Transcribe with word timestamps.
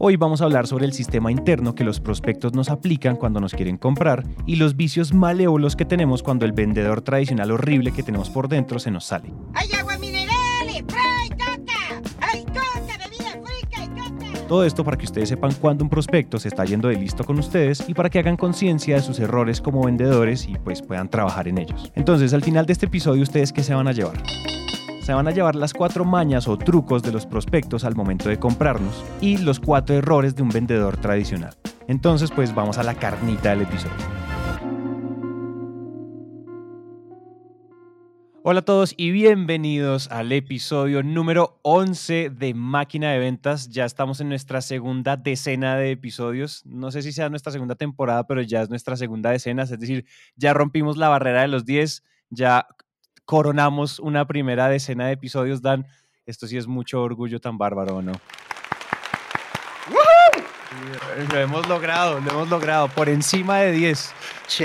Hoy 0.00 0.14
vamos 0.14 0.40
a 0.40 0.44
hablar 0.44 0.68
sobre 0.68 0.86
el 0.86 0.92
sistema 0.92 1.32
interno 1.32 1.74
que 1.74 1.82
los 1.82 1.98
prospectos 1.98 2.54
nos 2.54 2.70
aplican 2.70 3.16
cuando 3.16 3.40
nos 3.40 3.52
quieren 3.52 3.76
comprar 3.76 4.24
y 4.46 4.54
los 4.54 4.76
vicios 4.76 5.12
malévolos 5.12 5.74
que 5.74 5.84
tenemos 5.84 6.22
cuando 6.22 6.44
el 6.44 6.52
vendedor 6.52 7.00
tradicional 7.00 7.50
horrible 7.50 7.90
que 7.90 8.04
tenemos 8.04 8.30
por 8.30 8.46
dentro 8.46 8.78
se 8.78 8.92
nos 8.92 9.06
sale. 9.06 9.32
¡Hay 9.54 9.68
agua 9.72 9.98
mineral! 9.98 10.28
¡Spray, 10.68 11.30
coca! 11.30 12.02
¡Hay 12.20 12.44
coca, 12.44 12.96
bebida 12.96 13.42
fresca 13.44 13.84
y 13.84 13.88
coca! 13.88 14.46
Todo 14.46 14.62
esto 14.62 14.84
para 14.84 14.96
que 14.96 15.06
ustedes 15.06 15.30
sepan 15.30 15.52
cuándo 15.60 15.82
un 15.82 15.90
prospecto 15.90 16.38
se 16.38 16.46
está 16.46 16.64
yendo 16.64 16.86
de 16.86 16.94
listo 16.94 17.24
con 17.24 17.36
ustedes 17.40 17.82
y 17.88 17.94
para 17.94 18.08
que 18.08 18.20
hagan 18.20 18.36
conciencia 18.36 18.94
de 18.94 19.02
sus 19.02 19.18
errores 19.18 19.60
como 19.60 19.84
vendedores 19.84 20.46
y 20.46 20.54
pues 20.58 20.80
puedan 20.80 21.08
trabajar 21.08 21.48
en 21.48 21.58
ellos. 21.58 21.90
Entonces, 21.96 22.32
al 22.34 22.44
final 22.44 22.66
de 22.66 22.72
este 22.72 22.86
episodio, 22.86 23.24
¿ustedes 23.24 23.52
qué 23.52 23.64
se 23.64 23.74
van 23.74 23.88
a 23.88 23.92
llevar? 23.92 24.22
Se 25.08 25.14
van 25.14 25.26
a 25.26 25.30
llevar 25.30 25.54
las 25.54 25.72
cuatro 25.72 26.04
mañas 26.04 26.48
o 26.48 26.58
trucos 26.58 27.02
de 27.02 27.10
los 27.10 27.24
prospectos 27.24 27.82
al 27.84 27.96
momento 27.96 28.28
de 28.28 28.38
comprarnos 28.38 29.02
y 29.22 29.38
los 29.38 29.58
cuatro 29.58 29.96
errores 29.96 30.36
de 30.36 30.42
un 30.42 30.50
vendedor 30.50 30.98
tradicional. 30.98 31.56
Entonces, 31.86 32.30
pues 32.30 32.54
vamos 32.54 32.76
a 32.76 32.82
la 32.82 32.92
carnita 32.92 33.48
del 33.48 33.62
episodio. 33.62 33.96
Hola 38.42 38.60
a 38.60 38.64
todos 38.66 38.92
y 38.98 39.10
bienvenidos 39.10 40.10
al 40.10 40.30
episodio 40.30 41.02
número 41.02 41.58
11 41.62 42.28
de 42.28 42.52
Máquina 42.52 43.10
de 43.10 43.18
Ventas. 43.18 43.70
Ya 43.70 43.86
estamos 43.86 44.20
en 44.20 44.28
nuestra 44.28 44.60
segunda 44.60 45.16
decena 45.16 45.78
de 45.78 45.92
episodios. 45.92 46.66
No 46.66 46.90
sé 46.90 47.00
si 47.00 47.12
sea 47.12 47.30
nuestra 47.30 47.50
segunda 47.50 47.76
temporada, 47.76 48.26
pero 48.26 48.42
ya 48.42 48.60
es 48.60 48.68
nuestra 48.68 48.94
segunda 48.94 49.30
decena. 49.30 49.62
Es 49.62 49.70
decir, 49.70 50.04
ya 50.36 50.52
rompimos 50.52 50.98
la 50.98 51.08
barrera 51.08 51.40
de 51.40 51.48
los 51.48 51.64
10, 51.64 52.04
ya 52.28 52.66
coronamos 53.28 53.98
una 53.98 54.26
primera 54.26 54.70
decena 54.70 55.08
de 55.08 55.12
episodios, 55.12 55.60
Dan. 55.60 55.86
Esto 56.24 56.46
sí 56.46 56.56
es 56.56 56.66
mucho 56.66 57.02
orgullo 57.02 57.38
tan 57.42 57.58
bárbaro, 57.58 58.00
¿no? 58.00 58.12
Lo 61.30 61.38
hemos 61.38 61.68
logrado, 61.68 62.20
lo 62.20 62.30
hemos 62.30 62.48
logrado 62.48 62.88
por 62.88 63.10
encima 63.10 63.58
de 63.58 63.72
10. 63.72 64.14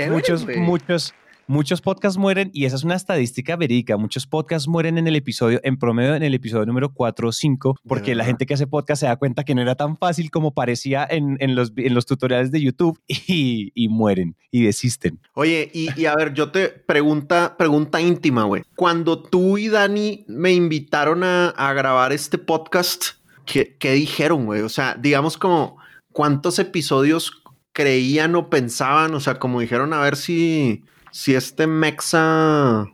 muchos, 0.08 0.46
muchos, 0.56 1.12
muchos 1.46 1.80
podcasts 1.80 2.18
mueren, 2.18 2.50
y 2.52 2.64
esa 2.64 2.76
es 2.76 2.84
una 2.84 2.94
estadística 2.94 3.56
verídica, 3.56 3.96
muchos 3.96 4.26
podcasts 4.26 4.68
mueren 4.68 4.98
en 4.98 5.06
el 5.06 5.16
episodio, 5.16 5.60
en 5.62 5.76
promedio 5.76 6.14
en 6.14 6.22
el 6.22 6.34
episodio 6.34 6.66
número 6.66 6.92
4 6.92 7.28
o 7.28 7.32
5, 7.32 7.76
porque 7.86 8.14
la 8.14 8.24
gente 8.24 8.46
que 8.46 8.54
hace 8.54 8.66
podcast 8.66 9.00
se 9.00 9.06
da 9.06 9.16
cuenta 9.16 9.44
que 9.44 9.54
no 9.54 9.62
era 9.62 9.74
tan 9.74 9.96
fácil 9.96 10.30
como 10.30 10.52
parecía 10.54 11.06
en, 11.08 11.36
en, 11.40 11.54
los, 11.54 11.72
en 11.76 11.94
los, 11.94 12.06
tutoriales 12.06 12.50
de 12.50 12.60
YouTube 12.60 13.00
y, 13.08 13.72
y, 13.74 13.88
mueren 13.88 14.36
y 14.50 14.62
desisten. 14.62 15.20
Oye, 15.34 15.70
y, 15.72 15.88
y, 16.00 16.06
a 16.06 16.14
ver, 16.14 16.34
yo 16.34 16.50
te 16.50 16.68
pregunta, 16.68 17.56
pregunta 17.56 18.00
íntima, 18.00 18.44
güey. 18.44 18.62
Cuando 18.76 19.22
tú 19.22 19.58
y 19.58 19.68
Dani 19.68 20.24
me 20.28 20.52
invitaron 20.52 21.24
a, 21.24 21.48
a 21.50 21.72
grabar 21.72 22.12
este 22.12 22.38
podcast, 22.38 23.04
¿qué, 23.44 23.76
qué 23.78 23.92
dijeron, 23.92 24.46
güey? 24.46 24.62
O 24.62 24.68
sea, 24.68 24.94
digamos 24.94 25.36
como, 25.36 25.76
¿cuántos 26.12 26.58
episodios 26.58 27.32
creían 27.74 28.34
o 28.34 28.48
pensaban? 28.48 29.14
O 29.14 29.20
sea, 29.20 29.38
como 29.38 29.60
dijeron, 29.60 29.92
a 29.92 30.00
ver 30.00 30.16
si 30.16 30.84
si 31.10 31.34
este 31.34 31.66
mexa 31.68 32.86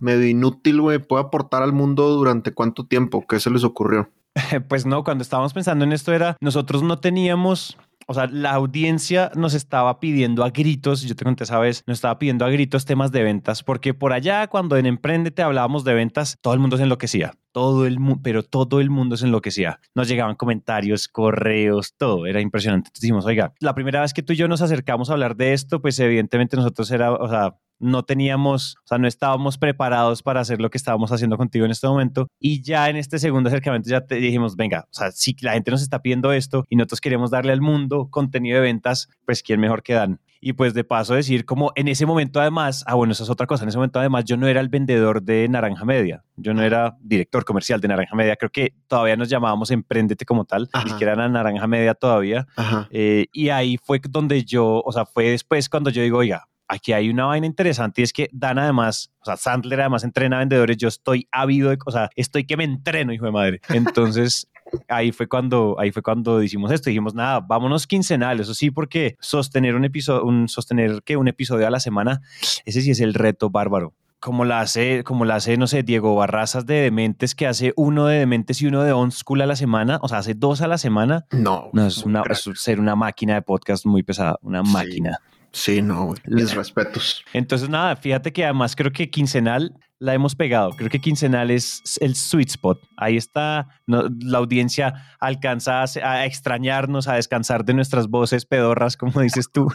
medio 0.00 0.26
inútil, 0.26 0.80
güey, 0.80 0.98
puede 0.98 1.24
aportar 1.24 1.62
al 1.62 1.72
mundo 1.72 2.08
durante 2.08 2.52
cuánto 2.52 2.86
tiempo? 2.86 3.24
¿Qué 3.28 3.38
se 3.38 3.50
les 3.50 3.64
ocurrió? 3.64 4.10
Pues 4.68 4.86
no, 4.86 5.04
cuando 5.04 5.22
estábamos 5.22 5.52
pensando 5.52 5.84
en 5.84 5.92
esto 5.92 6.12
era, 6.12 6.36
nosotros 6.40 6.82
no 6.82 6.98
teníamos 6.98 7.76
o 8.10 8.14
sea, 8.14 8.26
la 8.26 8.52
audiencia 8.52 9.30
nos 9.34 9.52
estaba 9.52 10.00
pidiendo 10.00 10.42
a 10.42 10.48
gritos, 10.48 11.02
yo 11.02 11.14
te 11.14 11.24
conté 11.24 11.44
esa 11.44 11.58
vez, 11.58 11.84
nos 11.86 11.98
estaba 11.98 12.18
pidiendo 12.18 12.46
a 12.46 12.48
gritos 12.48 12.86
temas 12.86 13.12
de 13.12 13.22
ventas, 13.22 13.62
porque 13.62 13.92
por 13.92 14.14
allá 14.14 14.46
cuando 14.46 14.78
en 14.78 14.86
Emprendete 14.86 15.42
hablábamos 15.42 15.84
de 15.84 15.92
ventas, 15.92 16.38
todo 16.40 16.54
el 16.54 16.60
mundo 16.60 16.78
se 16.78 16.84
enloquecía, 16.84 17.34
todo 17.52 17.86
el 17.86 18.00
mundo, 18.00 18.20
pero 18.24 18.42
todo 18.42 18.80
el 18.80 18.88
mundo 18.88 19.18
se 19.18 19.26
enloquecía. 19.26 19.80
Nos 19.94 20.08
llegaban 20.08 20.36
comentarios, 20.36 21.06
correos, 21.06 21.94
todo, 21.98 22.24
era 22.24 22.40
impresionante. 22.40 22.88
Entonces 22.88 23.02
dijimos, 23.02 23.26
oiga, 23.26 23.52
la 23.60 23.74
primera 23.74 24.00
vez 24.00 24.14
que 24.14 24.22
tú 24.22 24.32
y 24.32 24.36
yo 24.36 24.48
nos 24.48 24.62
acercamos 24.62 25.10
a 25.10 25.12
hablar 25.12 25.36
de 25.36 25.52
esto, 25.52 25.82
pues 25.82 25.98
evidentemente 26.00 26.56
nosotros 26.56 26.90
era, 26.90 27.12
o 27.12 27.28
sea, 27.28 27.56
no 27.78 28.02
teníamos, 28.04 28.76
o 28.84 28.86
sea, 28.86 28.98
no 28.98 29.08
estábamos 29.08 29.58
preparados 29.58 30.22
para 30.22 30.40
hacer 30.40 30.60
lo 30.60 30.70
que 30.70 30.78
estábamos 30.78 31.12
haciendo 31.12 31.36
contigo 31.36 31.64
en 31.64 31.70
este 31.70 31.86
momento. 31.86 32.28
Y 32.38 32.62
ya 32.62 32.88
en 32.88 32.96
este 32.96 33.18
segundo 33.18 33.48
acercamiento 33.48 33.90
ya 33.90 34.00
te 34.00 34.16
dijimos, 34.16 34.56
venga, 34.56 34.86
o 34.90 34.94
sea, 34.94 35.10
si 35.12 35.36
la 35.40 35.52
gente 35.52 35.70
nos 35.70 35.82
está 35.82 36.00
pidiendo 36.00 36.32
esto 36.32 36.64
y 36.68 36.76
nosotros 36.76 37.00
queremos 37.00 37.30
darle 37.30 37.52
al 37.52 37.60
mundo 37.60 38.08
contenido 38.10 38.56
de 38.56 38.62
ventas, 38.62 39.08
pues 39.24 39.42
quién 39.42 39.60
mejor 39.60 39.82
que 39.82 39.94
Dan. 39.94 40.20
Y 40.40 40.52
pues 40.52 40.72
de 40.72 40.84
paso 40.84 41.14
decir 41.14 41.44
como 41.44 41.72
en 41.74 41.88
ese 41.88 42.06
momento 42.06 42.40
además, 42.40 42.84
ah 42.86 42.94
bueno, 42.94 43.12
eso 43.12 43.24
es 43.24 43.30
otra 43.30 43.46
cosa, 43.46 43.64
en 43.64 43.70
ese 43.70 43.78
momento 43.78 43.98
además 43.98 44.24
yo 44.24 44.36
no 44.36 44.46
era 44.46 44.60
el 44.60 44.68
vendedor 44.68 45.22
de 45.22 45.48
Naranja 45.48 45.84
Media, 45.84 46.22
yo 46.36 46.54
no 46.54 46.62
era 46.62 46.96
director 47.00 47.44
comercial 47.44 47.80
de 47.80 47.88
Naranja 47.88 48.14
Media, 48.14 48.36
creo 48.36 48.50
que 48.50 48.74
todavía 48.86 49.16
nos 49.16 49.28
llamábamos 49.28 49.70
Emprendete 49.72 50.24
como 50.24 50.44
tal, 50.44 50.68
ni 50.84 50.90
siquiera 50.90 51.14
era 51.14 51.28
Naranja 51.28 51.66
Media 51.66 51.94
todavía. 51.94 52.46
Eh, 52.90 53.26
y 53.32 53.48
ahí 53.48 53.78
fue 53.82 54.00
donde 54.08 54.44
yo, 54.44 54.80
o 54.84 54.92
sea, 54.92 55.06
fue 55.06 55.30
después 55.30 55.68
cuando 55.68 55.90
yo 55.90 56.02
digo, 56.02 56.18
oiga, 56.18 56.47
aquí 56.68 56.92
hay 56.92 57.08
una 57.08 57.24
vaina 57.24 57.46
interesante 57.46 58.02
y 58.02 58.04
es 58.04 58.12
que 58.12 58.28
Dan 58.32 58.58
además, 58.58 59.10
o 59.20 59.24
sea, 59.24 59.36
Sandler 59.36 59.80
además 59.80 60.04
entrena 60.04 60.38
vendedores, 60.38 60.76
yo 60.76 60.88
estoy 60.88 61.26
ávido, 61.32 61.70
de, 61.70 61.78
o 61.84 61.90
sea, 61.90 62.10
estoy 62.14 62.44
que 62.44 62.56
me 62.56 62.64
entreno, 62.64 63.12
hijo 63.12 63.24
de 63.24 63.32
madre. 63.32 63.60
Entonces, 63.70 64.48
ahí 64.88 65.10
fue 65.12 65.26
cuando 65.26 65.76
ahí 65.78 65.90
fue 65.90 66.02
cuando 66.02 66.42
hicimos 66.42 66.70
esto, 66.70 66.90
dijimos, 66.90 67.14
nada, 67.14 67.40
vámonos 67.40 67.86
quincenal, 67.86 68.38
eso 68.40 68.54
sí, 68.54 68.70
porque 68.70 69.16
sostener 69.18 69.74
un 69.74 69.84
episodio, 69.84 70.24
un, 70.24 70.48
sostener 70.48 71.02
que 71.02 71.16
un 71.16 71.28
episodio 71.28 71.66
a 71.66 71.70
la 71.70 71.80
semana, 71.80 72.20
ese 72.64 72.82
sí 72.82 72.90
es 72.90 73.00
el 73.00 73.14
reto 73.14 73.50
bárbaro. 73.50 73.94
Como 74.20 74.44
la 74.44 74.58
hace, 74.60 75.04
como 75.04 75.24
la 75.24 75.36
hace, 75.36 75.56
no 75.56 75.68
sé, 75.68 75.84
Diego 75.84 76.16
Barrazas 76.16 76.66
de 76.66 76.74
Dementes, 76.74 77.36
que 77.36 77.46
hace 77.46 77.72
uno 77.76 78.06
de 78.06 78.18
Dementes 78.18 78.60
y 78.60 78.66
uno 78.66 78.82
de 78.82 78.90
On 78.90 79.12
School 79.12 79.42
a 79.42 79.46
la 79.46 79.54
semana, 79.54 80.00
o 80.02 80.08
sea, 80.08 80.18
hace 80.18 80.34
dos 80.34 80.60
a 80.60 80.66
la 80.66 80.76
semana. 80.76 81.24
No, 81.30 81.70
no 81.72 81.86
es, 81.86 81.98
una, 81.98 82.24
es 82.28 82.50
ser 82.54 82.80
una 82.80 82.96
máquina 82.96 83.34
de 83.34 83.42
podcast 83.42 83.86
muy 83.86 84.02
pesada, 84.02 84.36
una 84.42 84.64
máquina. 84.64 85.20
Sí, 85.22 85.37
no, 85.82 86.14
mis 86.26 86.54
respetos. 86.54 87.24
Entonces, 87.32 87.68
nada, 87.68 87.96
fíjate 87.96 88.32
que 88.32 88.44
además 88.44 88.76
creo 88.76 88.92
que 88.92 89.10
quincenal 89.10 89.74
la 89.98 90.14
hemos 90.14 90.34
pegado. 90.34 90.70
Creo 90.70 90.90
que 90.90 91.00
quincenal 91.00 91.50
es 91.50 91.82
el 92.00 92.14
sweet 92.14 92.50
spot. 92.50 92.80
Ahí 92.96 93.16
está, 93.16 93.68
no, 93.86 94.04
la 94.20 94.38
audiencia 94.38 95.16
alcanza 95.18 95.82
a, 95.82 95.84
a, 96.02 96.24
extrañarnos, 96.26 97.08
a 97.08 97.14
descansar 97.14 97.64
de 97.64 97.74
nuestras 97.74 98.08
voces 98.08 98.46
pedorras, 98.46 98.96
como 98.96 99.20
dices 99.20 99.50
tú. 99.52 99.68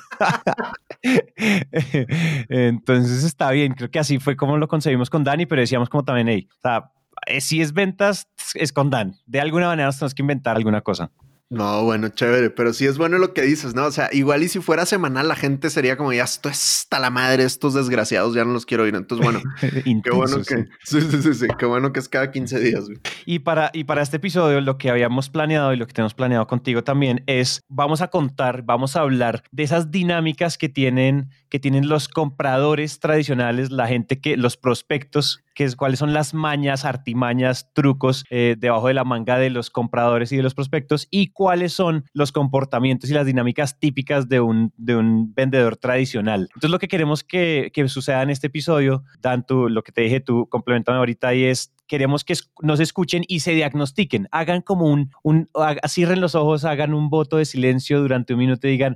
Entonces 2.49 3.23
está 3.23 3.51
bien, 3.51 3.73
creo 3.73 3.91
que 3.91 3.99
así 3.99 4.19
fue 4.19 4.35
como 4.35 4.57
lo 4.57 4.67
concebimos 4.67 5.09
con 5.09 5.23
Dani, 5.23 5.45
pero 5.45 5.61
decíamos 5.61 5.89
como 5.89 6.05
también, 6.05 6.29
hey, 6.29 6.47
o 6.49 6.61
sea, 6.61 6.91
eh, 7.25 7.41
si 7.41 7.61
es 7.61 7.73
ventas, 7.73 8.27
es 8.53 8.73
con 8.73 8.89
Dan. 8.89 9.15
De 9.25 9.41
alguna 9.41 9.67
manera 9.67 9.87
nos 9.87 9.97
tenemos 9.97 10.13
que 10.13 10.21
inventar 10.21 10.55
alguna 10.55 10.81
cosa. 10.81 11.11
No, 11.53 11.83
bueno, 11.83 12.09
chévere, 12.09 12.49
pero 12.49 12.73
sí 12.73 12.87
es 12.87 12.97
bueno 12.97 13.19
lo 13.19 13.33
que 13.33 13.43
dices, 13.43 13.75
¿no? 13.75 13.85
O 13.85 13.91
sea, 13.91 14.09
igual 14.11 14.41
y 14.41 14.47
si 14.47 14.59
fuera 14.59 14.87
semanal, 14.87 15.27
la 15.27 15.35
gente 15.35 15.69
sería 15.69 15.97
como, 15.97 16.11
ya, 16.11 16.23
esto 16.23 16.49
está 16.49 16.99
la 16.99 17.11
madre, 17.11 17.43
estos 17.43 17.75
desgraciados, 17.75 18.33
ya 18.33 18.43
no 18.43 18.53
los 18.53 18.65
quiero 18.65 18.85
oír. 18.85 18.95
Entonces, 18.95 19.23
bueno, 19.23 19.39
qué 20.03 20.09
bueno 20.09 20.37
que, 20.37 20.65
sí. 20.83 20.99
Sí, 20.99 21.21
sí, 21.21 21.33
sí, 21.35 21.47
qué 21.59 21.67
bueno 21.67 21.93
que 21.93 21.99
es 21.99 22.09
cada 22.09 22.31
15 22.31 22.59
días. 22.59 22.85
Güey. 22.85 22.97
Y 23.27 23.39
para, 23.39 23.69
y 23.71 23.83
para 23.83 24.01
este 24.01 24.17
episodio, 24.17 24.61
lo 24.61 24.79
que 24.79 24.89
habíamos 24.89 25.29
planeado 25.29 25.73
y 25.73 25.77
lo 25.77 25.85
que 25.85 25.93
tenemos 25.93 26.15
planeado 26.15 26.47
contigo 26.47 26.83
también 26.83 27.23
es, 27.27 27.61
vamos 27.69 28.01
a 28.01 28.07
contar, 28.07 28.63
vamos 28.63 28.95
a 28.95 29.01
hablar 29.01 29.43
de 29.51 29.61
esas 29.61 29.91
dinámicas 29.91 30.57
que 30.57 30.69
tienen, 30.69 31.29
que 31.49 31.59
tienen 31.59 31.87
los 31.87 32.07
compradores 32.07 32.99
tradicionales, 32.99 33.69
la 33.69 33.87
gente 33.87 34.19
que, 34.19 34.37
los 34.37 34.57
prospectos 34.57 35.43
que 35.53 35.63
es, 35.63 35.75
cuáles 35.75 35.99
son 35.99 36.13
las 36.13 36.33
mañas, 36.33 36.85
artimañas, 36.85 37.71
trucos 37.73 38.25
eh, 38.29 38.55
debajo 38.57 38.87
de 38.87 38.93
la 38.93 39.03
manga 39.03 39.37
de 39.37 39.49
los 39.49 39.69
compradores 39.69 40.31
y 40.31 40.37
de 40.37 40.43
los 40.43 40.53
prospectos 40.53 41.07
y 41.11 41.27
cuáles 41.27 41.73
son 41.73 42.05
los 42.13 42.31
comportamientos 42.31 43.09
y 43.09 43.13
las 43.13 43.25
dinámicas 43.25 43.79
típicas 43.79 44.27
de 44.29 44.39
un, 44.39 44.73
de 44.77 44.95
un 44.95 45.33
vendedor 45.33 45.77
tradicional. 45.77 46.49
Entonces 46.49 46.71
lo 46.71 46.79
que 46.79 46.87
queremos 46.87 47.23
que, 47.23 47.71
que 47.73 47.87
suceda 47.87 48.23
en 48.23 48.29
este 48.29 48.47
episodio, 48.47 49.03
tanto 49.21 49.69
lo 49.69 49.83
que 49.83 49.91
te 49.91 50.01
dije 50.01 50.19
tú, 50.19 50.47
complementame 50.49 50.97
ahorita, 50.97 51.33
y 51.33 51.45
es 51.45 51.73
queremos 51.87 52.23
que 52.23 52.35
nos 52.61 52.79
escuchen 52.79 53.23
y 53.27 53.41
se 53.41 53.51
diagnostiquen, 53.51 54.27
hagan 54.31 54.61
como 54.61 54.85
un, 54.87 55.11
un, 55.23 55.49
cierren 55.87 56.21
los 56.21 56.35
ojos, 56.35 56.65
hagan 56.65 56.93
un 56.93 57.09
voto 57.09 57.37
de 57.37 57.45
silencio 57.45 58.01
durante 58.01 58.33
un 58.33 58.39
minuto 58.39 58.67
y 58.67 58.71
digan, 58.71 58.95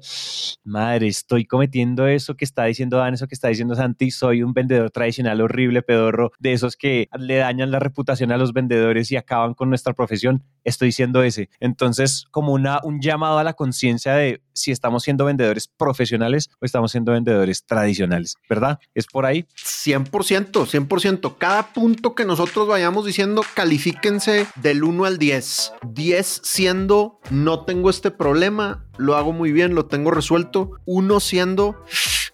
madre, 0.64 1.08
estoy 1.08 1.46
cometiendo 1.46 2.08
eso 2.08 2.36
que 2.36 2.46
está 2.46 2.66
diciendo 2.66 2.98
Dan, 2.98 3.14
eso 3.14 3.28
que 3.28 3.36
está 3.36 3.50
diciendo 3.50 3.76
Santi, 3.76 4.12
soy 4.12 4.44
un 4.44 4.54
vendedor 4.54 4.92
tradicional 4.92 5.42
horrible, 5.42 5.82
pedorro, 5.82 6.32
de 6.40 6.54
esos 6.54 6.76
que 6.76 7.10
le 7.18 7.38
dañan 7.38 7.72
la 7.72 7.80
reputación 7.80 8.32
a 8.32 8.38
los 8.38 8.54
vendedores 8.54 9.12
y 9.12 9.16
acaban 9.16 9.54
con 9.54 9.70
nuestra 9.70 9.94
profesión, 9.94 10.44
estoy 10.64 10.90
diciendo 10.90 11.24
ese. 11.24 11.50
Entonces, 11.60 12.26
como 12.32 12.54
una, 12.54 12.80
un 12.84 13.02
llamado 13.02 13.38
a 13.38 13.44
la 13.44 13.54
conciencia 13.54 14.14
de 14.14 14.42
si 14.58 14.72
estamos 14.72 15.04
siendo 15.04 15.26
vendedores 15.26 15.68
profesionales 15.68 16.50
o 16.60 16.66
estamos 16.66 16.92
siendo 16.92 17.14
vendedores 17.14 17.66
tradicionales, 17.66 18.36
¿verdad? 18.50 18.80
¿Es 18.94 19.08
por 19.08 19.26
ahí? 19.26 19.46
100%, 19.56 20.52
100%. 20.52 21.36
Cada 21.38 21.74
punto 21.74 22.16
que 22.16 22.26
nosotros 22.26 22.68
vayamos 22.68 23.06
diciendo, 23.06 23.44
califíquense 23.54 24.48
del 24.56 24.84
1 24.84 25.06
al 25.06 25.18
10. 25.18 25.74
10 25.88 26.42
siendo, 26.44 27.20
no 27.30 27.66
tengo 27.66 27.90
este 27.90 28.12
problema, 28.12 28.86
lo 28.98 29.16
hago 29.16 29.34
muy 29.34 29.52
bien, 29.52 29.76
lo 29.76 29.86
tengo 29.86 30.12
resuelto. 30.12 30.72
1 30.86 31.20
siendo, 31.20 31.84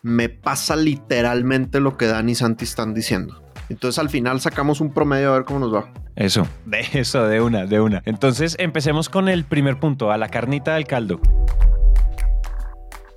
me 0.01 0.29
pasa 0.29 0.75
literalmente 0.75 1.79
lo 1.79 1.97
que 1.97 2.07
Dani 2.07 2.31
y 2.31 2.35
Santi 2.35 2.65
están 2.65 2.93
diciendo. 2.93 3.43
Entonces 3.69 3.99
al 3.99 4.09
final 4.09 4.41
sacamos 4.41 4.81
un 4.81 4.93
promedio 4.93 5.31
a 5.31 5.33
ver 5.33 5.45
cómo 5.45 5.59
nos 5.59 5.73
va. 5.73 5.91
Eso, 6.15 6.47
de 6.65 6.85
eso, 6.93 7.27
de 7.27 7.41
una, 7.41 7.65
de 7.65 7.79
una. 7.79 8.03
Entonces 8.05 8.55
empecemos 8.59 9.09
con 9.09 9.29
el 9.29 9.45
primer 9.45 9.79
punto, 9.79 10.11
a 10.11 10.17
la 10.17 10.29
carnita 10.29 10.75
del 10.75 10.85
caldo. 10.85 11.19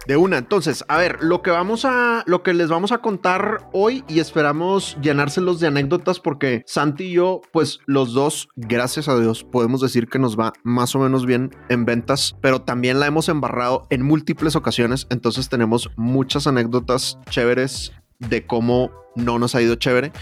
De 0.06 0.16
una, 0.16 0.38
entonces, 0.38 0.84
a 0.86 0.98
ver, 0.98 1.18
lo 1.20 1.42
que 1.42 1.50
vamos 1.50 1.84
a, 1.84 2.22
lo 2.26 2.44
que 2.44 2.54
les 2.54 2.68
vamos 2.68 2.92
a 2.92 2.98
contar 2.98 3.68
hoy 3.72 4.04
y 4.06 4.20
esperamos 4.20 4.96
llenárselos 5.02 5.58
de 5.58 5.66
anécdotas 5.66 6.20
porque 6.20 6.62
Santi 6.66 7.06
y 7.06 7.12
yo, 7.12 7.40
pues 7.52 7.80
los 7.86 8.12
dos, 8.12 8.48
gracias 8.54 9.08
a 9.08 9.18
Dios, 9.18 9.42
podemos 9.42 9.80
decir 9.80 10.06
que 10.06 10.20
nos 10.20 10.38
va 10.38 10.52
más 10.62 10.94
o 10.94 11.00
menos 11.00 11.26
bien 11.26 11.50
en 11.68 11.84
ventas, 11.84 12.36
pero 12.40 12.62
también 12.62 13.00
la 13.00 13.06
hemos 13.06 13.28
embarrado 13.28 13.86
en 13.90 14.02
múltiples 14.02 14.54
ocasiones, 14.54 15.08
entonces 15.10 15.48
tenemos 15.48 15.90
muchas 15.96 16.46
anécdotas 16.46 17.18
chéveres 17.28 17.92
de 18.20 18.46
cómo 18.46 18.92
no 19.16 19.40
nos 19.40 19.54
ha 19.56 19.62
ido 19.62 19.74
chévere. 19.74 20.12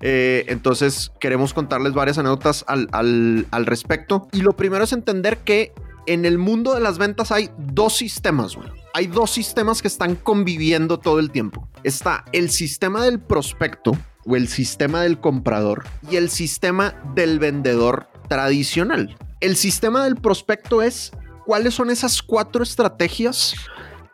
Eh, 0.00 0.46
entonces 0.48 1.12
queremos 1.20 1.52
contarles 1.52 1.92
varias 1.92 2.16
anécdotas 2.16 2.64
al, 2.66 2.88
al, 2.92 3.46
al 3.50 3.66
respecto. 3.66 4.28
Y 4.32 4.40
lo 4.40 4.54
primero 4.54 4.84
es 4.84 4.92
entender 4.92 5.38
que 5.38 5.72
en 6.06 6.24
el 6.24 6.38
mundo 6.38 6.74
de 6.74 6.80
las 6.80 6.98
ventas 6.98 7.30
hay 7.30 7.50
dos 7.58 7.96
sistemas, 7.96 8.56
güey. 8.56 8.83
Hay 8.96 9.08
dos 9.08 9.32
sistemas 9.32 9.82
que 9.82 9.88
están 9.88 10.14
conviviendo 10.14 11.00
todo 11.00 11.18
el 11.18 11.32
tiempo. 11.32 11.68
Está 11.82 12.24
el 12.30 12.48
sistema 12.48 13.02
del 13.02 13.18
prospecto 13.18 13.90
o 14.24 14.36
el 14.36 14.46
sistema 14.46 15.02
del 15.02 15.18
comprador 15.18 15.84
y 16.08 16.14
el 16.14 16.30
sistema 16.30 16.94
del 17.12 17.40
vendedor 17.40 18.06
tradicional. 18.28 19.16
El 19.40 19.56
sistema 19.56 20.04
del 20.04 20.14
prospecto 20.14 20.80
es 20.80 21.10
cuáles 21.44 21.74
son 21.74 21.90
esas 21.90 22.22
cuatro 22.22 22.62
estrategias 22.62 23.56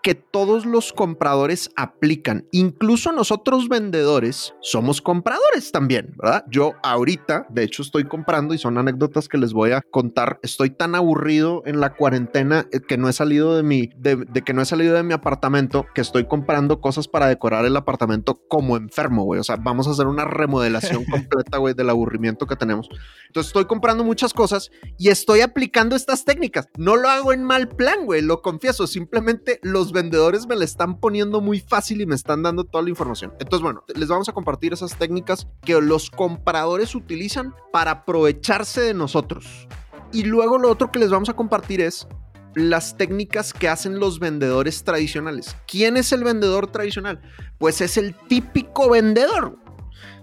que 0.03 0.15
todos 0.15 0.67
los 0.67 0.93
compradores 0.93 1.71
aplican. 1.77 2.47
Incluso 2.53 3.13
nosotros 3.13 3.69
vendedores 3.69 4.55
somos 4.61 5.01
compradores 5.01 5.73
también, 5.73 6.15
¿verdad? 6.17 6.45
Yo 6.51 6.75
ahorita, 6.83 7.47
de 7.51 7.65
hecho, 7.65 7.83
estoy 7.83 8.05
comprando 8.05 8.55
y 8.55 8.59
son 8.59 8.79
anécdotas 8.79 9.29
que 9.29 9.39
les 9.39 9.53
voy 9.53 9.73
a 9.73 9.83
contar. 9.83 10.39
Estoy 10.43 10.71
tan 10.71 10.95
aburrido 10.95 11.63
en 11.67 11.81
la 11.81 11.95
cuarentena 11.95 12.67
eh, 12.73 12.81
que 12.81 12.97
no 12.97 13.09
he 13.09 13.13
salido 13.13 13.57
de 13.57 13.63
mi, 13.63 13.91
de, 13.97 14.17
de 14.17 14.43
que 14.43 14.53
no 14.53 14.63
he 14.63 14.67
salido 14.67 14.95
de 14.95 15.03
mi 15.03 15.13
apartamento, 15.13 15.87
que 15.95 16.01
estoy 16.01 16.27
comprando 16.27 16.81
cosas 16.81 17.09
para 17.09 17.27
decorar 17.27 17.65
el 17.65 17.77
apartamento 17.77 18.41
como 18.49 18.77
enfermo, 18.77 19.25
güey. 19.25 19.41
O 19.41 19.45
sea, 19.45 19.57
vamos 19.57 19.87
a 19.87 19.91
hacer 19.91 20.07
una 20.07 20.25
remodelación 20.25 21.05
completa, 21.11 21.59
güey, 21.59 21.75
del 21.75 21.91
aburrimiento 21.91 22.47
que 22.47 22.57
tenemos. 22.57 22.89
Entonces 23.27 23.49
estoy 23.49 23.67
comprando 23.67 24.05
muchas 24.05 24.33
cosas 24.33 24.71
y 24.99 25.09
estoy 25.09 25.41
aplicando 25.41 25.97
estas 25.97 26.25
técnicas. 26.25 26.69
No 26.77 26.97
lo 26.97 27.09
hago 27.09 27.33
en 27.33 27.45
mal 27.45 27.69
plan, 27.69 28.05
güey, 28.05 28.23
lo 28.23 28.43
confieso. 28.43 28.87
Simplemente 28.87 29.61
los 29.63 29.90
vendedores 29.93 30.47
me 30.47 30.57
la 30.57 30.65
están 30.65 30.99
poniendo 30.99 31.41
muy 31.41 31.61
fácil 31.61 32.01
y 32.01 32.07
me 32.07 32.15
están 32.15 32.43
dando 32.43 32.65
toda 32.65 32.85
la 32.85 32.91
información. 32.91 33.33
Entonces, 33.41 33.63
bueno, 33.63 33.85
les 33.95 34.09
vamos 34.09 34.29
a 34.29 34.33
compartir 34.33 34.73
esas 34.73 34.97
técnicas 34.97 35.47
que 35.63 35.81
los 35.81 36.11
compradores 36.11 36.95
utilizan 36.95 37.55
para 37.73 37.91
aprovecharse 37.91 38.81
de 38.81 38.95
nosotros. 38.95 39.69
Y 40.13 40.25
luego 40.25 40.59
lo 40.59 40.71
otro 40.71 40.91
que 40.91 40.99
les 40.99 41.11
vamos 41.11 41.29
a 41.29 41.35
compartir 41.35 41.81
es 41.81 42.09
las 42.55 42.97
técnicas 42.97 43.53
que 43.53 43.69
hacen 43.69 43.99
los 44.01 44.19
vendedores 44.19 44.83
tradicionales. 44.83 45.57
¿Quién 45.67 45.97
es 45.97 46.13
el 46.13 46.25
vendedor 46.25 46.67
tradicional? 46.67 47.21
Pues 47.59 47.81
es 47.81 47.97
el 47.97 48.15
típico 48.29 48.91
vendedor. 48.91 49.57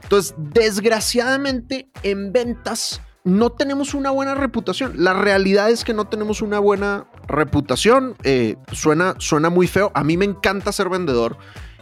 Entonces, 0.03 0.35
desgraciadamente 0.37 1.89
en 2.03 2.31
ventas 2.31 3.01
no 3.23 3.51
tenemos 3.51 3.93
una 3.93 4.11
buena 4.11 4.35
reputación. 4.35 4.93
La 5.03 5.13
realidad 5.13 5.69
es 5.69 5.83
que 5.83 5.93
no 5.93 6.07
tenemos 6.07 6.41
una 6.41 6.59
buena 6.59 7.07
reputación. 7.27 8.15
Eh, 8.23 8.55
suena, 8.71 9.15
suena 9.19 9.49
muy 9.49 9.67
feo. 9.67 9.91
A 9.93 10.03
mí 10.03 10.17
me 10.17 10.25
encanta 10.25 10.71
ser 10.71 10.89
vendedor. 10.89 11.37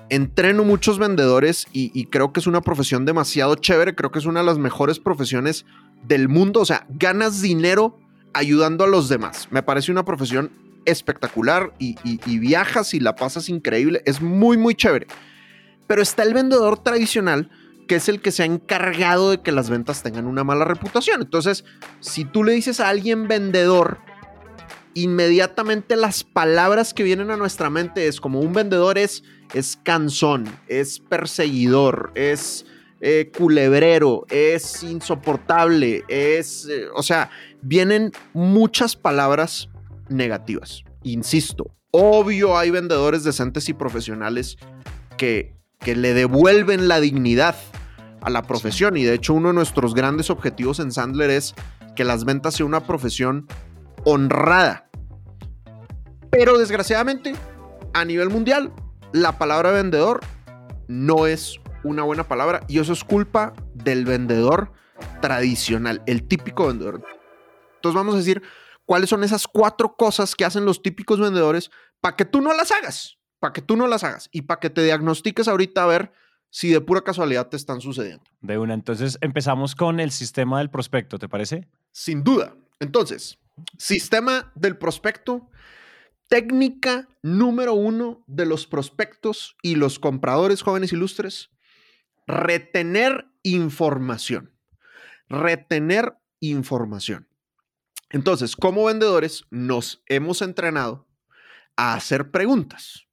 Entreno 0.10 0.64
muchos 0.64 1.00
vendedores 1.00 1.66
y, 1.72 2.06
creo 2.08 2.32
que 2.32 2.40
es 2.40 2.48
una 2.48 2.62
profesión 2.62 3.06
demasiado 3.06 3.56
chévere. 3.56 3.96
Creo 3.96 4.12
que 4.12 4.20
es 4.20 4.26
una 4.26 4.42
de 4.42 4.46
las 4.46 4.58
mejores 4.58 5.00
profesiones 5.00 5.66
del 6.04 6.30
mundo. 6.30 6.62
O 6.62 6.66
sea, 6.66 6.86
ganas 6.90 7.42
dinero 7.42 7.98
ayudando 8.34 8.84
a 8.84 8.88
los 8.88 9.10
demás. 9.10 9.48
Me 9.52 9.64
parece 9.64 9.92
una 9.92 10.06
profesión 10.06 10.52
espectacular 10.86 11.74
y, 11.80 11.96
y, 12.04 12.20
y 12.26 12.38
viajas 12.38 12.94
y 12.94 13.00
la 13.00 13.16
pasas 13.16 13.50
increíble. 13.50 14.04
Es 14.06 14.22
muy, 14.22 14.58
muy 14.58 14.76
chévere. 14.76 15.08
Pero 15.88 16.02
está 16.02 16.24
el 16.24 16.34
vendedor 16.34 16.84
tradicional 16.84 17.50
que 17.88 17.96
es 17.96 18.10
el 18.10 18.22
que 18.22 18.32
se 18.32 18.44
ha 18.44 18.46
encargado 18.46 19.32
de 19.32 19.42
que 19.42 19.52
las 19.52 19.70
ventas 19.70 20.04
tengan 20.04 20.26
una 20.26 20.44
mala 20.44 20.66
reputación. 20.66 21.22
Entonces, 21.22 21.66
si 22.00 22.26
tú 22.26 22.44
le 22.44 22.54
dices 22.54 22.80
a 22.80 22.90
alguien 22.90 23.28
vendedor, 23.28 24.00
inmediatamente 24.96 25.96
las 25.96 26.24
palabras 26.24 26.94
que 26.94 27.04
vienen 27.04 27.30
a 27.30 27.38
nuestra 27.38 27.70
mente 27.70 28.08
es 28.08 28.20
como 28.20 28.40
un 28.40 28.54
vendedor 28.54 28.98
es, 28.98 29.24
es 29.54 29.78
cansón, 29.84 30.46
es 30.68 31.00
perseguidor, 31.00 32.12
es 32.16 32.66
eh, 33.02 33.30
culebrero, 33.38 34.26
es 34.30 34.82
insoportable, 34.84 36.06
es, 36.08 36.68
eh, 36.70 36.88
o 36.96 37.04
sea, 37.04 37.30
vienen 37.62 38.14
muchas 38.34 38.96
palabras 38.96 39.70
negativas. 40.08 40.84
Insisto, 41.04 41.76
obvio 41.92 42.58
hay 42.58 42.72
vendedores 42.72 43.26
decentes 43.26 43.68
y 43.68 43.74
profesionales 43.74 44.58
que, 45.18 45.56
que 45.80 45.96
le 45.98 46.14
devuelven 46.14 46.88
la 46.88 47.02
dignidad 47.02 47.58
a 48.22 48.30
la 48.30 48.44
profesión. 48.44 48.96
Y 48.96 49.04
de 49.04 49.14
hecho, 49.14 49.34
uno 49.34 49.50
de 49.50 49.56
nuestros 49.56 49.94
grandes 49.94 50.30
objetivos 50.30 50.80
en 50.80 50.94
Sandler 50.94 51.32
es 51.32 51.54
que 51.96 52.06
las 52.06 52.24
ventas 52.24 52.56
sea 52.56 52.66
una 52.66 52.86
profesión 52.88 53.48
honrada. 54.06 54.90
Pero 56.32 56.58
desgraciadamente, 56.58 57.36
a 57.94 58.06
nivel 58.06 58.30
mundial, 58.30 58.72
la 59.12 59.38
palabra 59.38 59.72
vendedor 59.72 60.22
no 60.88 61.28
es 61.28 61.60
una 61.84 62.04
buena 62.04 62.28
palabra 62.28 62.62
y 62.68 62.80
eso 62.80 62.94
es 62.94 63.04
culpa 63.04 63.54
del 63.74 64.06
vendedor 64.06 64.72
tradicional, 65.22 66.02
el 66.06 66.28
típico 66.28 66.68
vendedor. 66.68 67.04
Entonces 67.76 67.96
vamos 67.96 68.16
a 68.16 68.20
decir 68.20 68.42
cuáles 68.86 69.10
son 69.10 69.24
esas 69.24 69.48
cuatro 69.48 69.96
cosas 69.96 70.36
que 70.36 70.46
hacen 70.46 70.66
los 70.66 70.82
típicos 70.82 71.20
vendedores 71.20 71.72
para 72.02 72.16
que 72.16 72.26
tú 72.26 72.42
no 72.42 72.54
las 72.54 72.72
hagas, 72.72 73.18
para 73.40 73.54
que 73.54 73.62
tú 73.62 73.76
no 73.76 73.88
las 73.88 74.04
hagas 74.04 74.30
y 74.32 74.44
para 74.44 74.60
que 74.60 74.70
te 74.70 74.84
diagnostiques 74.84 75.48
ahorita 75.48 75.84
a 75.84 75.88
ver 75.88 76.12
si 76.50 76.70
de 76.70 76.82
pura 76.82 77.02
casualidad 77.02 77.48
te 77.50 77.58
están 77.58 77.82
sucediendo. 77.82 78.24
De 78.42 78.58
una, 78.58 78.74
entonces 78.74 79.18
empezamos 79.22 79.76
con 79.76 80.00
el 80.00 80.12
sistema 80.12 80.60
del 80.60 80.70
prospecto, 80.70 81.20
¿te 81.20 81.28
parece? 81.28 81.68
Sin 81.92 82.24
duda. 82.24 82.56
Entonces, 82.80 83.38
sistema 83.78 84.52
del 84.56 84.78
prospecto, 84.78 85.50
técnica 86.28 87.08
número 87.22 87.74
uno 87.74 88.24
de 88.28 88.46
los 88.46 88.68
prospectos 88.68 89.56
y 89.62 89.76
los 89.76 90.00
compradores 90.00 90.62
jóvenes 90.62 90.94
ilustres, 90.94 91.52
retener 92.28 93.28
información. 93.44 94.52
Retener 95.28 96.18
información. 96.40 97.28
Entonces, 98.10 98.56
como 98.56 98.86
vendedores, 98.86 99.46
nos 99.50 100.04
hemos 100.08 100.42
entrenado 100.42 101.08
a 101.76 101.96
hacer 101.96 102.32
preguntas 102.32 103.08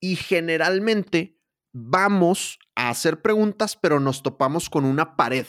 y 0.00 0.16
generalmente 0.16 1.38
vamos 1.72 2.58
a 2.74 2.90
hacer 2.90 3.22
preguntas, 3.22 3.76
pero 3.76 4.00
nos 4.00 4.22
topamos 4.22 4.70
con 4.70 4.84
una 4.84 5.16
pared. 5.16 5.46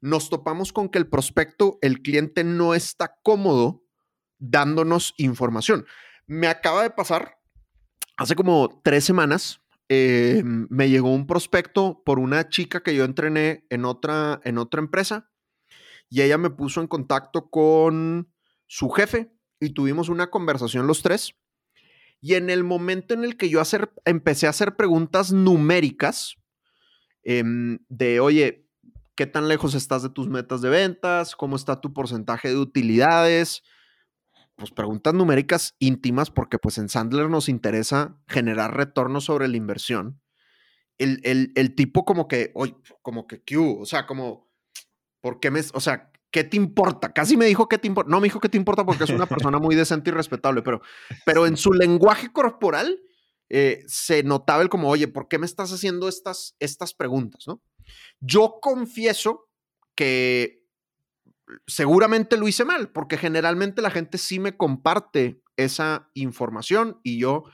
Nos 0.00 0.30
topamos 0.30 0.72
con 0.72 0.88
que 0.88 0.98
el 0.98 1.08
prospecto, 1.08 1.78
el 1.82 2.02
cliente 2.02 2.44
no 2.44 2.74
está 2.74 3.16
cómodo 3.22 3.84
dándonos 4.38 5.14
información. 5.16 5.86
Me 6.26 6.46
acaba 6.46 6.82
de 6.82 6.90
pasar, 6.90 7.38
hace 8.16 8.34
como 8.34 8.80
tres 8.84 9.04
semanas, 9.04 9.60
eh, 9.88 10.42
me 10.44 10.90
llegó 10.90 11.12
un 11.12 11.26
prospecto 11.26 12.02
por 12.04 12.18
una 12.18 12.48
chica 12.48 12.82
que 12.82 12.94
yo 12.94 13.04
entrené 13.04 13.64
en 13.70 13.84
otra, 13.86 14.40
en 14.44 14.58
otra 14.58 14.80
empresa 14.80 15.30
y 16.10 16.22
ella 16.22 16.38
me 16.38 16.50
puso 16.50 16.80
en 16.80 16.86
contacto 16.86 17.48
con 17.50 18.32
su 18.66 18.90
jefe 18.90 19.32
y 19.60 19.70
tuvimos 19.70 20.08
una 20.08 20.30
conversación 20.30 20.86
los 20.86 21.02
tres. 21.02 21.34
Y 22.20 22.34
en 22.34 22.50
el 22.50 22.64
momento 22.64 23.14
en 23.14 23.24
el 23.24 23.36
que 23.36 23.48
yo 23.48 23.60
hacer, 23.60 23.92
empecé 24.04 24.46
a 24.46 24.50
hacer 24.50 24.76
preguntas 24.76 25.32
numéricas 25.32 26.36
eh, 27.22 27.42
de, 27.88 28.20
oye, 28.20 28.67
¿qué 29.18 29.26
tan 29.26 29.48
lejos 29.48 29.74
estás 29.74 30.04
de 30.04 30.10
tus 30.10 30.28
metas 30.28 30.60
de 30.60 30.68
ventas? 30.68 31.34
¿Cómo 31.34 31.56
está 31.56 31.80
tu 31.80 31.92
porcentaje 31.92 32.50
de 32.50 32.56
utilidades? 32.56 33.64
Pues 34.54 34.70
preguntas 34.70 35.12
numéricas 35.12 35.74
íntimas 35.80 36.30
porque 36.30 36.58
pues 36.58 36.78
en 36.78 36.88
Sandler 36.88 37.28
nos 37.28 37.48
interesa 37.48 38.16
generar 38.28 38.76
retorno 38.76 39.20
sobre 39.20 39.48
la 39.48 39.56
inversión. 39.56 40.22
El, 40.98 41.20
el, 41.56 41.74
tipo 41.74 42.04
como 42.04 42.28
que, 42.28 42.52
oye, 42.54 42.76
como 43.02 43.26
que, 43.26 43.42
¿qué 43.42 43.56
O 43.56 43.84
sea, 43.86 44.06
como, 44.06 44.48
¿por 45.20 45.40
qué 45.40 45.50
me, 45.50 45.62
o 45.74 45.80
sea, 45.80 46.12
¿qué 46.30 46.44
te 46.44 46.56
importa? 46.56 47.12
Casi 47.12 47.36
me 47.36 47.46
dijo, 47.46 47.68
¿qué 47.68 47.78
te 47.78 47.88
importa? 47.88 48.08
No 48.08 48.20
me 48.20 48.26
dijo, 48.26 48.38
¿qué 48.38 48.48
te 48.48 48.56
importa? 48.56 48.86
Porque 48.86 49.02
es 49.02 49.10
una 49.10 49.26
persona 49.26 49.58
muy 49.58 49.74
decente 49.74 50.10
y 50.10 50.12
respetable, 50.12 50.62
pero, 50.62 50.80
pero 51.26 51.44
en 51.44 51.56
su 51.56 51.72
lenguaje 51.72 52.32
corporal 52.32 53.00
eh, 53.48 53.82
se 53.88 54.22
notaba 54.22 54.62
el 54.62 54.68
como, 54.68 54.88
oye, 54.88 55.08
¿por 55.08 55.26
qué 55.26 55.38
me 55.38 55.46
estás 55.46 55.72
haciendo 55.72 56.08
estas, 56.08 56.54
estas 56.60 56.94
preguntas? 56.94 57.48
¿no? 57.48 57.60
Yo 58.20 58.58
confieso 58.60 59.48
que 59.94 60.64
seguramente 61.66 62.36
lo 62.36 62.48
hice 62.48 62.64
mal, 62.64 62.90
porque 62.90 63.16
generalmente 63.16 63.82
la 63.82 63.90
gente 63.90 64.18
sí 64.18 64.38
me 64.38 64.56
comparte 64.56 65.42
esa 65.56 66.10
información 66.14 67.00
y 67.02 67.18
yo 67.18 67.44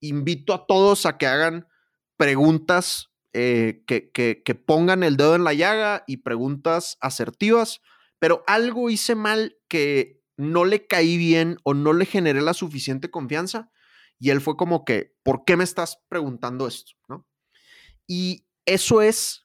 invito 0.00 0.54
a 0.54 0.66
todos 0.66 1.06
a 1.06 1.18
que 1.18 1.26
hagan 1.26 1.68
preguntas 2.16 3.10
eh, 3.32 3.82
que, 3.86 4.62
pongan 4.66 5.02
el 5.02 5.16
dedo 5.16 5.34
en 5.34 5.44
la 5.44 5.54
llaga 5.54 6.04
y 6.06 6.18
preguntas 6.18 6.98
asertivas, 7.00 7.80
pero 8.18 8.44
algo 8.46 8.90
hice 8.90 9.14
mal 9.14 9.56
que 9.68 10.22
no 10.36 10.64
le 10.64 10.86
caí 10.86 11.16
bien 11.16 11.58
o 11.64 11.74
no 11.74 11.92
le 11.92 12.06
generé 12.06 12.42
la 12.42 12.54
suficiente 12.54 13.10
confianza 13.10 13.70
y 14.18 14.30
él 14.30 14.40
fue 14.40 14.56
como 14.56 14.84
que, 14.84 15.14
¿por 15.22 15.44
qué 15.44 15.56
me 15.56 15.64
estás 15.64 15.98
preguntando 16.08 16.66
esto? 16.66 16.92
¿No? 17.08 17.26
Y 18.06 18.46
eso 18.66 19.02
es 19.02 19.43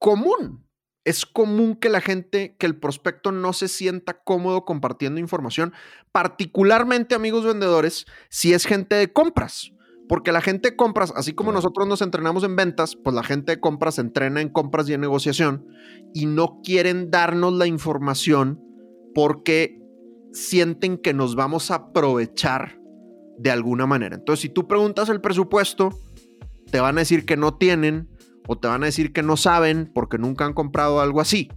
común. 0.00 0.66
Es 1.04 1.24
común 1.24 1.76
que 1.76 1.88
la 1.88 2.00
gente, 2.00 2.56
que 2.58 2.66
el 2.66 2.76
prospecto 2.76 3.30
no 3.30 3.52
se 3.52 3.68
sienta 3.68 4.20
cómodo 4.22 4.64
compartiendo 4.64 5.20
información, 5.20 5.72
particularmente 6.12 7.14
amigos 7.14 7.44
vendedores, 7.44 8.06
si 8.28 8.52
es 8.52 8.66
gente 8.66 8.96
de 8.96 9.12
compras. 9.12 9.72
Porque 10.08 10.32
la 10.32 10.40
gente 10.40 10.70
de 10.70 10.76
compras, 10.76 11.12
así 11.14 11.34
como 11.34 11.52
nosotros 11.52 11.86
nos 11.86 12.02
entrenamos 12.02 12.42
en 12.42 12.56
ventas, 12.56 12.96
pues 12.96 13.14
la 13.14 13.22
gente 13.22 13.52
de 13.52 13.60
compras 13.60 13.94
se 13.94 14.00
entrena 14.00 14.40
en 14.40 14.48
compras 14.48 14.88
y 14.88 14.94
en 14.94 15.00
negociación 15.00 15.68
y 16.12 16.26
no 16.26 16.60
quieren 16.64 17.12
darnos 17.12 17.52
la 17.52 17.66
información 17.66 18.60
porque 19.14 19.80
sienten 20.32 20.98
que 20.98 21.14
nos 21.14 21.36
vamos 21.36 21.70
a 21.70 21.76
aprovechar 21.76 22.80
de 23.38 23.50
alguna 23.52 23.86
manera. 23.86 24.16
Entonces, 24.16 24.42
si 24.42 24.48
tú 24.48 24.66
preguntas 24.66 25.08
el 25.08 25.20
presupuesto, 25.20 25.90
te 26.70 26.80
van 26.80 26.98
a 26.98 27.02
decir 27.02 27.24
que 27.24 27.36
no 27.36 27.56
tienen 27.56 28.08
o 28.52 28.58
te 28.58 28.66
van 28.66 28.82
a 28.82 28.86
decir 28.86 29.12
que 29.12 29.22
no 29.22 29.36
saben 29.36 29.88
porque 29.94 30.18
nunca 30.18 30.44
han 30.44 30.54
comprado 30.54 31.00
algo 31.00 31.20
así. 31.20 31.52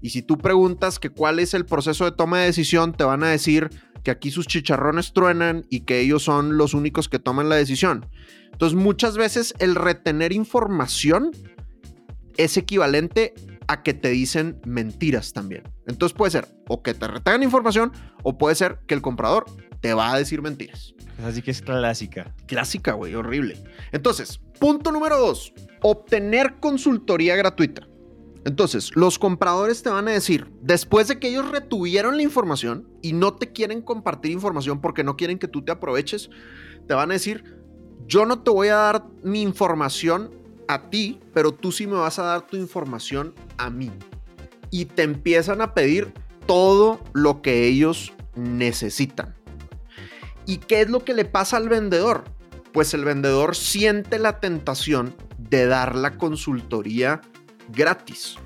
Y 0.00 0.10
si 0.10 0.22
tú 0.22 0.38
preguntas 0.38 1.00
que 1.00 1.10
cuál 1.10 1.40
es 1.40 1.52
el 1.52 1.66
proceso 1.66 2.04
de 2.04 2.12
toma 2.12 2.38
de 2.38 2.46
decisión, 2.46 2.92
te 2.92 3.02
van 3.02 3.24
a 3.24 3.28
decir 3.28 3.70
que 4.04 4.12
aquí 4.12 4.30
sus 4.30 4.46
chicharrones 4.46 5.12
truenan 5.12 5.66
y 5.68 5.80
que 5.80 5.98
ellos 5.98 6.22
son 6.22 6.56
los 6.56 6.74
únicos 6.74 7.08
que 7.08 7.18
toman 7.18 7.48
la 7.48 7.56
decisión. 7.56 8.06
Entonces, 8.52 8.78
muchas 8.78 9.16
veces 9.16 9.52
el 9.58 9.74
retener 9.74 10.32
información 10.32 11.32
es 12.36 12.56
equivalente 12.56 13.34
a 13.66 13.82
que 13.82 13.92
te 13.92 14.10
dicen 14.10 14.60
mentiras 14.64 15.32
también. 15.32 15.64
Entonces 15.88 16.16
puede 16.16 16.30
ser 16.30 16.46
o 16.68 16.84
que 16.84 16.94
te 16.94 17.08
retengan 17.08 17.42
información 17.42 17.90
o 18.22 18.38
puede 18.38 18.54
ser 18.54 18.78
que 18.86 18.94
el 18.94 19.02
comprador 19.02 19.44
te 19.80 19.94
va 19.94 20.12
a 20.12 20.18
decir 20.18 20.42
mentiras. 20.42 20.94
Así 21.24 21.42
que 21.42 21.50
es 21.50 21.62
clásica. 21.62 22.34
Clásica, 22.46 22.92
güey, 22.92 23.14
horrible. 23.14 23.62
Entonces, 23.92 24.40
punto 24.60 24.92
número 24.92 25.18
dos, 25.18 25.52
obtener 25.82 26.56
consultoría 26.60 27.36
gratuita. 27.36 27.88
Entonces, 28.44 28.92
los 28.94 29.18
compradores 29.18 29.82
te 29.82 29.90
van 29.90 30.08
a 30.08 30.12
decir, 30.12 30.50
después 30.62 31.08
de 31.08 31.18
que 31.18 31.28
ellos 31.28 31.50
retuvieron 31.50 32.16
la 32.16 32.22
información 32.22 32.88
y 33.02 33.12
no 33.12 33.34
te 33.34 33.52
quieren 33.52 33.82
compartir 33.82 34.30
información 34.30 34.80
porque 34.80 35.04
no 35.04 35.16
quieren 35.16 35.38
que 35.38 35.48
tú 35.48 35.62
te 35.62 35.72
aproveches, 35.72 36.30
te 36.86 36.94
van 36.94 37.10
a 37.10 37.14
decir, 37.14 37.44
yo 38.06 38.24
no 38.24 38.42
te 38.42 38.50
voy 38.50 38.68
a 38.68 38.76
dar 38.76 39.04
mi 39.22 39.42
información 39.42 40.30
a 40.68 40.88
ti, 40.88 41.20
pero 41.34 41.52
tú 41.52 41.72
sí 41.72 41.86
me 41.86 41.96
vas 41.96 42.18
a 42.18 42.22
dar 42.22 42.46
tu 42.46 42.56
información 42.56 43.34
a 43.58 43.70
mí. 43.70 43.90
Y 44.70 44.84
te 44.84 45.02
empiezan 45.02 45.60
a 45.60 45.74
pedir 45.74 46.12
todo 46.46 47.00
lo 47.12 47.42
que 47.42 47.66
ellos 47.66 48.12
necesitan. 48.34 49.37
¿Y 50.48 50.56
qué 50.56 50.80
es 50.80 50.88
lo 50.88 51.04
que 51.04 51.12
le 51.12 51.26
pasa 51.26 51.58
al 51.58 51.68
vendedor? 51.68 52.24
Pues 52.72 52.94
el 52.94 53.04
vendedor 53.04 53.54
siente 53.54 54.18
la 54.18 54.40
tentación 54.40 55.14
de 55.36 55.66
dar 55.66 55.94
la 55.94 56.16
consultoría 56.16 57.20
gratis. 57.68 58.36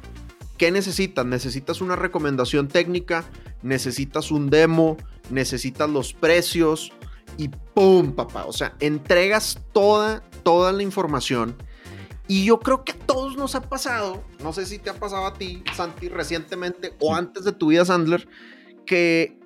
¿Qué 0.58 0.72
necesitas? 0.72 1.24
Necesitas 1.24 1.80
una 1.80 1.94
recomendación 1.94 2.66
técnica, 2.66 3.24
necesitas 3.62 4.32
un 4.32 4.50
demo, 4.50 4.96
necesitas 5.30 5.88
los 5.88 6.12
precios 6.12 6.92
y 7.38 7.50
¡pum, 7.72 8.10
papá! 8.16 8.46
O 8.46 8.52
sea, 8.52 8.74
entregas 8.80 9.60
toda, 9.72 10.24
toda 10.42 10.72
la 10.72 10.82
información. 10.82 11.54
Y 12.26 12.44
yo 12.44 12.58
creo 12.58 12.82
que 12.82 12.92
a 12.92 12.98
todos 12.98 13.36
nos 13.36 13.54
ha 13.54 13.60
pasado, 13.60 14.24
no 14.42 14.52
sé 14.52 14.66
si 14.66 14.80
te 14.80 14.90
ha 14.90 14.94
pasado 14.94 15.24
a 15.24 15.34
ti, 15.34 15.62
Santi, 15.76 16.08
recientemente 16.08 16.94
o 16.98 17.14
antes 17.14 17.44
de 17.44 17.52
tu 17.52 17.68
vida, 17.68 17.84
Sandler, 17.84 18.28
que 18.86 19.38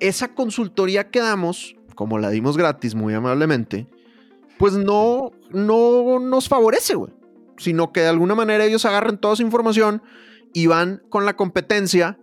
esa 0.00 0.34
consultoría 0.34 1.10
que 1.10 1.20
damos, 1.20 1.74
como 1.98 2.20
la 2.20 2.30
dimos 2.30 2.56
gratis 2.56 2.94
muy 2.94 3.12
amablemente, 3.12 3.88
pues 4.56 4.74
no, 4.74 5.32
no 5.50 6.20
nos 6.20 6.48
favorece, 6.48 6.94
güey. 6.94 7.12
Sino 7.56 7.92
que 7.92 8.02
de 8.02 8.06
alguna 8.06 8.36
manera 8.36 8.64
ellos 8.64 8.84
agarran 8.84 9.18
toda 9.18 9.34
esa 9.34 9.42
información 9.42 10.00
y 10.54 10.68
van 10.68 11.02
con 11.08 11.26
la 11.26 11.34
competencia 11.34 12.16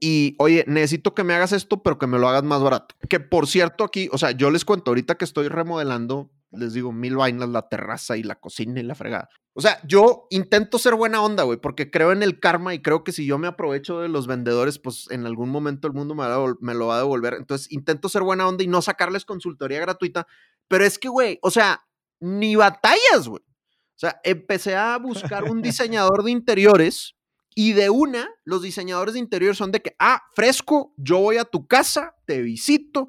y, 0.00 0.34
oye, 0.40 0.64
necesito 0.66 1.14
que 1.14 1.22
me 1.22 1.32
hagas 1.32 1.52
esto, 1.52 1.80
pero 1.80 1.96
que 1.96 2.08
me 2.08 2.18
lo 2.18 2.28
hagas 2.28 2.42
más 2.42 2.60
barato. 2.60 2.96
Que 3.08 3.20
por 3.20 3.46
cierto, 3.46 3.84
aquí, 3.84 4.08
o 4.10 4.18
sea, 4.18 4.32
yo 4.32 4.50
les 4.50 4.64
cuento 4.64 4.90
ahorita 4.90 5.14
que 5.14 5.24
estoy 5.24 5.46
remodelando, 5.46 6.32
les 6.50 6.72
digo, 6.72 6.90
mil 6.90 7.14
vainas, 7.14 7.48
la 7.50 7.68
terraza 7.68 8.16
y 8.16 8.24
la 8.24 8.34
cocina 8.34 8.80
y 8.80 8.82
la 8.82 8.96
fregada. 8.96 9.28
O 9.56 9.60
sea, 9.60 9.80
yo 9.86 10.26
intento 10.30 10.78
ser 10.78 10.96
buena 10.96 11.22
onda, 11.22 11.44
güey, 11.44 11.58
porque 11.58 11.88
creo 11.88 12.10
en 12.10 12.24
el 12.24 12.40
karma 12.40 12.74
y 12.74 12.82
creo 12.82 13.04
que 13.04 13.12
si 13.12 13.24
yo 13.24 13.38
me 13.38 13.46
aprovecho 13.46 14.00
de 14.00 14.08
los 14.08 14.26
vendedores, 14.26 14.80
pues 14.80 15.08
en 15.10 15.26
algún 15.26 15.48
momento 15.48 15.86
el 15.86 15.94
mundo 15.94 16.16
me, 16.16 16.26
va 16.26 16.74
lo 16.74 16.86
va 16.88 16.96
a 16.96 16.98
devolver. 16.98 17.34
Entonces, 17.34 17.70
intento 17.70 18.08
ser 18.08 18.22
buena 18.22 18.48
onda 18.48 18.64
y 18.64 18.66
no 18.66 18.82
sacarles 18.82 19.24
consultoría 19.24 19.78
gratuita. 19.78 20.26
Pero 20.66 20.84
es 20.84 20.98
que, 20.98 21.08
güey, 21.08 21.38
o 21.40 21.52
sea, 21.52 21.86
ni 22.18 22.56
batallas, 22.56 23.28
güey. 23.28 23.42
O 23.42 23.98
sea, 23.98 24.20
empecé 24.24 24.74
a 24.74 24.98
buscar 24.98 25.44
un 25.44 25.62
diseñador 25.62 26.24
de 26.24 26.32
interiores 26.32 27.14
y 27.54 27.74
de 27.74 27.90
una, 27.90 28.28
los 28.44 28.62
diseñadores 28.62 29.14
de 29.14 29.20
interiores 29.20 29.56
son 29.56 29.70
de 29.70 29.80
que, 29.80 29.94
ah, 30.00 30.20
fresco, 30.34 30.92
yo 30.96 31.20
voy 31.20 31.36
a 31.36 31.44
tu 31.44 31.68
casa, 31.68 32.16
te 32.26 32.42
visito, 32.42 33.08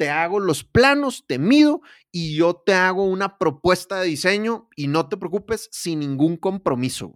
te 0.00 0.08
hago 0.08 0.40
los 0.40 0.64
planos, 0.64 1.26
te 1.26 1.38
mido 1.38 1.82
y 2.10 2.34
yo 2.34 2.54
te 2.54 2.72
hago 2.72 3.04
una 3.04 3.36
propuesta 3.36 4.00
de 4.00 4.06
diseño 4.06 4.66
y 4.74 4.86
no 4.86 5.10
te 5.10 5.18
preocupes, 5.18 5.68
sin 5.72 6.00
ningún 6.00 6.38
compromiso. 6.38 7.12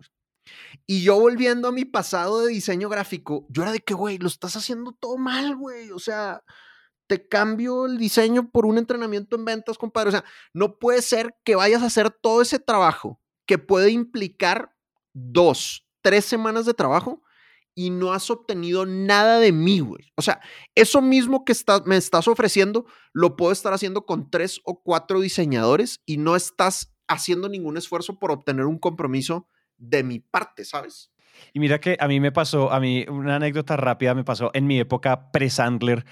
Y 0.86 1.02
yo 1.02 1.18
volviendo 1.18 1.68
a 1.68 1.72
mi 1.72 1.86
pasado 1.86 2.42
de 2.42 2.52
diseño 2.52 2.90
gráfico, 2.90 3.46
yo 3.48 3.62
era 3.62 3.72
de 3.72 3.80
que, 3.80 3.94
güey, 3.94 4.18
lo 4.18 4.26
estás 4.26 4.56
haciendo 4.56 4.92
todo 4.92 5.16
mal, 5.16 5.56
güey. 5.56 5.92
O 5.92 5.98
sea, 5.98 6.42
te 7.06 7.26
cambio 7.26 7.86
el 7.86 7.96
diseño 7.96 8.50
por 8.50 8.66
un 8.66 8.76
entrenamiento 8.76 9.34
en 9.34 9.46
ventas, 9.46 9.78
compadre. 9.78 10.10
O 10.10 10.12
sea, 10.12 10.24
no 10.52 10.78
puede 10.78 11.00
ser 11.00 11.34
que 11.42 11.56
vayas 11.56 11.82
a 11.82 11.86
hacer 11.86 12.10
todo 12.10 12.42
ese 12.42 12.58
trabajo 12.58 13.18
que 13.46 13.56
puede 13.56 13.92
implicar 13.92 14.76
dos, 15.14 15.88
tres 16.02 16.26
semanas 16.26 16.66
de 16.66 16.74
trabajo 16.74 17.22
y 17.74 17.90
no 17.90 18.12
has 18.12 18.30
obtenido 18.30 18.86
nada 18.86 19.40
de 19.40 19.52
mí, 19.52 19.80
güey. 19.80 20.12
O 20.16 20.22
sea, 20.22 20.40
eso 20.74 21.02
mismo 21.02 21.44
que 21.44 21.54
me 21.86 21.96
estás 21.96 22.28
ofreciendo, 22.28 22.86
lo 23.12 23.36
puedo 23.36 23.52
estar 23.52 23.72
haciendo 23.72 24.06
con 24.06 24.30
tres 24.30 24.60
o 24.64 24.82
cuatro 24.82 25.20
diseñadores 25.20 26.00
y 26.06 26.18
no 26.18 26.36
estás 26.36 26.94
haciendo 27.08 27.48
ningún 27.48 27.76
esfuerzo 27.76 28.18
por 28.18 28.30
obtener 28.30 28.66
un 28.66 28.78
compromiso 28.78 29.48
de 29.76 30.04
mi 30.04 30.20
parte, 30.20 30.64
¿sabes? 30.64 31.10
Y 31.52 31.60
mira 31.60 31.80
que 31.80 31.96
a 31.98 32.08
mí 32.08 32.20
me 32.20 32.32
pasó, 32.32 32.72
a 32.72 32.80
mí 32.80 33.04
una 33.08 33.36
anécdota 33.36 33.76
rápida 33.76 34.14
me 34.14 34.24
pasó 34.24 34.50
en 34.54 34.66
mi 34.66 34.78
época 34.78 35.32
pre-Sandler. 35.32 36.04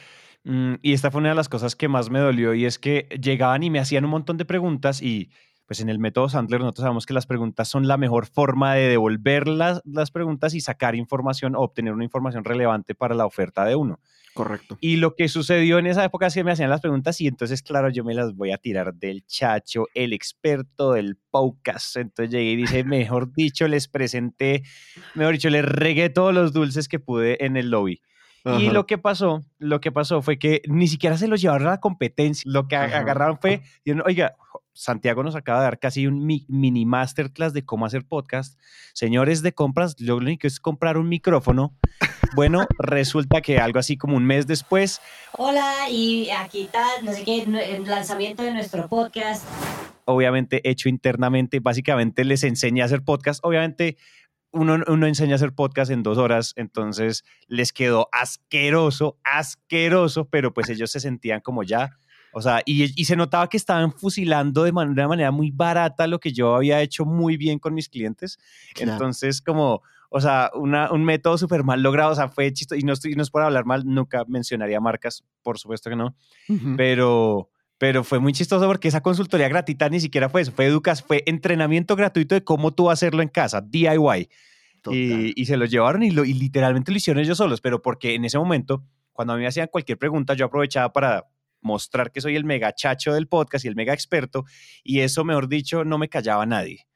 mm, 0.44 0.74
Y 0.82 0.92
esta 0.92 1.10
fue 1.10 1.20
una 1.20 1.30
de 1.30 1.36
las 1.36 1.48
cosas 1.48 1.76
que 1.76 1.88
más 1.88 2.10
me 2.10 2.18
dolió 2.18 2.54
y 2.54 2.66
es 2.66 2.78
que 2.78 3.08
llegaban 3.22 3.62
y 3.62 3.70
me 3.70 3.78
hacían 3.78 4.04
un 4.04 4.10
montón 4.10 4.36
de 4.36 4.44
preguntas 4.44 5.00
y 5.00 5.30
pues 5.72 5.80
en 5.80 5.88
el 5.88 5.98
método 5.98 6.28
Sandler 6.28 6.60
nosotros 6.60 6.82
sabemos 6.82 7.06
que 7.06 7.14
las 7.14 7.24
preguntas 7.24 7.66
son 7.66 7.88
la 7.88 7.96
mejor 7.96 8.26
forma 8.26 8.74
de 8.74 8.88
devolver 8.88 9.48
las, 9.48 9.80
las 9.86 10.10
preguntas 10.10 10.52
y 10.52 10.60
sacar 10.60 10.94
información 10.94 11.56
o 11.56 11.60
obtener 11.60 11.94
una 11.94 12.04
información 12.04 12.44
relevante 12.44 12.94
para 12.94 13.14
la 13.14 13.24
oferta 13.24 13.64
de 13.64 13.74
uno. 13.74 13.98
Correcto. 14.34 14.76
Y 14.82 14.96
lo 14.96 15.14
que 15.14 15.30
sucedió 15.30 15.78
en 15.78 15.86
esa 15.86 16.04
época 16.04 16.26
es 16.26 16.34
que 16.34 16.44
me 16.44 16.52
hacían 16.52 16.68
las 16.68 16.82
preguntas 16.82 17.18
y 17.22 17.26
entonces, 17.26 17.62
claro, 17.62 17.88
yo 17.88 18.04
me 18.04 18.12
las 18.12 18.34
voy 18.34 18.50
a 18.50 18.58
tirar 18.58 18.92
del 18.92 19.24
chacho, 19.24 19.86
el 19.94 20.12
experto 20.12 20.92
del 20.92 21.16
podcast. 21.30 21.96
Entonces 21.96 22.30
llegué 22.30 22.50
y 22.50 22.56
dije, 22.56 22.84
mejor 22.84 23.32
dicho, 23.32 23.66
les 23.66 23.88
presenté, 23.88 24.64
mejor 25.14 25.32
dicho, 25.32 25.48
les 25.48 25.64
regué 25.64 26.10
todos 26.10 26.34
los 26.34 26.52
dulces 26.52 26.86
que 26.86 27.00
pude 27.00 27.46
en 27.46 27.56
el 27.56 27.70
lobby. 27.70 28.02
Y 28.58 28.70
lo 28.70 28.86
que 28.86 28.98
pasó, 28.98 29.44
lo 29.58 29.80
que 29.80 29.92
pasó 29.92 30.20
fue 30.22 30.38
que 30.38 30.62
ni 30.66 30.88
siquiera 30.88 31.16
se 31.16 31.28
los 31.28 31.40
llevaron 31.40 31.68
a 31.68 31.72
la 31.72 31.80
competencia. 31.80 32.42
Lo 32.50 32.66
que 32.66 32.76
Ajá. 32.76 32.98
agarraron 32.98 33.38
fue, 33.40 33.62
dijeron, 33.84 34.02
oiga, 34.06 34.34
Santiago 34.74 35.22
nos 35.22 35.36
acaba 35.36 35.58
de 35.60 35.64
dar 35.64 35.78
casi 35.78 36.06
un 36.06 36.24
mi- 36.26 36.46
mini 36.48 36.84
masterclass 36.86 37.52
de 37.52 37.64
cómo 37.64 37.86
hacer 37.86 38.04
podcast. 38.06 38.58
Señores 38.94 39.42
de 39.42 39.52
compras, 39.52 39.94
lo 40.00 40.16
único 40.16 40.46
es 40.46 40.58
comprar 40.60 40.96
un 40.96 41.08
micrófono. 41.08 41.76
Bueno, 42.34 42.66
resulta 42.78 43.42
que 43.42 43.58
algo 43.58 43.78
así 43.78 43.96
como 43.96 44.16
un 44.16 44.24
mes 44.24 44.46
después, 44.46 45.00
Hola, 45.32 45.88
y 45.90 46.30
aquí 46.30 46.62
está, 46.62 46.84
no 47.02 47.12
sé 47.12 47.22
qué, 47.24 47.42
el 47.42 47.84
lanzamiento 47.84 48.42
de 48.42 48.52
nuestro 48.52 48.88
podcast. 48.88 49.46
obviamente 50.04 50.68
hecho 50.68 50.88
internamente, 50.88 51.60
básicamente 51.60 52.24
les 52.24 52.42
enseñé 52.42 52.82
a 52.82 52.86
hacer 52.86 53.02
podcast. 53.02 53.40
Obviamente 53.44 53.96
uno, 54.52 54.78
uno 54.86 55.06
enseña 55.06 55.32
a 55.32 55.36
hacer 55.36 55.54
podcast 55.54 55.90
en 55.90 56.02
dos 56.02 56.18
horas, 56.18 56.52
entonces 56.56 57.24
les 57.48 57.72
quedó 57.72 58.08
asqueroso, 58.12 59.18
asqueroso, 59.24 60.26
pero 60.28 60.52
pues 60.54 60.68
ellos 60.68 60.90
se 60.90 61.00
sentían 61.00 61.40
como 61.40 61.62
ya, 61.62 61.90
o 62.34 62.40
sea, 62.40 62.62
y, 62.64 62.98
y 63.00 63.04
se 63.04 63.16
notaba 63.16 63.48
que 63.48 63.56
estaban 63.56 63.92
fusilando 63.92 64.64
de 64.64 64.72
man- 64.72 64.90
una 64.90 65.08
manera 65.08 65.30
muy 65.30 65.50
barata 65.50 66.06
lo 66.06 66.18
que 66.18 66.32
yo 66.32 66.54
había 66.54 66.80
hecho 66.80 67.04
muy 67.04 67.36
bien 67.36 67.58
con 67.58 67.74
mis 67.74 67.88
clientes. 67.90 68.38
Claro. 68.74 68.92
Entonces, 68.92 69.42
como, 69.42 69.82
o 70.08 70.20
sea, 70.20 70.50
una- 70.54 70.90
un 70.92 71.04
método 71.04 71.36
súper 71.36 71.62
mal 71.62 71.82
logrado, 71.82 72.12
o 72.12 72.14
sea, 72.14 72.28
fue 72.28 72.50
chistoso, 72.52 72.78
y 72.78 72.84
no, 72.84 72.92
estoy, 72.94 73.14
no 73.16 73.22
es 73.22 73.30
por 73.30 73.42
hablar 73.42 73.66
mal, 73.66 73.82
nunca 73.84 74.24
mencionaría 74.26 74.80
marcas, 74.80 75.24
por 75.42 75.58
supuesto 75.58 75.90
que 75.90 75.96
no, 75.96 76.14
pero, 76.76 77.50
pero 77.82 78.04
fue 78.04 78.20
muy 78.20 78.32
chistoso 78.32 78.64
porque 78.68 78.86
esa 78.86 79.00
consultoría 79.00 79.48
gratuita 79.48 79.88
ni 79.88 79.98
siquiera 79.98 80.28
fue 80.28 80.42
eso, 80.42 80.52
fue 80.52 80.66
educas, 80.66 81.02
fue 81.02 81.24
entrenamiento 81.26 81.96
gratuito 81.96 82.36
de 82.36 82.44
cómo 82.44 82.72
tú 82.72 82.88
hacerlo 82.90 83.22
en 83.22 83.28
casa, 83.28 83.60
DIY. 83.60 84.28
Y, 84.88 85.32
y 85.34 85.46
se 85.46 85.56
lo 85.56 85.64
llevaron 85.64 86.04
y, 86.04 86.12
lo, 86.12 86.24
y 86.24 86.32
literalmente 86.32 86.92
lo 86.92 86.98
hicieron 86.98 87.20
ellos 87.20 87.38
solos, 87.38 87.60
pero 87.60 87.82
porque 87.82 88.14
en 88.14 88.24
ese 88.24 88.38
momento, 88.38 88.84
cuando 89.12 89.32
a 89.32 89.36
mí 89.36 89.42
me 89.42 89.48
hacían 89.48 89.66
cualquier 89.66 89.98
pregunta, 89.98 90.34
yo 90.34 90.44
aprovechaba 90.44 90.92
para 90.92 91.26
mostrar 91.60 92.12
que 92.12 92.20
soy 92.20 92.36
el 92.36 92.44
mega 92.44 92.72
chacho 92.72 93.14
del 93.14 93.26
podcast 93.26 93.64
y 93.64 93.68
el 93.68 93.74
mega 93.74 93.92
experto, 93.92 94.44
y 94.84 95.00
eso, 95.00 95.24
mejor 95.24 95.48
dicho, 95.48 95.84
no 95.84 95.98
me 95.98 96.08
callaba 96.08 96.46
nadie. 96.46 96.86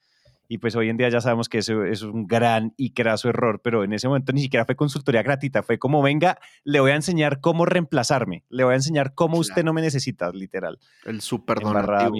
Y 0.48 0.58
pues 0.58 0.76
hoy 0.76 0.88
en 0.88 0.96
día 0.96 1.08
ya 1.08 1.20
sabemos 1.20 1.48
que 1.48 1.58
eso 1.58 1.84
es 1.84 2.02
un 2.02 2.26
gran 2.26 2.74
y 2.76 2.90
craso 2.92 3.28
error, 3.28 3.60
pero 3.62 3.84
en 3.84 3.92
ese 3.92 4.08
momento 4.08 4.32
ni 4.32 4.42
siquiera 4.42 4.64
fue 4.64 4.76
consultoría 4.76 5.22
gratuita, 5.22 5.62
fue 5.62 5.78
como, 5.78 6.02
venga, 6.02 6.38
le 6.64 6.80
voy 6.80 6.92
a 6.92 6.96
enseñar 6.96 7.40
cómo 7.40 7.66
reemplazarme, 7.66 8.44
le 8.48 8.64
voy 8.64 8.72
a 8.72 8.76
enseñar 8.76 9.14
cómo 9.14 9.38
usted 9.38 9.64
no 9.64 9.72
me 9.72 9.82
necesita, 9.82 10.30
literal. 10.30 10.78
El 11.04 11.20
super 11.20 11.60
donativo. 11.60 12.14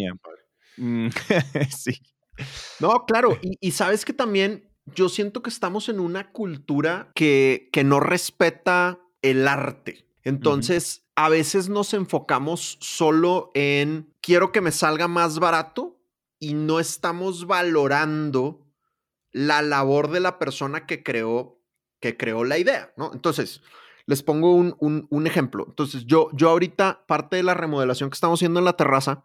Mm, 0.76 1.08
sí. 1.76 2.00
No, 2.80 3.04
claro. 3.06 3.38
Y, 3.42 3.56
y 3.60 3.70
sabes 3.70 4.04
que 4.04 4.12
también 4.12 4.68
yo 4.94 5.08
siento 5.08 5.42
que 5.42 5.50
estamos 5.50 5.88
en 5.88 6.00
una 6.00 6.32
cultura 6.32 7.10
que, 7.14 7.68
que 7.72 7.84
no 7.84 8.00
respeta 8.00 9.00
el 9.22 9.48
arte. 9.48 10.06
Entonces, 10.22 11.06
a 11.14 11.28
veces 11.28 11.68
nos 11.68 11.94
enfocamos 11.94 12.78
solo 12.80 13.52
en 13.54 14.12
quiero 14.20 14.50
que 14.50 14.60
me 14.60 14.72
salga 14.72 15.06
más 15.06 15.38
barato 15.38 15.95
y 16.38 16.54
no 16.54 16.80
estamos 16.80 17.46
valorando 17.46 18.66
la 19.32 19.62
labor 19.62 20.10
de 20.10 20.20
la 20.20 20.38
persona 20.38 20.86
que 20.86 21.02
creó, 21.02 21.60
que 22.00 22.16
creó 22.16 22.44
la 22.44 22.58
idea, 22.58 22.92
¿no? 22.96 23.12
Entonces, 23.12 23.62
les 24.06 24.22
pongo 24.22 24.54
un, 24.54 24.76
un- 25.10 25.26
ejemplo. 25.26 25.64
Entonces, 25.68 26.04
yo, 26.06 26.28
yo 26.32 26.50
ahorita, 26.50 27.04
parte 27.06 27.36
de 27.36 27.42
la 27.42 27.54
remodelación 27.54 28.08
que 28.10 28.14
estamos 28.14 28.38
haciendo 28.38 28.60
en 28.60 28.64
la 28.64 28.76
terraza, 28.76 29.24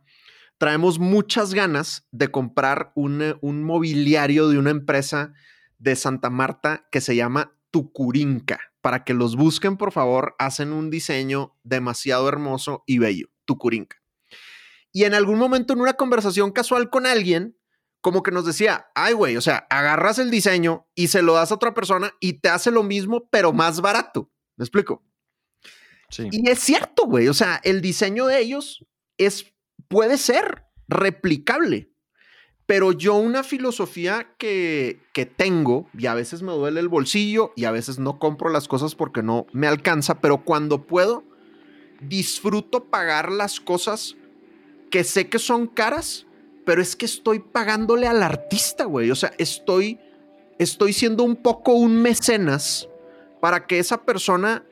traemos 0.58 1.00
muchas 1.00 1.54
ganas 1.54 2.08
de 2.12 2.30
comprar 2.30 2.92
un, 2.96 3.38
un 3.42 3.64
mobiliario 3.64 4.48
de 4.48 4.58
una 4.58 4.72
empresa 4.72 5.34
de 5.78 5.96
Santa 5.96 6.30
Marta 6.30 6.88
que 6.92 7.02
se 7.02 7.16
llama 7.16 7.54
Tucurinca. 7.72 8.60
Para 8.82 9.04
que 9.04 9.14
los 9.14 9.36
busquen, 9.36 9.78
por 9.78 9.92
favor, 9.92 10.36
hacen 10.40 10.74
un 10.74 10.90
diseño 10.90 11.56
demasiado 11.64 12.28
hermoso 12.28 12.84
y 12.88 12.98
bello. 12.98 13.28
Tucurinca. 13.46 14.01
Y 14.92 15.06
en 15.06 15.14
algún 15.14 15.38
momento 15.38 15.74
en 15.74 15.82
una 15.82 15.94
conversación 15.94 16.52
casual 16.52 16.90
con 16.90 17.06
alguien, 17.06 17.58
como 18.02 18.24
que 18.24 18.32
nos 18.32 18.46
decía, 18.46 18.88
ay, 18.96 19.14
güey, 19.14 19.38
o 19.38 19.42
sea, 19.42 19.68
agarras 19.70 20.20
el 20.20 20.32
diseño 20.32 20.88
y 20.96 21.08
se 21.08 21.22
lo 21.22 21.34
das 21.34 21.52
a 21.52 21.56
otra 21.56 21.74
persona 21.74 22.12
y 22.20 22.34
te 22.34 22.50
hace 22.50 22.72
lo 22.72 22.84
mismo, 22.84 23.30
pero 23.32 23.54
más 23.54 23.80
barato. 23.80 24.32
¿Me 24.58 24.64
explico? 24.64 25.04
Sí. 26.10 26.28
Y 26.32 26.50
es 26.50 26.60
cierto, 26.60 27.06
güey. 27.06 27.28
O 27.28 27.34
sea, 27.34 27.62
el 27.64 27.82
diseño 27.82 28.26
de 28.26 28.40
ellos 28.40 28.86
es, 29.18 29.54
puede 29.88 30.18
ser 30.18 30.66
replicable. 30.88 31.92
Pero 32.66 32.92
yo 32.92 33.16
una 33.16 33.44
filosofía 33.44 34.36
que, 34.38 35.02
que 35.14 35.26
tengo, 35.26 35.90
y 35.98 36.06
a 36.06 36.14
veces 36.14 36.42
me 36.42 36.54
duele 36.54 36.80
el 36.80 36.88
bolsillo 36.88 37.54
y 37.56 37.66
a 37.66 37.72
veces 37.72 38.00
no 38.00 38.18
compro 38.18 38.50
las 38.50 38.68
cosas 38.68 38.96
porque 38.96 39.24
no 39.24 39.46
me 39.52 39.68
alcanza, 39.68 40.22
pero 40.22 40.44
cuando 40.44 40.86
puedo, 40.88 41.26
disfruto 42.02 42.90
pagar 42.90 43.32
las 43.32 43.60
cosas 43.60 44.16
que 44.92 45.04
sé 45.04 45.30
que 45.30 45.40
son 45.40 45.66
caras, 45.66 46.28
pero 46.66 46.82
es 46.82 46.96
que 46.96 47.06
estoy 47.06 47.40
pagándole 47.40 48.06
al 48.06 48.22
artista, 48.22 48.86
güey. 48.86 49.10
O 49.10 49.16
sea, 49.16 49.34
estoy, 49.40 50.00
estoy 50.60 50.94
siendo 50.94 51.24
un 51.24 51.38
poco 51.38 51.74
un 51.74 52.02
mecenas 52.02 52.88
para 53.40 53.66
que 53.66 53.80
esa 53.80 54.04
persona 54.04 54.64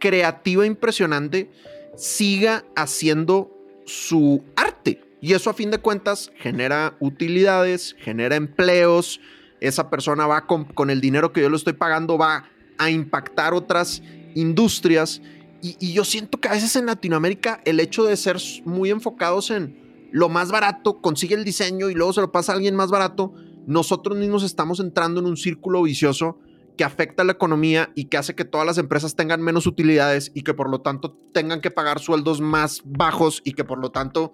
creativa 0.00 0.66
impresionante 0.66 1.50
siga 1.96 2.64
haciendo 2.74 3.54
su 3.84 4.42
arte. 4.56 5.02
Y 5.20 5.34
eso 5.34 5.50
a 5.50 5.54
fin 5.54 5.70
de 5.70 5.78
cuentas 5.78 6.32
genera 6.36 6.96
utilidades, 7.00 7.94
genera 7.98 8.36
empleos. 8.36 9.20
Esa 9.60 9.90
persona 9.90 10.26
va 10.26 10.46
con, 10.46 10.64
con 10.64 10.90
el 10.90 11.00
dinero 11.00 11.32
que 11.32 11.40
yo 11.40 11.50
le 11.50 11.56
estoy 11.56 11.72
pagando, 11.72 12.16
va 12.16 12.48
a 12.78 12.90
impactar 12.90 13.54
otras 13.54 14.02
industrias. 14.34 15.20
Y, 15.60 15.76
y 15.80 15.92
yo 15.92 16.04
siento 16.04 16.38
que 16.38 16.48
a 16.48 16.52
veces 16.52 16.76
en 16.76 16.86
Latinoamérica 16.86 17.60
el 17.64 17.80
hecho 17.80 18.04
de 18.04 18.16
ser 18.16 18.38
muy 18.64 18.90
enfocados 18.90 19.50
en 19.50 19.88
lo 20.10 20.28
más 20.28 20.50
barato, 20.50 21.00
consigue 21.00 21.34
el 21.34 21.44
diseño 21.44 21.90
y 21.90 21.94
luego 21.94 22.12
se 22.12 22.20
lo 22.20 22.32
pasa 22.32 22.52
a 22.52 22.54
alguien 22.54 22.74
más 22.74 22.90
barato, 22.90 23.34
nosotros 23.66 24.16
mismos 24.16 24.42
estamos 24.42 24.80
entrando 24.80 25.20
en 25.20 25.26
un 25.26 25.36
círculo 25.36 25.82
vicioso 25.82 26.38
que 26.76 26.84
afecta 26.84 27.22
a 27.22 27.26
la 27.26 27.32
economía 27.32 27.90
y 27.94 28.04
que 28.04 28.16
hace 28.16 28.34
que 28.34 28.44
todas 28.44 28.66
las 28.66 28.78
empresas 28.78 29.16
tengan 29.16 29.42
menos 29.42 29.66
utilidades 29.66 30.30
y 30.32 30.42
que 30.42 30.54
por 30.54 30.70
lo 30.70 30.80
tanto 30.80 31.18
tengan 31.32 31.60
que 31.60 31.70
pagar 31.70 31.98
sueldos 31.98 32.40
más 32.40 32.82
bajos 32.84 33.42
y 33.44 33.52
que 33.52 33.64
por 33.64 33.78
lo 33.78 33.90
tanto 33.90 34.32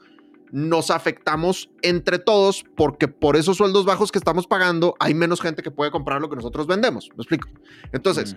nos 0.52 0.90
afectamos 0.90 1.70
entre 1.82 2.18
todos 2.18 2.64
porque 2.76 3.08
por 3.08 3.34
esos 3.36 3.56
sueldos 3.56 3.86
bajos 3.86 4.12
que 4.12 4.18
estamos 4.18 4.46
pagando 4.46 4.94
hay 5.00 5.14
menos 5.14 5.40
gente 5.40 5.62
que 5.62 5.70
puede 5.70 5.90
comprar 5.90 6.20
lo 6.20 6.28
que 6.28 6.36
nosotros 6.36 6.66
vendemos. 6.66 7.08
¿Me 7.16 7.22
explico? 7.22 7.48
Entonces, 7.92 8.36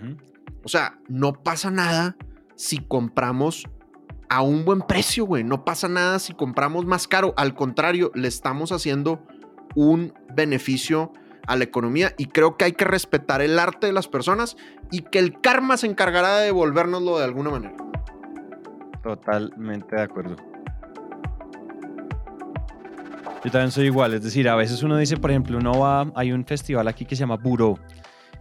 o 0.64 0.68
sea, 0.68 0.98
no 1.06 1.34
pasa 1.34 1.70
nada 1.70 2.16
si 2.58 2.78
compramos 2.78 3.68
a 4.28 4.42
un 4.42 4.64
buen 4.64 4.82
precio, 4.82 5.24
güey. 5.24 5.44
No 5.44 5.64
pasa 5.64 5.88
nada 5.88 6.18
si 6.18 6.34
compramos 6.34 6.84
más 6.84 7.06
caro. 7.06 7.32
Al 7.36 7.54
contrario, 7.54 8.10
le 8.14 8.26
estamos 8.28 8.72
haciendo 8.72 9.22
un 9.76 10.12
beneficio 10.34 11.12
a 11.46 11.56
la 11.56 11.64
economía 11.64 12.14
y 12.18 12.26
creo 12.26 12.56
que 12.56 12.64
hay 12.66 12.72
que 12.72 12.84
respetar 12.84 13.40
el 13.40 13.58
arte 13.58 13.86
de 13.86 13.92
las 13.92 14.08
personas 14.08 14.56
y 14.90 15.02
que 15.02 15.20
el 15.20 15.40
karma 15.40 15.76
se 15.76 15.86
encargará 15.86 16.38
de 16.38 16.46
devolvérnoslo 16.46 17.18
de 17.18 17.24
alguna 17.24 17.50
manera. 17.50 17.76
Totalmente 19.04 19.94
de 19.94 20.02
acuerdo. 20.02 20.36
Yo 23.44 23.52
también 23.52 23.70
soy 23.70 23.86
igual, 23.86 24.14
es 24.14 24.24
decir, 24.24 24.48
a 24.48 24.56
veces 24.56 24.82
uno 24.82 24.96
dice, 24.96 25.16
por 25.16 25.30
ejemplo, 25.30 25.56
uno 25.58 25.78
va, 25.78 26.10
hay 26.16 26.32
un 26.32 26.44
festival 26.44 26.88
aquí 26.88 27.04
que 27.04 27.14
se 27.14 27.20
llama 27.20 27.36
Buró 27.36 27.78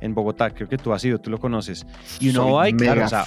en 0.01 0.15
Bogotá, 0.15 0.49
creo 0.49 0.67
que 0.67 0.77
tú 0.77 0.91
has 0.91 1.05
ido, 1.05 1.19
tú 1.19 1.29
lo 1.29 1.37
conoces, 1.37 1.85
y 2.19 2.29
uno 2.29 2.43
Soy 2.43 2.53
va 2.53 2.69
y 2.69 2.73
claro, 2.73 3.05
o 3.05 3.07
sea. 3.07 3.25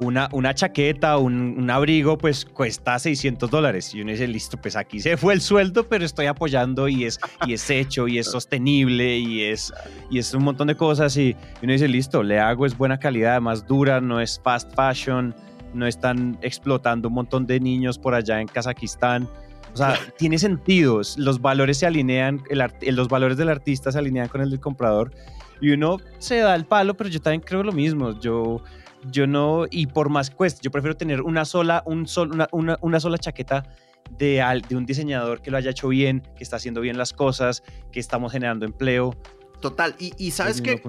Una, 0.00 0.28
una 0.32 0.54
chaqueta, 0.54 1.16
un, 1.18 1.56
un 1.58 1.70
abrigo, 1.70 2.18
pues 2.18 2.44
cuesta 2.44 2.98
600 2.98 3.50
dólares. 3.50 3.94
Y 3.94 4.00
uno 4.00 4.10
dice, 4.10 4.26
listo, 4.26 4.56
pues 4.60 4.76
aquí 4.76 5.00
se 5.00 5.16
fue 5.16 5.34
el 5.34 5.40
sueldo, 5.40 5.86
pero 5.88 6.04
estoy 6.04 6.26
apoyando 6.26 6.88
y 6.88 7.04
es, 7.04 7.18
y 7.46 7.52
es 7.54 7.70
hecho 7.70 8.08
y 8.08 8.18
es 8.18 8.26
sostenible 8.30 9.16
y 9.18 9.42
es, 9.44 9.72
y 10.10 10.18
es 10.18 10.34
un 10.34 10.42
montón 10.44 10.66
de 10.68 10.76
cosas. 10.76 11.16
Y 11.16 11.36
uno 11.62 11.72
dice, 11.72 11.88
listo, 11.88 12.22
le 12.22 12.38
hago, 12.40 12.66
es 12.66 12.76
buena 12.76 12.98
calidad, 12.98 13.32
además 13.32 13.66
dura, 13.66 14.00
no 14.00 14.20
es 14.20 14.40
fast 14.42 14.74
fashion, 14.74 15.34
no 15.72 15.86
están 15.86 16.38
explotando 16.42 17.08
un 17.08 17.14
montón 17.14 17.46
de 17.46 17.60
niños 17.60 17.98
por 17.98 18.14
allá 18.14 18.40
en 18.40 18.48
Kazajistán. 18.48 19.28
O 19.72 19.76
sea, 19.76 19.94
tiene 20.18 20.38
sentido, 20.38 21.00
los 21.16 21.40
valores 21.40 21.78
se 21.78 21.86
alinean, 21.86 22.42
el 22.50 22.60
art- 22.60 22.82
los 22.82 23.08
valores 23.08 23.36
del 23.36 23.48
artista 23.48 23.90
se 23.92 23.98
alinean 23.98 24.28
con 24.28 24.40
el 24.40 24.50
del 24.50 24.60
comprador 24.60 25.12
y 25.60 25.70
uno 25.70 25.98
se 26.18 26.38
da 26.38 26.54
el 26.56 26.64
palo, 26.64 26.94
pero 26.94 27.08
yo 27.10 27.20
también 27.20 27.40
creo 27.40 27.62
lo 27.62 27.72
mismo. 27.72 28.18
Yo, 28.20 28.62
yo 29.10 29.26
no, 29.26 29.64
y 29.70 29.86
por 29.86 30.08
más 30.08 30.30
que 30.30 30.36
cueste, 30.36 30.60
yo 30.62 30.70
prefiero 30.70 30.96
tener 30.96 31.22
una 31.22 31.44
sola, 31.44 31.82
un 31.86 32.06
sol, 32.06 32.32
una, 32.32 32.48
una, 32.52 32.78
una 32.80 33.00
sola 33.00 33.18
chaqueta 33.18 33.64
de, 34.10 34.42
al- 34.42 34.62
de 34.62 34.76
un 34.76 34.86
diseñador 34.86 35.42
que 35.42 35.50
lo 35.50 35.56
haya 35.56 35.70
hecho 35.70 35.88
bien, 35.88 36.22
que 36.36 36.44
está 36.44 36.56
haciendo 36.56 36.80
bien 36.80 36.98
las 36.98 37.12
cosas, 37.12 37.62
que 37.92 38.00
estamos 38.00 38.32
generando 38.32 38.64
empleo. 38.64 39.14
Total. 39.60 39.94
Y, 39.98 40.12
y 40.18 40.30
sabes 40.32 40.60
que 40.60 40.82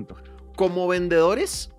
como 0.56 0.88
vendedores, 0.88 1.72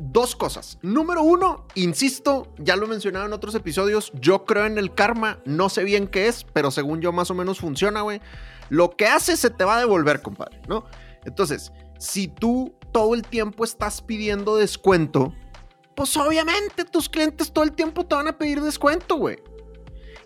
dos 0.00 0.36
cosas. 0.36 0.78
Número 0.82 1.22
uno, 1.22 1.66
insisto, 1.74 2.52
ya 2.58 2.76
lo 2.76 2.86
he 2.86 2.88
mencionado 2.88 3.26
en 3.26 3.32
otros 3.32 3.54
episodios, 3.54 4.12
yo 4.14 4.44
creo 4.44 4.66
en 4.66 4.78
el 4.78 4.94
karma, 4.94 5.40
no 5.44 5.68
sé 5.68 5.84
bien 5.84 6.06
qué 6.06 6.28
es, 6.28 6.44
pero 6.44 6.70
según 6.70 7.00
yo 7.00 7.12
más 7.12 7.30
o 7.30 7.34
menos 7.34 7.58
funciona, 7.58 8.02
güey. 8.02 8.20
Lo 8.68 8.90
que 8.90 9.06
hace 9.06 9.36
se 9.36 9.50
te 9.50 9.64
va 9.64 9.76
a 9.76 9.80
devolver, 9.80 10.22
compadre, 10.22 10.60
¿no? 10.68 10.84
Entonces, 11.24 11.72
si 11.98 12.28
tú 12.28 12.74
todo 12.92 13.14
el 13.14 13.22
tiempo 13.22 13.64
estás 13.64 14.02
pidiendo 14.02 14.56
descuento, 14.56 15.34
pues 15.94 16.16
obviamente 16.16 16.84
tus 16.84 17.08
clientes 17.08 17.52
todo 17.52 17.64
el 17.64 17.72
tiempo 17.72 18.04
te 18.04 18.14
van 18.14 18.28
a 18.28 18.38
pedir 18.38 18.60
descuento, 18.60 19.16
güey. 19.16 19.36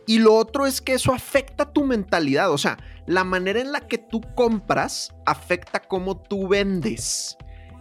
Y 0.06 0.18
lo 0.18 0.34
otro 0.34 0.66
es 0.66 0.80
que 0.80 0.94
eso 0.94 1.12
afecta 1.12 1.72
tu 1.72 1.84
mentalidad, 1.84 2.52
o 2.52 2.58
sea, 2.58 2.76
la 3.06 3.24
manera 3.24 3.60
en 3.60 3.72
la 3.72 3.80
que 3.80 3.98
tú 3.98 4.20
compras 4.34 5.14
afecta 5.26 5.80
cómo 5.80 6.16
tú 6.20 6.48
vendes. 6.48 7.36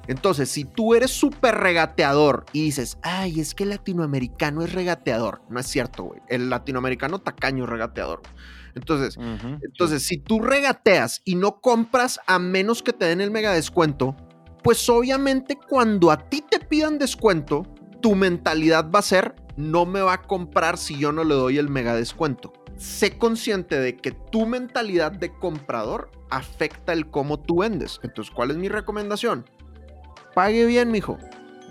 Entonces, 0.07 0.49
si 0.49 0.65
tú 0.65 0.93
eres 0.93 1.11
súper 1.11 1.55
regateador 1.55 2.45
y 2.51 2.63
dices, 2.63 2.97
ay, 3.01 3.39
es 3.39 3.55
que 3.55 3.63
el 3.63 3.69
latinoamericano 3.69 4.63
es 4.63 4.73
regateador, 4.73 5.41
no 5.49 5.59
es 5.59 5.67
cierto, 5.67 6.03
güey. 6.03 6.21
El 6.27 6.49
latinoamericano 6.49 7.19
tacaño 7.19 7.63
es 7.63 7.69
regateador. 7.69 8.21
Entonces, 8.75 9.17
entonces, 9.63 10.03
si 10.03 10.17
tú 10.17 10.41
regateas 10.41 11.21
y 11.23 11.35
no 11.35 11.61
compras 11.61 12.19
a 12.27 12.39
menos 12.39 12.83
que 12.83 12.91
te 12.91 13.05
den 13.05 13.21
el 13.21 13.31
mega 13.31 13.53
descuento, 13.53 14.15
pues 14.63 14.87
obviamente 14.89 15.57
cuando 15.57 16.11
a 16.11 16.17
ti 16.17 16.43
te 16.47 16.59
pidan 16.59 16.99
descuento, 16.99 17.65
tu 18.05 18.13
mentalidad 18.13 18.91
va 18.91 18.99
a 18.99 19.01
ser, 19.01 19.33
no 19.57 19.87
me 19.87 19.99
va 19.99 20.13
a 20.13 20.21
comprar 20.21 20.77
si 20.77 20.95
yo 20.95 21.11
no 21.11 21.23
le 21.23 21.33
doy 21.33 21.57
el 21.57 21.69
mega 21.69 21.95
descuento. 21.95 22.53
Sé 22.77 23.17
consciente 23.17 23.79
de 23.79 23.97
que 23.97 24.11
tu 24.11 24.45
mentalidad 24.45 25.11
de 25.11 25.33
comprador 25.33 26.11
afecta 26.29 26.93
el 26.93 27.09
cómo 27.09 27.39
tú 27.39 27.61
vendes. 27.61 27.99
Entonces, 28.03 28.31
¿cuál 28.31 28.51
es 28.51 28.57
mi 28.57 28.69
recomendación? 28.69 29.49
Pague 30.35 30.67
bien, 30.67 30.91
mijo. 30.91 31.17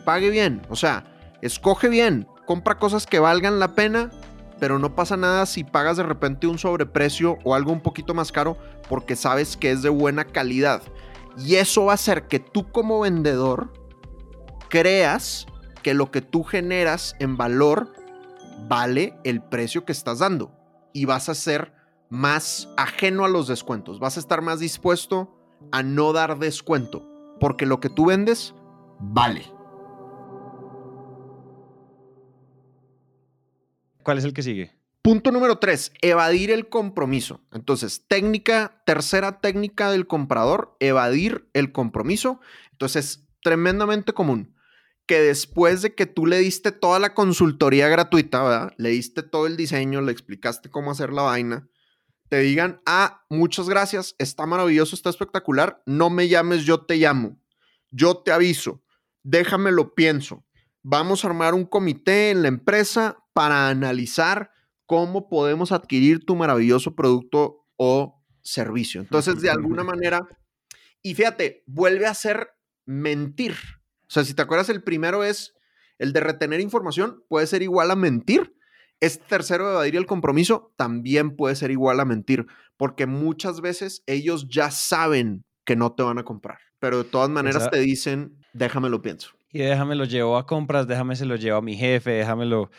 Pague 0.05 0.29
bien. 0.31 0.63
O 0.71 0.75
sea, 0.75 1.05
escoge 1.41 1.89
bien. 1.89 2.27
Compra 2.47 2.81
cosas 2.81 3.07
que 3.07 3.21
valgan 3.21 3.61
la 3.61 3.77
pena, 3.77 4.11
pero 4.59 4.81
no 4.81 4.97
pasa 4.97 5.17
nada 5.17 5.47
si 5.47 5.63
pagas 5.63 5.99
de 5.99 6.03
repente 6.03 6.49
un 6.49 6.59
sobreprecio 6.59 7.39
o 7.45 7.55
algo 7.55 7.71
un 7.71 7.81
poquito 7.81 8.13
más 8.13 8.33
caro 8.33 8.59
porque 8.89 9.15
sabes 9.15 9.57
que 9.57 9.71
es 9.71 9.83
de 9.83 9.89
buena 9.89 10.25
calidad. 10.25 10.83
Y 11.39 11.55
eso 11.55 11.85
va 11.85 11.93
a 11.93 11.95
hacer 11.95 12.27
que 12.27 12.41
tú 12.41 12.73
como 12.73 12.99
vendedor 12.99 13.73
creas 14.69 15.47
que 15.85 15.95
lo 15.95 16.11
que 16.11 16.23
tú 16.23 16.43
generas 16.43 17.15
en 17.21 17.37
valor 17.37 17.93
vale 18.67 19.17
el 19.23 19.43
precio 19.43 19.85
que 19.85 19.93
estás 19.93 20.19
dando. 20.19 20.51
Y 20.93 21.05
vas 21.05 21.29
a 21.29 21.35
ser 21.35 21.73
más 22.09 22.69
ajeno 22.77 23.25
a 23.25 23.29
los 23.29 23.47
descuentos. 23.47 24.01
Vas 24.01 24.17
a 24.17 24.21
estar 24.21 24.43
más 24.43 24.59
dispuesto 24.59 25.39
a 25.71 25.83
no 25.83 26.13
dar 26.13 26.39
descuento. 26.39 27.07
Porque 27.39 27.67
lo 27.67 27.81
que 27.81 27.91
tú 27.91 28.07
vendes 28.07 28.55
vale. 28.99 29.45
¿Cuál 34.03 34.19
es 34.19 34.25
el 34.25 34.33
que 34.33 34.43
sigue? 34.43 34.73
Punto 35.03 35.33
número 35.33 35.59
tres, 35.59 35.93
evadir 36.01 36.51
el 36.51 36.71
compromiso. 36.71 37.41
Entonces, 37.53 38.07
técnica, 38.09 38.83
tercera 38.87 39.41
técnica 39.41 39.91
del 39.91 40.07
comprador, 40.07 40.77
evadir 40.81 41.47
el 41.53 41.73
compromiso. 41.73 42.41
Entonces, 42.73 43.05
es 43.05 43.29
tremendamente 43.43 44.15
común 44.15 44.54
que 45.07 45.21
después 45.21 45.83
de 45.83 45.95
que 45.95 46.07
tú 46.07 46.27
le 46.27 46.39
diste 46.39 46.73
toda 46.73 46.99
la 46.99 47.15
consultoría 47.15 47.89
gratuita, 47.89 48.43
¿verdad? 48.43 48.73
Le 48.79 48.91
diste 48.91 49.23
todo 49.23 49.47
el 49.47 49.57
diseño, 49.57 50.01
le 50.01 50.13
explicaste 50.13 50.71
cómo 50.71 50.91
hacer 50.91 51.13
la 51.13 51.23
vaina, 51.23 51.69
te 52.29 52.39
digan, 52.41 52.81
ah, 52.87 53.25
muchas 53.29 53.69
gracias, 53.69 54.15
está 54.19 54.47
maravilloso, 54.47 54.97
está 54.97 55.11
espectacular, 55.11 55.83
no 55.87 56.11
me 56.11 56.29
llames, 56.29 56.65
yo 56.65 56.81
te 56.81 56.97
llamo, 56.97 57.39
yo 57.91 58.17
te 58.19 58.33
aviso, 58.33 58.83
déjame 59.23 59.73
lo 59.73 59.95
pienso. 59.95 60.45
Vamos 60.83 61.25
a 61.25 61.29
armar 61.29 61.55
un 61.55 61.65
comité 61.65 62.31
en 62.31 62.43
la 62.43 62.49
empresa 62.49 63.19
para 63.33 63.69
analizar 63.69 64.51
cómo 64.87 65.29
podemos 65.29 65.73
adquirir 65.73 66.25
tu 66.25 66.37
maravilloso 66.37 66.95
producto 66.95 67.67
o 67.77 68.23
servicio. 68.43 69.01
Entonces, 69.01 69.41
de 69.41 69.51
alguna 69.51 69.83
manera, 69.83 70.27
y 71.03 71.15
fíjate, 71.15 71.63
vuelve 71.67 72.07
a 72.07 72.15
ser 72.15 72.51
mentir. 72.87 73.57
O 74.07 74.11
sea, 74.11 74.25
si 74.25 74.35
te 74.35 74.43
acuerdas, 74.43 74.69
el 74.69 74.83
primero 74.83 75.25
es 75.25 75.55
el 75.99 76.13
de 76.13 76.21
retener 76.21 76.61
información, 76.61 77.23
puede 77.29 77.47
ser 77.47 77.63
igual 77.63 77.91
a 77.91 77.97
mentir. 77.97 78.55
Este 79.01 79.25
tercero, 79.29 79.71
evadir 79.71 79.97
el 79.97 80.07
compromiso, 80.07 80.73
también 80.77 81.37
puede 81.37 81.57
ser 81.57 81.71
igual 81.71 82.01
a 82.01 82.05
mentir, 82.05 82.47
porque 82.77 83.07
muchas 83.07 83.61
veces 83.61 84.03
ellos 84.07 84.47
ya 84.49 84.71
saben 84.71 85.45
que 85.65 85.77
no 85.77 85.93
te 85.93 86.03
van 86.03 86.19
a 86.19 86.25
comprar, 86.25 86.59
pero 86.79 86.99
de 86.99 87.05
todas 87.05 87.29
maneras 87.29 87.71
te 87.71 87.81
dicen, 87.81 88.39
déjame 88.53 88.89
lo 88.89 89.03
pienso. 89.03 89.31
Y 89.51 89.61
déjame 89.61 89.95
lo 89.95 90.05
llevo 90.05 90.37
a 90.37 90.47
compras, 90.47 90.87
déjame 90.87 91.17
se 91.17 91.27
lo 91.27 91.37
llevo 91.37 91.59
a 91.59 91.63
mi 91.63 91.77
jefe, 91.77 92.11
déjamelo. 92.11 92.71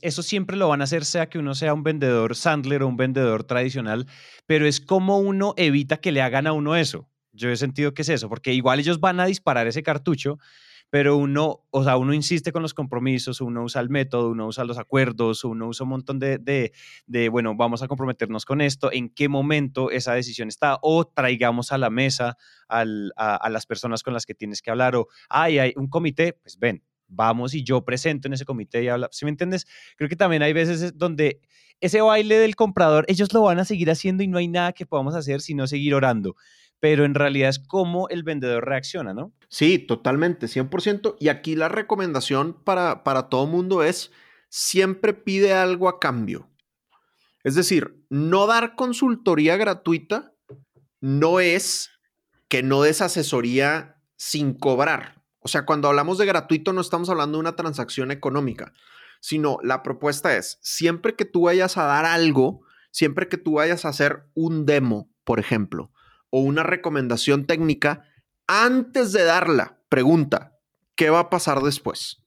Eso 0.00 0.22
siempre 0.22 0.56
lo 0.56 0.68
van 0.68 0.80
a 0.80 0.84
hacer, 0.84 1.04
sea 1.04 1.28
que 1.28 1.38
uno 1.38 1.54
sea 1.54 1.74
un 1.74 1.82
vendedor 1.82 2.34
Sandler 2.34 2.82
o 2.82 2.88
un 2.88 2.96
vendedor 2.96 3.44
tradicional, 3.44 4.06
pero 4.46 4.66
es 4.66 4.80
como 4.80 5.18
uno 5.18 5.54
evita 5.56 5.98
que 5.98 6.12
le 6.12 6.22
hagan 6.22 6.46
a 6.46 6.52
uno 6.52 6.76
eso. 6.76 7.08
Yo 7.32 7.50
he 7.50 7.56
sentido 7.56 7.94
que 7.94 8.02
es 8.02 8.08
eso, 8.08 8.28
porque 8.28 8.52
igual 8.52 8.78
ellos 8.80 9.00
van 9.00 9.18
a 9.20 9.26
disparar 9.26 9.66
ese 9.66 9.82
cartucho, 9.82 10.38
pero 10.90 11.16
uno, 11.16 11.64
o 11.70 11.82
sea, 11.84 11.96
uno 11.96 12.12
insiste 12.12 12.52
con 12.52 12.60
los 12.60 12.74
compromisos, 12.74 13.40
uno 13.40 13.62
usa 13.64 13.80
el 13.80 13.88
método, 13.88 14.28
uno 14.30 14.46
usa 14.46 14.64
los 14.64 14.76
acuerdos, 14.76 15.42
uno 15.44 15.68
usa 15.68 15.84
un 15.84 15.90
montón 15.90 16.18
de, 16.18 16.36
de, 16.36 16.72
de, 17.06 17.30
bueno, 17.30 17.54
vamos 17.56 17.82
a 17.82 17.88
comprometernos 17.88 18.44
con 18.44 18.60
esto, 18.60 18.92
en 18.92 19.08
qué 19.08 19.28
momento 19.30 19.90
esa 19.90 20.12
decisión 20.12 20.48
está, 20.48 20.78
o 20.82 21.06
traigamos 21.06 21.72
a 21.72 21.78
la 21.78 21.88
mesa 21.88 22.36
al- 22.68 23.12
a, 23.16 23.36
a 23.36 23.48
las 23.48 23.64
personas 23.64 24.02
con 24.02 24.12
las 24.12 24.26
que 24.26 24.34
tienes 24.34 24.60
que 24.60 24.70
hablar, 24.70 24.94
o, 24.96 25.08
ay, 25.30 25.58
hay 25.58 25.72
un 25.76 25.88
comité, 25.88 26.34
pues 26.34 26.58
ven, 26.58 26.82
vamos 27.08 27.54
y 27.54 27.64
yo 27.64 27.82
presento 27.84 28.28
en 28.28 28.34
ese 28.34 28.44
comité 28.44 28.82
y 28.82 28.88
habla. 28.88 29.08
¿Sí 29.12 29.24
me 29.24 29.30
entiendes? 29.30 29.66
Creo 29.96 30.08
que 30.10 30.16
también 30.16 30.42
hay 30.42 30.52
veces 30.52 30.82
es 30.82 30.98
donde 30.98 31.40
ese 31.80 32.00
baile 32.00 32.38
del 32.38 32.54
comprador, 32.54 33.04
ellos 33.08 33.32
lo 33.32 33.42
van 33.42 33.58
a 33.58 33.64
seguir 33.64 33.90
haciendo 33.90 34.22
y 34.22 34.28
no 34.28 34.38
hay 34.38 34.48
nada 34.48 34.72
que 34.72 34.86
podamos 34.86 35.14
hacer 35.14 35.40
sino 35.40 35.66
seguir 35.66 35.94
orando. 35.94 36.36
Pero 36.82 37.04
en 37.04 37.14
realidad 37.14 37.48
es 37.48 37.60
cómo 37.60 38.08
el 38.08 38.24
vendedor 38.24 38.66
reacciona, 38.66 39.14
¿no? 39.14 39.32
Sí, 39.48 39.78
totalmente, 39.78 40.48
100%. 40.48 41.14
Y 41.20 41.28
aquí 41.28 41.54
la 41.54 41.68
recomendación 41.68 42.54
para, 42.64 43.04
para 43.04 43.28
todo 43.28 43.46
mundo 43.46 43.84
es 43.84 44.10
siempre 44.48 45.14
pide 45.14 45.54
algo 45.54 45.88
a 45.88 46.00
cambio. 46.00 46.50
Es 47.44 47.54
decir, 47.54 48.04
no 48.10 48.48
dar 48.48 48.74
consultoría 48.74 49.56
gratuita 49.56 50.32
no 51.00 51.38
es 51.38 51.90
que 52.48 52.64
no 52.64 52.82
des 52.82 53.00
asesoría 53.00 54.02
sin 54.16 54.52
cobrar. 54.52 55.22
O 55.38 55.46
sea, 55.46 55.64
cuando 55.64 55.86
hablamos 55.86 56.18
de 56.18 56.26
gratuito 56.26 56.72
no 56.72 56.80
estamos 56.80 57.08
hablando 57.10 57.38
de 57.38 57.42
una 57.42 57.54
transacción 57.54 58.10
económica, 58.10 58.72
sino 59.20 59.58
la 59.62 59.84
propuesta 59.84 60.36
es, 60.36 60.58
siempre 60.62 61.14
que 61.14 61.26
tú 61.26 61.42
vayas 61.42 61.76
a 61.76 61.84
dar 61.84 62.06
algo, 62.06 62.62
siempre 62.90 63.28
que 63.28 63.38
tú 63.38 63.52
vayas 63.52 63.84
a 63.84 63.90
hacer 63.90 64.24
un 64.34 64.66
demo, 64.66 65.08
por 65.22 65.38
ejemplo, 65.38 65.92
o 66.32 66.40
una 66.40 66.62
recomendación 66.62 67.46
técnica, 67.46 68.08
antes 68.48 69.12
de 69.12 69.22
darla, 69.22 69.78
pregunta, 69.88 70.58
¿qué 70.96 71.10
va 71.10 71.20
a 71.20 71.30
pasar 71.30 71.60
después? 71.60 72.24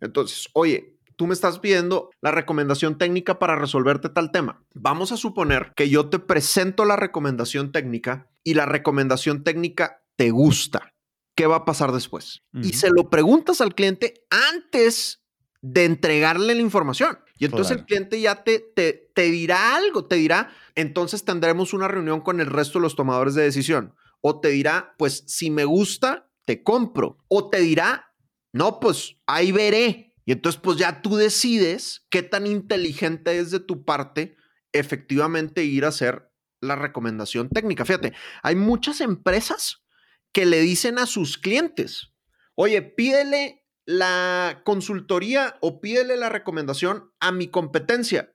Entonces, 0.00 0.48
oye, 0.52 0.98
tú 1.16 1.26
me 1.26 1.34
estás 1.34 1.58
pidiendo 1.58 2.10
la 2.20 2.30
recomendación 2.30 2.98
técnica 2.98 3.38
para 3.38 3.56
resolverte 3.56 4.10
tal 4.10 4.30
tema. 4.30 4.62
Vamos 4.74 5.12
a 5.12 5.16
suponer 5.16 5.72
que 5.74 5.88
yo 5.88 6.10
te 6.10 6.18
presento 6.18 6.84
la 6.84 6.96
recomendación 6.96 7.72
técnica 7.72 8.30
y 8.44 8.54
la 8.54 8.66
recomendación 8.66 9.42
técnica 9.42 10.04
te 10.16 10.30
gusta. 10.30 10.92
¿Qué 11.34 11.46
va 11.46 11.56
a 11.56 11.64
pasar 11.64 11.92
después? 11.92 12.42
Y 12.62 12.74
se 12.74 12.88
lo 12.88 13.10
preguntas 13.10 13.60
al 13.60 13.74
cliente 13.74 14.26
antes 14.30 15.22
de 15.60 15.84
entregarle 15.84 16.54
la 16.54 16.62
información. 16.62 17.18
Y 17.38 17.44
entonces 17.44 17.76
el 17.76 17.84
cliente 17.84 18.20
ya 18.20 18.42
te, 18.44 18.60
te, 18.60 19.10
te 19.14 19.22
dirá 19.30 19.76
algo, 19.76 20.06
te 20.06 20.16
dirá, 20.16 20.50
entonces 20.74 21.24
tendremos 21.24 21.74
una 21.74 21.88
reunión 21.88 22.20
con 22.20 22.40
el 22.40 22.46
resto 22.46 22.78
de 22.78 22.82
los 22.82 22.96
tomadores 22.96 23.34
de 23.34 23.42
decisión. 23.42 23.94
O 24.20 24.40
te 24.40 24.48
dirá, 24.48 24.94
pues 24.98 25.24
si 25.26 25.50
me 25.50 25.64
gusta, 25.64 26.30
te 26.44 26.62
compro. 26.62 27.18
O 27.28 27.50
te 27.50 27.60
dirá, 27.60 28.12
no, 28.52 28.80
pues 28.80 29.16
ahí 29.26 29.52
veré. 29.52 30.14
Y 30.24 30.32
entonces 30.32 30.60
pues 30.60 30.78
ya 30.78 31.02
tú 31.02 31.16
decides 31.16 32.06
qué 32.10 32.22
tan 32.22 32.46
inteligente 32.46 33.38
es 33.38 33.50
de 33.50 33.60
tu 33.60 33.84
parte 33.84 34.36
efectivamente 34.72 35.64
ir 35.64 35.84
a 35.84 35.88
hacer 35.88 36.30
la 36.60 36.76
recomendación 36.76 37.48
técnica. 37.48 37.84
Fíjate, 37.84 38.12
hay 38.42 38.56
muchas 38.56 39.00
empresas 39.00 39.84
que 40.32 40.46
le 40.46 40.60
dicen 40.60 40.98
a 40.98 41.06
sus 41.06 41.38
clientes, 41.38 42.12
oye, 42.54 42.82
pídele 42.82 43.65
la 43.86 44.62
consultoría 44.64 45.56
o 45.60 45.80
pídele 45.80 46.16
la 46.16 46.28
recomendación 46.28 47.12
a 47.20 47.32
mi 47.32 47.46
competencia 47.46 48.32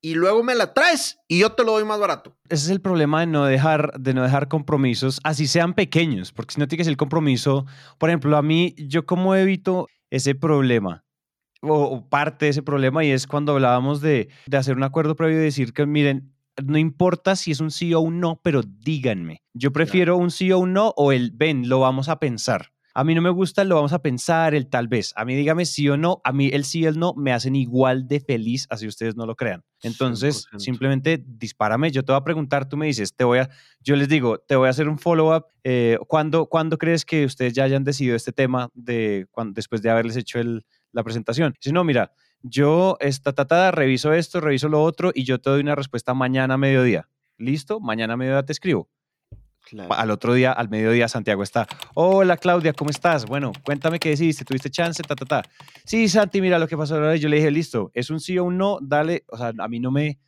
y 0.00 0.14
luego 0.14 0.42
me 0.42 0.54
la 0.54 0.74
traes 0.74 1.18
y 1.28 1.38
yo 1.40 1.52
te 1.52 1.64
lo 1.64 1.72
doy 1.72 1.84
más 1.84 1.98
barato. 1.98 2.36
Ese 2.48 2.66
es 2.66 2.70
el 2.70 2.80
problema 2.80 3.20
de 3.20 3.26
no 3.26 3.44
dejar, 3.44 3.92
de 3.98 4.14
no 4.14 4.22
dejar 4.22 4.48
compromisos, 4.48 5.20
así 5.24 5.46
sean 5.46 5.74
pequeños, 5.74 6.32
porque 6.32 6.54
si 6.54 6.60
no 6.60 6.68
tienes 6.68 6.86
el 6.88 6.96
compromiso, 6.96 7.66
por 7.98 8.10
ejemplo, 8.10 8.36
a 8.36 8.42
mí, 8.42 8.74
yo 8.76 9.06
cómo 9.06 9.34
evito 9.34 9.86
ese 10.10 10.34
problema 10.34 11.04
o, 11.62 11.82
o 11.84 12.08
parte 12.08 12.46
de 12.46 12.50
ese 12.50 12.62
problema 12.62 13.04
y 13.04 13.10
es 13.10 13.26
cuando 13.26 13.52
hablábamos 13.52 14.00
de, 14.00 14.28
de 14.46 14.56
hacer 14.56 14.76
un 14.76 14.82
acuerdo 14.82 15.16
previo 15.16 15.38
y 15.38 15.44
decir 15.44 15.72
que, 15.72 15.86
miren, 15.86 16.32
no 16.64 16.78
importa 16.78 17.36
si 17.36 17.52
es 17.52 17.60
un 17.60 17.70
sí 17.70 17.94
o 17.94 18.00
un 18.00 18.20
no, 18.20 18.40
pero 18.42 18.62
díganme. 18.62 19.42
Yo 19.54 19.72
prefiero 19.72 20.16
un 20.16 20.30
sí 20.30 20.50
o 20.50 20.58
un 20.58 20.72
no 20.72 20.92
o 20.96 21.12
el 21.12 21.30
ven, 21.30 21.68
lo 21.68 21.80
vamos 21.80 22.08
a 22.08 22.18
pensar. 22.18 22.72
A 22.98 23.04
mí 23.04 23.14
no 23.14 23.22
me 23.22 23.30
gusta 23.30 23.62
lo 23.62 23.76
vamos 23.76 23.92
a 23.92 24.02
pensar, 24.02 24.56
el 24.56 24.66
tal 24.66 24.88
vez. 24.88 25.12
A 25.14 25.24
mí 25.24 25.36
dígame 25.36 25.66
sí 25.66 25.88
o 25.88 25.96
no. 25.96 26.20
A 26.24 26.32
mí 26.32 26.50
el 26.52 26.64
sí 26.64 26.80
y 26.80 26.86
el 26.86 26.98
no 26.98 27.14
me 27.14 27.32
hacen 27.32 27.54
igual 27.54 28.08
de 28.08 28.18
feliz, 28.18 28.66
así 28.70 28.88
ustedes 28.88 29.14
no 29.14 29.24
lo 29.24 29.36
crean. 29.36 29.62
Entonces, 29.84 30.48
100%. 30.50 30.58
simplemente 30.58 31.24
dispárame. 31.24 31.92
Yo 31.92 32.04
te 32.04 32.10
voy 32.10 32.18
a 32.20 32.24
preguntar, 32.24 32.68
tú 32.68 32.76
me 32.76 32.86
dices, 32.86 33.14
te 33.14 33.22
voy 33.22 33.38
a, 33.38 33.50
yo 33.84 33.94
les 33.94 34.08
digo, 34.08 34.38
te 34.38 34.56
voy 34.56 34.66
a 34.66 34.70
hacer 34.70 34.88
un 34.88 34.98
follow-up. 34.98 35.44
Eh, 35.62 35.96
¿cuándo, 36.08 36.46
¿Cuándo 36.46 36.76
crees 36.76 37.04
que 37.04 37.24
ustedes 37.24 37.52
ya 37.52 37.62
hayan 37.62 37.84
decidido 37.84 38.16
este 38.16 38.32
tema 38.32 38.68
de, 38.74 39.28
cuan- 39.30 39.54
después 39.54 39.80
de 39.80 39.90
haberles 39.90 40.16
hecho 40.16 40.40
el, 40.40 40.66
la 40.90 41.04
presentación? 41.04 41.54
Si 41.60 41.70
no, 41.70 41.84
mira, 41.84 42.10
yo 42.42 42.96
esta 42.98 43.32
tatada, 43.32 43.70
reviso 43.70 44.12
esto, 44.12 44.40
reviso 44.40 44.68
lo 44.68 44.82
otro 44.82 45.12
y 45.14 45.22
yo 45.22 45.38
te 45.40 45.50
doy 45.50 45.60
una 45.60 45.76
respuesta 45.76 46.14
mañana 46.14 46.54
a 46.54 46.58
mediodía. 46.58 47.08
¿Listo? 47.36 47.78
Mañana 47.78 48.14
a 48.14 48.16
mediodía 48.16 48.42
te 48.44 48.50
escribo. 48.50 48.88
Al 49.90 50.10
otro 50.10 50.34
día, 50.34 50.52
al 50.52 50.68
mediodía, 50.68 51.08
Santiago 51.08 51.42
está. 51.42 51.66
Hola 51.94 52.36
Claudia, 52.36 52.72
¿cómo 52.72 52.90
estás? 52.90 53.26
Bueno, 53.26 53.52
cuéntame 53.64 53.98
qué 53.98 54.10
decidiste, 54.10 54.44
tuviste 54.44 54.70
chance, 54.70 55.02
ta, 55.02 55.14
ta, 55.14 55.24
ta. 55.24 55.42
Sí, 55.84 56.08
Santi, 56.08 56.40
mira 56.40 56.58
lo 56.58 56.66
que 56.66 56.76
pasó 56.76 56.94
ahora. 56.94 57.16
Yo 57.16 57.28
le 57.28 57.36
dije, 57.36 57.50
listo, 57.50 57.90
es 57.94 58.10
un 58.10 58.20
sí 58.20 58.38
o 58.38 58.44
un 58.44 58.56
no, 58.56 58.78
dale. 58.80 59.24
O 59.28 59.36
sea, 59.36 59.52
a 59.58 59.68
mí 59.68 59.80
no 59.80 59.90
me, 59.90 60.18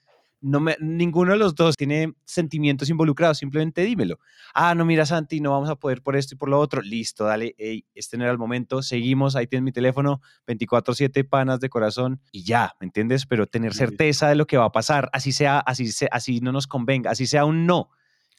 no 0.41 0.61
me, 0.61 0.77
ninguno 0.81 1.33
de 1.33 1.39
los 1.39 1.55
dos 1.55 1.77
tiene 1.77 2.15
sentimientos 2.25 2.89
involucrados, 2.89 3.39
simplemente 3.39 3.83
dímelo. 3.83 4.19
Ah, 4.55 4.75
no, 4.75 4.85
mira, 4.85 5.07
Santi, 5.07 5.41
no 5.41 5.53
vamos 5.53 5.71
a 5.71 5.77
poder 5.77 6.03
por 6.03 6.17
esto 6.17 6.35
y 6.35 6.39
por 6.39 6.49
lo 6.49 6.59
otro. 6.59 6.83
Listo, 6.83 7.25
dale, 7.25 7.55
hey, 7.59 7.87
este 7.95 8.17
no 8.17 8.25
era 8.25 8.33
el 8.33 8.39
momento, 8.39 8.83
seguimos, 8.83 9.37
ahí 9.37 9.47
tienes 9.47 9.65
mi 9.65 9.73
teléfono, 9.73 10.21
24-7 10.47 11.29
panas 11.29 11.61
de 11.61 11.69
corazón 11.69 12.21
y 12.33 12.45
ya, 12.45 12.75
¿me 12.81 12.87
entiendes? 12.87 13.27
Pero 13.27 13.47
tener 13.47 13.75
certeza 13.75 14.29
de 14.29 14.35
lo 14.35 14.47
que 14.47 14.57
va 14.57 14.67
a 14.67 14.73
pasar, 14.73 15.11
así 15.13 15.33
sea, 15.33 15.59
así, 15.61 15.91
sea, 15.93 16.09
así 16.13 16.41
no 16.41 16.53
nos 16.53 16.67
convenga, 16.67 17.11
así 17.11 17.27
sea 17.27 17.45
un 17.45 17.67
no. 17.67 17.91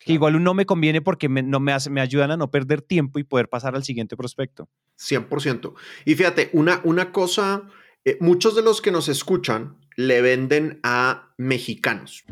Que 0.05 0.13
igual 0.13 0.35
un 0.35 0.43
no 0.43 0.53
me 0.53 0.65
conviene 0.65 1.01
porque 1.01 1.29
me, 1.29 1.43
no 1.43 1.59
me, 1.59 1.73
hace, 1.73 1.89
me 1.89 2.01
ayudan 2.01 2.31
a 2.31 2.37
no 2.37 2.49
perder 2.49 2.81
tiempo 2.81 3.19
y 3.19 3.23
poder 3.23 3.49
pasar 3.49 3.75
al 3.75 3.83
siguiente 3.83 4.17
prospecto. 4.17 4.69
100%. 4.99 5.73
Y 6.05 6.15
fíjate, 6.15 6.49
una, 6.53 6.81
una 6.83 7.11
cosa, 7.11 7.63
eh, 8.05 8.17
muchos 8.19 8.55
de 8.55 8.63
los 8.63 8.81
que 8.81 8.91
nos 8.91 9.09
escuchan 9.09 9.77
le 9.95 10.21
venden 10.21 10.79
a 10.83 11.33
mexicanos. 11.37 12.23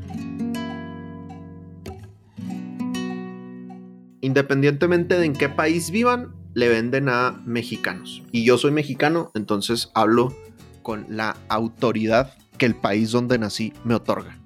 Independientemente 4.22 5.18
de 5.18 5.26
en 5.26 5.34
qué 5.34 5.50
país 5.50 5.92
vivan, 5.92 6.34
le 6.54 6.68
venden 6.68 7.10
a 7.10 7.42
mexicanos. 7.46 8.24
Y 8.32 8.44
yo 8.44 8.58
soy 8.58 8.72
mexicano, 8.72 9.32
entonces 9.36 9.92
hablo 9.94 10.36
con 10.82 11.06
la 11.10 11.38
autoridad 11.48 12.34
que 12.58 12.66
el 12.66 12.76
país 12.76 13.12
donde 13.12 13.38
nací 13.38 13.74
me 13.84 13.96
otorga. 13.96 14.39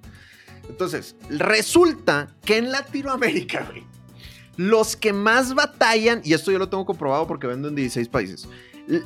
Entonces, 0.70 1.16
resulta 1.30 2.36
que 2.46 2.58
en 2.58 2.72
Latinoamérica, 2.72 3.68
los 4.56 4.96
que 4.96 5.14
más 5.14 5.54
batallan, 5.54 6.22
y 6.24 6.34
esto 6.34 6.52
yo 6.52 6.60
lo 6.60 6.70
tengo 6.70 6.86
comprobado 6.86 7.28
porque 7.28 7.48
vendo 7.48 7.68
en 7.68 7.76
16 7.76 8.08
países, 8.10 8.48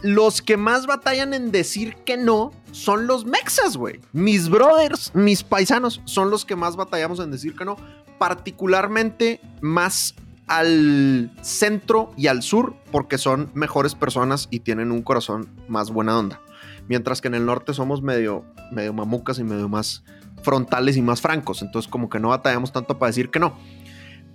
los 0.01 0.41
que 0.41 0.57
más 0.57 0.87
batallan 0.87 1.33
en 1.33 1.51
decir 1.51 1.95
que 2.05 2.17
no 2.17 2.51
son 2.71 3.07
los 3.07 3.25
mexas, 3.25 3.77
güey. 3.77 3.99
Mis 4.11 4.49
brothers, 4.49 5.11
mis 5.13 5.43
paisanos, 5.43 6.01
son 6.05 6.31
los 6.31 6.45
que 6.45 6.55
más 6.55 6.75
batallamos 6.75 7.19
en 7.19 7.31
decir 7.31 7.55
que 7.55 7.65
no, 7.65 7.77
particularmente 8.17 9.39
más 9.61 10.15
al 10.47 11.31
centro 11.41 12.11
y 12.17 12.27
al 12.27 12.41
sur, 12.41 12.75
porque 12.91 13.17
son 13.17 13.51
mejores 13.53 13.95
personas 13.95 14.47
y 14.49 14.61
tienen 14.61 14.91
un 14.91 15.03
corazón 15.03 15.49
más 15.67 15.91
buena 15.91 16.17
onda. 16.17 16.41
Mientras 16.87 17.21
que 17.21 17.27
en 17.27 17.35
el 17.35 17.45
norte 17.45 17.73
somos 17.73 18.01
medio, 18.01 18.45
medio 18.71 18.93
mamucas 18.93 19.39
y 19.39 19.43
medio 19.43 19.67
más 19.67 20.03
frontales 20.41 20.97
y 20.97 21.01
más 21.01 21.21
francos. 21.21 21.61
Entonces, 21.61 21.89
como 21.89 22.09
que 22.09 22.19
no 22.19 22.29
batallamos 22.29 22.71
tanto 22.71 22.97
para 22.97 23.09
decir 23.09 23.29
que 23.29 23.39
no. 23.39 23.57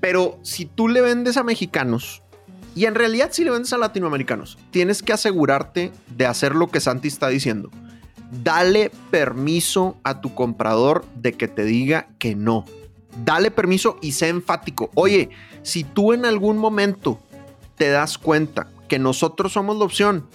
Pero 0.01 0.39
si 0.43 0.67
tú 0.67 0.89
le 0.89 1.01
vendes 1.01 1.37
a 1.37 1.45
mexicanos, 1.45 2.23
y 2.75 2.87
en 2.87 2.95
realidad 2.95 3.29
si 3.33 3.45
le 3.45 3.51
vendes 3.51 3.73
a 3.73 3.79
latinoamericanos, 3.79 4.59
tienes 4.71 5.03
que 5.03 5.13
asegurarte 5.13 5.93
de 6.09 6.27
hacer 6.27 6.55
lo 6.55 6.69
que 6.69 6.81
Santi 6.81 7.09
está 7.09 7.29
diciendo. 7.29 7.71
Dale 8.43 8.91
permiso 9.11 9.97
a 10.05 10.21
tu 10.21 10.35
comprador 10.35 11.05
de 11.17 11.35
que 11.35 11.49
te 11.49 11.65
diga 11.65 12.09
que 12.19 12.35
no. 12.35 12.65
Dale 13.25 13.51
permiso 13.51 13.99
y 14.01 14.13
sé 14.13 14.29
enfático. 14.29 14.91
Oye, 14.95 15.29
si 15.63 15.85
tú 15.85 16.15
en 16.15 16.25
algún 16.25 16.57
momento 16.57 17.21
te 17.77 17.91
das 17.91 18.17
cuenta 18.17 18.69
que 18.89 18.99
nosotros 18.99 19.53
somos 19.53 19.77
la 19.77 19.85
opción, 19.85 20.27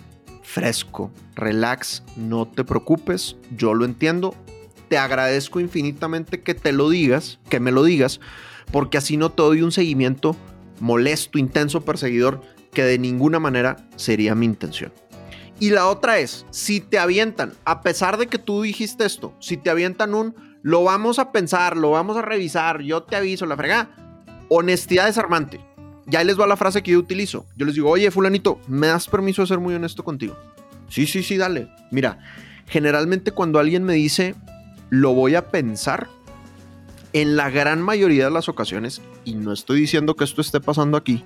fresco, 0.44 1.12
relax, 1.36 2.04
no 2.16 2.48
te 2.48 2.64
preocupes, 2.64 3.36
yo 3.56 3.74
lo 3.74 3.84
entiendo. 3.84 4.36
Te 4.88 4.98
agradezco 4.98 5.60
infinitamente 5.60 6.42
que 6.42 6.54
te 6.54 6.72
lo 6.72 6.90
digas, 6.90 7.40
que 7.50 7.60
me 7.60 7.72
lo 7.72 7.84
digas, 7.84 8.20
porque 8.72 8.98
así 8.98 9.18
no 9.18 9.32
te 9.32 9.44
doy 9.44 9.62
un 9.62 9.72
seguimiento 9.72 10.36
molesto, 10.80 11.38
intenso, 11.38 11.82
perseguidor, 11.82 12.42
que 12.72 12.84
de 12.84 13.00
ninguna 13.00 13.40
manera 13.40 13.78
sería 13.96 14.36
mi 14.36 14.46
intención. 14.46 14.94
Y 15.60 15.72
la 15.72 15.88
otra 15.88 16.20
es, 16.20 16.46
si 16.52 16.80
te 16.80 17.00
avientan, 17.00 17.54
a 17.66 17.82
pesar 17.82 18.18
de 18.18 18.28
que 18.28 18.38
tú 18.38 18.62
dijiste 18.62 19.06
esto, 19.06 19.34
si 19.40 19.58
te 19.58 19.72
avientan 19.72 20.14
un, 20.14 20.36
lo 20.62 20.84
vamos 20.84 21.18
a 21.18 21.32
pensar, 21.32 21.76
lo 21.76 21.92
vamos 21.92 22.16
a 22.18 22.22
revisar, 22.22 22.82
yo 22.82 23.04
te 23.04 23.16
aviso, 23.16 23.46
la 23.46 23.58
fregada, 23.58 23.90
honestidad 24.50 25.08
desarmante. 25.08 25.60
Ya 26.06 26.20
ahí 26.20 26.26
les 26.26 26.40
va 26.40 26.48
la 26.48 26.56
frase 26.56 26.84
que 26.84 26.92
yo 26.92 27.00
utilizo. 27.00 27.46
Yo 27.56 27.66
les 27.66 27.76
digo, 27.76 27.90
oye, 27.90 28.12
fulanito, 28.12 28.62
¿me 28.68 28.88
das 28.88 29.08
permiso 29.08 29.42
de 29.42 29.48
ser 29.48 29.60
muy 29.60 29.74
honesto 29.74 30.04
contigo? 30.04 30.38
Sí, 30.90 31.08
sí, 31.08 31.24
sí, 31.24 31.38
dale. 31.38 31.70
Mira, 31.92 32.20
generalmente 32.68 33.32
cuando 33.32 33.60
alguien 33.60 33.84
me 33.84 33.94
dice, 33.94 34.36
lo 34.90 35.14
voy 35.14 35.36
a 35.36 35.50
pensar, 35.50 36.08
en 37.14 37.36
la 37.36 37.50
gran 37.50 37.82
mayoría 37.82 38.26
de 38.26 38.32
las 38.32 38.50
ocasiones, 38.50 39.02
y 39.26 39.36
no 39.36 39.52
estoy 39.52 39.80
diciendo 39.80 40.16
que 40.16 40.24
esto 40.24 40.42
esté 40.42 40.60
pasando 40.60 40.98
aquí, 40.98 41.24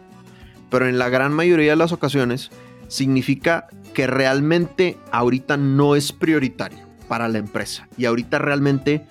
pero 0.69 0.87
en 0.87 0.97
la 0.97 1.09
gran 1.09 1.33
mayoría 1.33 1.71
de 1.71 1.77
las 1.77 1.91
ocasiones 1.91 2.49
significa 2.87 3.67
que 3.93 4.07
realmente 4.07 4.97
ahorita 5.11 5.57
no 5.57 5.95
es 5.95 6.11
prioritario 6.11 6.79
para 7.07 7.27
la 7.27 7.39
empresa 7.39 7.89
y 7.97 8.05
ahorita 8.05 8.39
realmente 8.39 9.05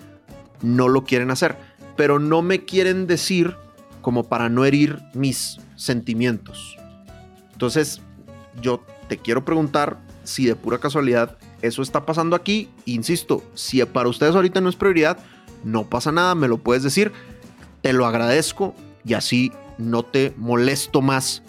no 0.63 0.89
lo 0.89 1.05
quieren 1.05 1.31
hacer, 1.31 1.57
pero 1.97 2.19
no 2.19 2.41
me 2.41 2.65
quieren 2.65 3.07
decir 3.07 3.57
como 4.01 4.25
para 4.25 4.49
no 4.49 4.65
herir 4.65 5.01
mis 5.13 5.59
sentimientos. 5.77 6.77
Entonces, 7.53 8.01
yo 8.63 8.83
te 9.09 9.19
quiero 9.19 9.45
preguntar 9.45 9.99
si 10.25 10.47
de 10.47 10.57
pura 10.57 10.79
casualidad 10.79 11.37
eso 11.62 11.83
está 11.83 12.07
pasando 12.07 12.37
aquí. 12.37 12.68
Insisto, 12.85 13.42
si 13.55 13.85
para 13.85 14.09
ustedes 14.09 14.35
ahorita 14.35 14.61
no 14.61 14.68
es 14.68 14.77
prioridad, 14.77 15.18
no 15.64 15.88
pasa 15.88 16.12
nada, 16.12 16.35
me 16.35 16.49
lo 16.49 16.59
puedes 16.59 16.83
decir, 16.83 17.12
te 17.83 17.92
lo 17.92 18.07
agradezco 18.07 18.75
y 19.05 19.14
así 19.14 19.53
no 19.79 20.03
te 20.05 20.35
molesto 20.37 21.01
más 21.01 21.42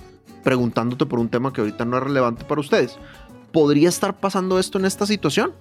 preguntándote 0.44 1.06
por 1.06 1.20
un 1.20 1.30
tema 1.30 1.54
que 1.54 1.62
ahorita 1.62 1.86
no 1.86 1.98
es 1.98 2.04
relevante 2.04 2.46
para 2.46 2.62
ustedes. 2.62 2.98
¿Podría 3.52 3.90
estar 3.90 4.20
pasando 4.20 4.60
esto 4.60 4.80
en 4.80 4.86
esta 4.86 5.06
situación? 5.06 5.54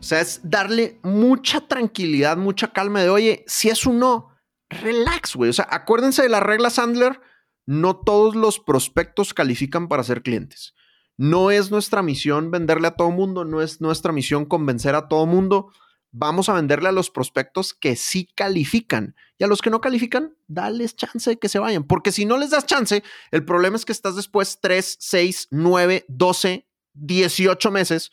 O 0.00 0.02
sea, 0.02 0.20
es 0.20 0.40
darle 0.42 1.00
mucha 1.02 1.62
tranquilidad, 1.66 2.36
mucha 2.36 2.72
calma 2.72 3.00
de, 3.00 3.08
oye, 3.08 3.44
si 3.46 3.70
es 3.70 3.86
un 3.86 4.00
no, 4.00 4.36
relax, 4.68 5.34
güey. 5.34 5.48
O 5.48 5.52
sea, 5.54 5.66
acuérdense 5.70 6.22
de 6.22 6.28
la 6.28 6.40
regla 6.40 6.68
Sandler, 6.68 7.20
no 7.64 7.96
todos 7.96 8.34
los 8.34 8.58
prospectos 8.58 9.32
califican 9.32 9.88
para 9.88 10.04
ser 10.04 10.22
clientes. 10.22 10.74
No 11.16 11.50
es 11.50 11.70
nuestra 11.70 12.02
misión 12.02 12.50
venderle 12.50 12.88
a 12.88 12.96
todo 12.96 13.10
mundo, 13.10 13.44
no 13.44 13.62
es 13.62 13.80
nuestra 13.80 14.12
misión 14.12 14.44
convencer 14.44 14.94
a 14.94 15.08
todo 15.08 15.26
mundo. 15.26 15.70
Vamos 16.10 16.48
a 16.48 16.54
venderle 16.54 16.88
a 16.88 16.92
los 16.92 17.10
prospectos 17.10 17.74
que 17.74 17.96
sí 17.96 18.28
califican. 18.34 19.16
Y 19.38 19.44
a 19.44 19.46
los 19.46 19.62
que 19.62 19.70
no 19.70 19.80
califican, 19.80 20.36
dales 20.46 20.96
chance 20.96 21.30
de 21.30 21.38
que 21.38 21.48
se 21.48 21.58
vayan. 21.58 21.84
Porque 21.84 22.12
si 22.12 22.24
no 22.24 22.38
les 22.38 22.50
das 22.50 22.66
chance, 22.66 23.02
el 23.30 23.44
problema 23.44 23.76
es 23.76 23.84
que 23.84 23.92
estás 23.92 24.16
después 24.16 24.58
3, 24.60 24.96
6, 25.00 25.48
9, 25.50 26.04
12, 26.08 26.68
18 26.94 27.70
meses 27.70 28.10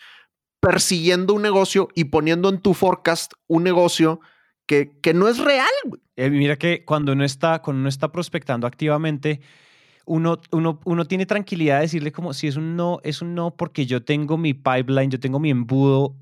persiguiendo 0.61 1.33
un 1.33 1.41
negocio 1.41 1.89
y 1.95 2.05
poniendo 2.05 2.47
en 2.47 2.61
tu 2.61 2.73
forecast 2.73 3.33
un 3.47 3.63
negocio 3.63 4.21
que, 4.67 4.99
que 5.01 5.13
no 5.13 5.27
es 5.27 5.39
real. 5.39 5.67
Eh, 6.15 6.29
mira 6.29 6.57
que 6.57 6.85
cuando 6.85 7.13
uno 7.13 7.25
está, 7.25 7.61
cuando 7.61 7.81
uno 7.81 7.89
está 7.89 8.11
prospectando 8.11 8.67
activamente, 8.67 9.41
uno, 10.11 10.41
uno, 10.51 10.77
uno 10.83 11.05
tiene 11.05 11.25
tranquilidad 11.25 11.77
de 11.77 11.83
decirle 11.83 12.11
como 12.11 12.33
si 12.33 12.47
es 12.47 12.57
un 12.57 12.75
no, 12.75 12.99
es 13.03 13.21
un 13.21 13.33
no 13.33 13.55
porque 13.55 13.85
yo 13.85 14.03
tengo 14.03 14.37
mi 14.37 14.53
pipeline, 14.53 15.09
yo 15.09 15.21
tengo 15.21 15.39
mi 15.39 15.49
embudo 15.49 16.17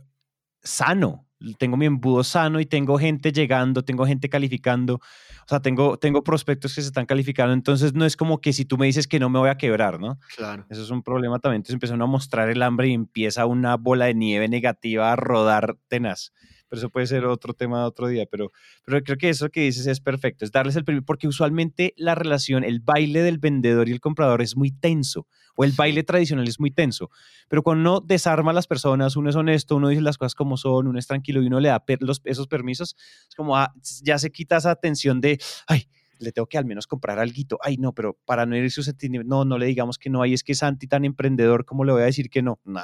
sano, 0.61 1.27
tengo 1.57 1.75
mi 1.75 1.87
embudo 1.87 2.23
sano 2.23 2.59
y 2.59 2.67
tengo 2.67 2.99
gente 2.99 3.31
llegando, 3.31 3.83
tengo 3.83 4.05
gente 4.05 4.29
calificando, 4.29 4.95
o 4.97 5.47
sea, 5.47 5.59
tengo, 5.59 5.97
tengo 5.97 6.23
prospectos 6.23 6.75
que 6.75 6.83
se 6.83 6.89
están 6.89 7.07
calificando, 7.07 7.51
entonces 7.51 7.95
no 7.95 8.05
es 8.05 8.15
como 8.15 8.41
que 8.41 8.53
si 8.53 8.63
tú 8.63 8.77
me 8.77 8.85
dices 8.85 9.07
que 9.07 9.19
no 9.19 9.27
me 9.27 9.39
voy 9.39 9.49
a 9.49 9.57
quebrar, 9.57 9.99
¿no? 9.99 10.19
Claro. 10.37 10.67
Eso 10.69 10.83
es 10.83 10.91
un 10.91 11.01
problema 11.01 11.39
también, 11.39 11.61
entonces 11.61 11.73
empieza 11.73 11.95
uno 11.95 12.03
a 12.03 12.07
mostrar 12.07 12.47
el 12.49 12.61
hambre 12.61 12.89
y 12.89 12.93
empieza 12.93 13.47
una 13.47 13.75
bola 13.75 14.05
de 14.05 14.13
nieve 14.13 14.47
negativa 14.49 15.11
a 15.11 15.15
rodar 15.15 15.77
tenaz. 15.87 16.31
Pero 16.69 16.79
eso 16.79 16.89
puede 16.89 17.07
ser 17.07 17.25
otro 17.25 17.53
tema 17.53 17.79
de 17.79 17.85
otro 17.85 18.07
día, 18.07 18.25
pero, 18.29 18.51
pero 18.85 19.01
creo 19.03 19.17
que 19.17 19.29
eso 19.29 19.49
que 19.49 19.61
dices 19.61 19.87
es 19.87 19.99
perfecto, 19.99 20.45
es 20.45 20.51
darles 20.51 20.75
el 20.75 20.85
primer, 20.85 21.03
porque 21.03 21.27
usualmente 21.27 21.93
la 21.97 22.15
relación, 22.15 22.63
el 22.63 22.79
baile 22.79 23.21
del 23.23 23.39
vendedor 23.39 23.89
y 23.89 23.91
el 23.91 23.99
comprador 23.99 24.41
es 24.41 24.55
muy 24.55 24.71
tenso, 24.71 25.27
o 25.55 25.63
el 25.63 25.71
baile 25.73 26.03
tradicional 26.03 26.47
es 26.47 26.59
muy 26.59 26.71
tenso, 26.71 27.09
pero 27.47 27.63
cuando 27.63 27.81
uno 27.97 28.01
desarma 28.05 28.51
a 28.51 28.53
las 28.53 28.67
personas, 28.67 29.15
uno 29.15 29.29
es 29.29 29.35
honesto, 29.35 29.75
uno 29.75 29.89
dice 29.89 30.01
las 30.01 30.17
cosas 30.17 30.35
como 30.35 30.57
son, 30.57 30.87
uno 30.87 30.99
es 30.99 31.07
tranquilo 31.07 31.41
y 31.41 31.47
uno 31.47 31.59
le 31.59 31.69
da 31.69 31.83
per- 31.83 32.01
los, 32.01 32.21
esos 32.25 32.47
permisos, 32.47 32.95
es 33.27 33.35
como, 33.35 33.57
ah, 33.57 33.73
ya 34.03 34.17
se 34.19 34.31
quita 34.31 34.57
esa 34.57 34.75
tensión 34.75 35.21
de, 35.21 35.39
ay, 35.67 35.87
le 36.19 36.31
tengo 36.33 36.47
que 36.47 36.57
al 36.57 36.65
menos 36.65 36.85
comprar 36.85 37.17
algo. 37.17 37.33
Ay, 37.61 37.77
no, 37.77 37.93
pero 37.93 38.17
para 38.25 38.45
no 38.45 38.55
herir 38.55 38.71
sus 38.71 38.85
sentimientos, 38.85 39.29
no, 39.29 39.45
no 39.45 39.57
le 39.57 39.65
digamos 39.67 39.97
que 39.97 40.09
no. 40.09 40.21
Ay, 40.21 40.33
es 40.33 40.43
que 40.43 40.53
Santi 40.53 40.85
tan 40.87 41.05
emprendedor, 41.05 41.63
¿cómo 41.65 41.85
le 41.85 41.93
voy 41.93 42.01
a 42.01 42.05
decir 42.05 42.29
que 42.29 42.41
no? 42.41 42.59
Nah, 42.65 42.83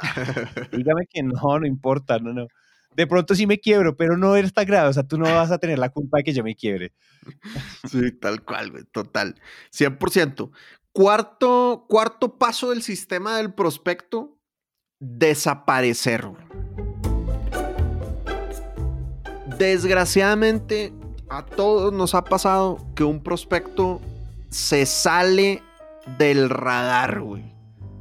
dígame 0.71 1.06
que 1.10 1.21
no, 1.24 1.60
no 1.60 1.67
importa, 1.67 2.19
no, 2.19 2.34
no. 2.34 2.48
De 2.96 3.08
pronto 3.08 3.36
sí 3.36 3.46
me 3.46 3.60
quiebro, 3.60 3.98
pero 3.98 4.18
no 4.18 4.36
eres 4.36 4.54
tan 4.54 4.66
grave. 4.66 4.90
O 4.90 4.94
sea, 4.94 5.04
tú 5.04 5.18
no 5.18 5.26
vas 5.26 5.52
a 5.52 5.58
tener 5.58 5.78
la 5.78 5.90
culpa 5.90 6.18
de 6.18 6.24
que 6.24 6.34
yo 6.34 6.44
me 6.44 6.56
quiebre. 6.56 6.94
Sí, 7.90 8.12
tal 8.12 8.44
cual, 8.44 8.72
güey, 8.72 8.84
total. 8.86 9.36
100%. 9.72 10.52
Cuarto, 10.92 11.86
cuarto 11.90 12.38
paso 12.38 12.70
del 12.70 12.82
sistema 12.82 13.38
del 13.38 13.54
prospecto, 13.54 14.38
desaparecer. 15.00 16.26
Desgraciadamente, 19.58 20.94
a 21.30 21.46
todos 21.46 21.92
nos 21.94 22.16
ha 22.16 22.24
pasado 22.24 22.78
que 22.96 23.04
un 23.04 23.22
prospecto 23.22 24.02
se 24.50 24.86
sale 24.86 25.62
del 26.18 26.50
radar, 26.50 27.22
güey. 27.22 27.44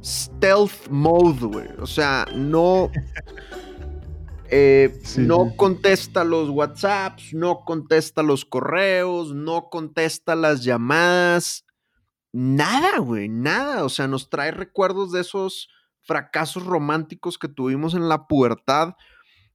Stealth 0.03 0.87
mode, 0.89 1.45
güey. 1.45 1.67
O 1.79 1.87
sea, 1.87 2.25
no... 2.33 2.91
eh, 4.49 4.99
Sí, 5.03 5.21
no 5.21 5.55
contesta 5.55 6.23
los 6.23 6.49
WhatsApps, 6.49 7.33
no 7.33 7.63
contesta 7.65 8.23
los 8.23 8.45
correos, 8.45 9.33
no 9.33 9.69
contesta 9.69 10.35
las 10.35 10.63
llamadas. 10.63 11.65
Nada, 12.33 12.99
güey, 12.99 13.29
nada. 13.29 13.83
O 13.85 13.89
sea, 13.89 14.07
nos 14.07 14.29
trae 14.29 14.51
recuerdos 14.51 15.11
de 15.11 15.21
esos 15.21 15.69
fracasos 16.01 16.65
románticos 16.65 17.37
que 17.37 17.47
tuvimos 17.47 17.93
en 17.93 18.09
la 18.09 18.27
pubertad. 18.27 18.93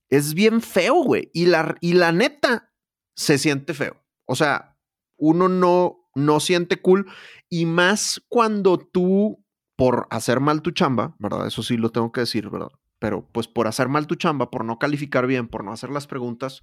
Es 0.09 0.35
bien 0.35 0.61
feo, 0.61 0.95
güey. 1.05 1.31
Y 1.33 1.47
la, 1.47 1.77
y 1.81 1.93
la 1.93 2.13
neta, 2.13 2.73
se 3.15 3.39
siente 3.39 3.75
feo. 3.75 4.03
O 4.25 4.35
sea, 4.35 4.77
uno 5.17 5.49
no, 5.49 6.09
no 6.15 6.41
siente 6.41 6.81
cool. 6.81 7.07
Y 7.49 7.67
más 7.67 8.23
cuando 8.29 8.79
tú, 8.79 9.45
por 9.77 10.07
hacer 10.11 10.41
mal 10.41 10.63
tu 10.63 10.71
chamba, 10.71 11.15
¿verdad? 11.19 11.47
Eso 11.47 11.63
sí 11.63 11.77
lo 11.77 11.91
tengo 11.91 12.13
que 12.13 12.23
decir, 12.23 12.49
¿verdad? 12.49 12.71
Pero 13.01 13.27
pues 13.33 13.49
por 13.49 13.67
hacer 13.67 13.89
mal 13.89 14.07
tu 14.07 14.15
chamba, 14.15 14.51
por 14.51 14.65
no 14.65 14.79
calificar 14.79 15.27
bien, 15.27 15.49
por 15.49 15.65
no 15.65 15.73
hacer 15.73 15.91
las 15.91 16.07
preguntas, 16.07 16.63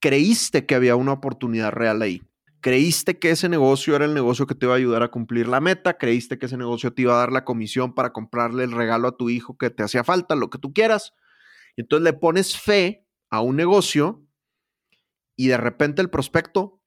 creíste 0.00 0.64
que 0.64 0.74
había 0.74 0.96
una 0.96 1.12
oportunidad 1.12 1.72
real 1.72 2.00
ahí. 2.00 2.22
Creíste 2.60 3.18
que 3.18 3.30
ese 3.30 3.48
negocio 3.50 3.94
era 3.94 4.06
el 4.06 4.14
negocio 4.14 4.46
que 4.46 4.54
te 4.54 4.64
iba 4.66 4.72
a 4.74 4.78
ayudar 4.78 5.02
a 5.02 5.10
cumplir 5.10 5.46
la 5.46 5.60
meta, 5.60 5.98
creíste 5.98 6.38
que 6.38 6.46
ese 6.46 6.56
negocio 6.56 6.94
te 6.94 7.02
iba 7.02 7.14
a 7.14 7.18
dar 7.18 7.32
la 7.32 7.44
comisión 7.44 7.94
para 7.94 8.12
comprarle 8.12 8.64
el 8.64 8.72
regalo 8.72 9.08
a 9.08 9.16
tu 9.16 9.28
hijo 9.28 9.58
que 9.58 9.68
te 9.68 9.82
hacía 9.82 10.02
falta, 10.04 10.34
lo 10.34 10.48
que 10.48 10.58
tú 10.58 10.72
quieras. 10.72 11.12
Y 11.76 11.82
entonces 11.82 12.04
le 12.04 12.12
pones 12.14 12.56
fe 12.58 13.06
a 13.30 13.40
un 13.40 13.56
negocio 13.56 14.24
y 15.36 15.48
de 15.48 15.58
repente 15.58 16.00
el 16.00 16.08
prospecto, 16.10 16.80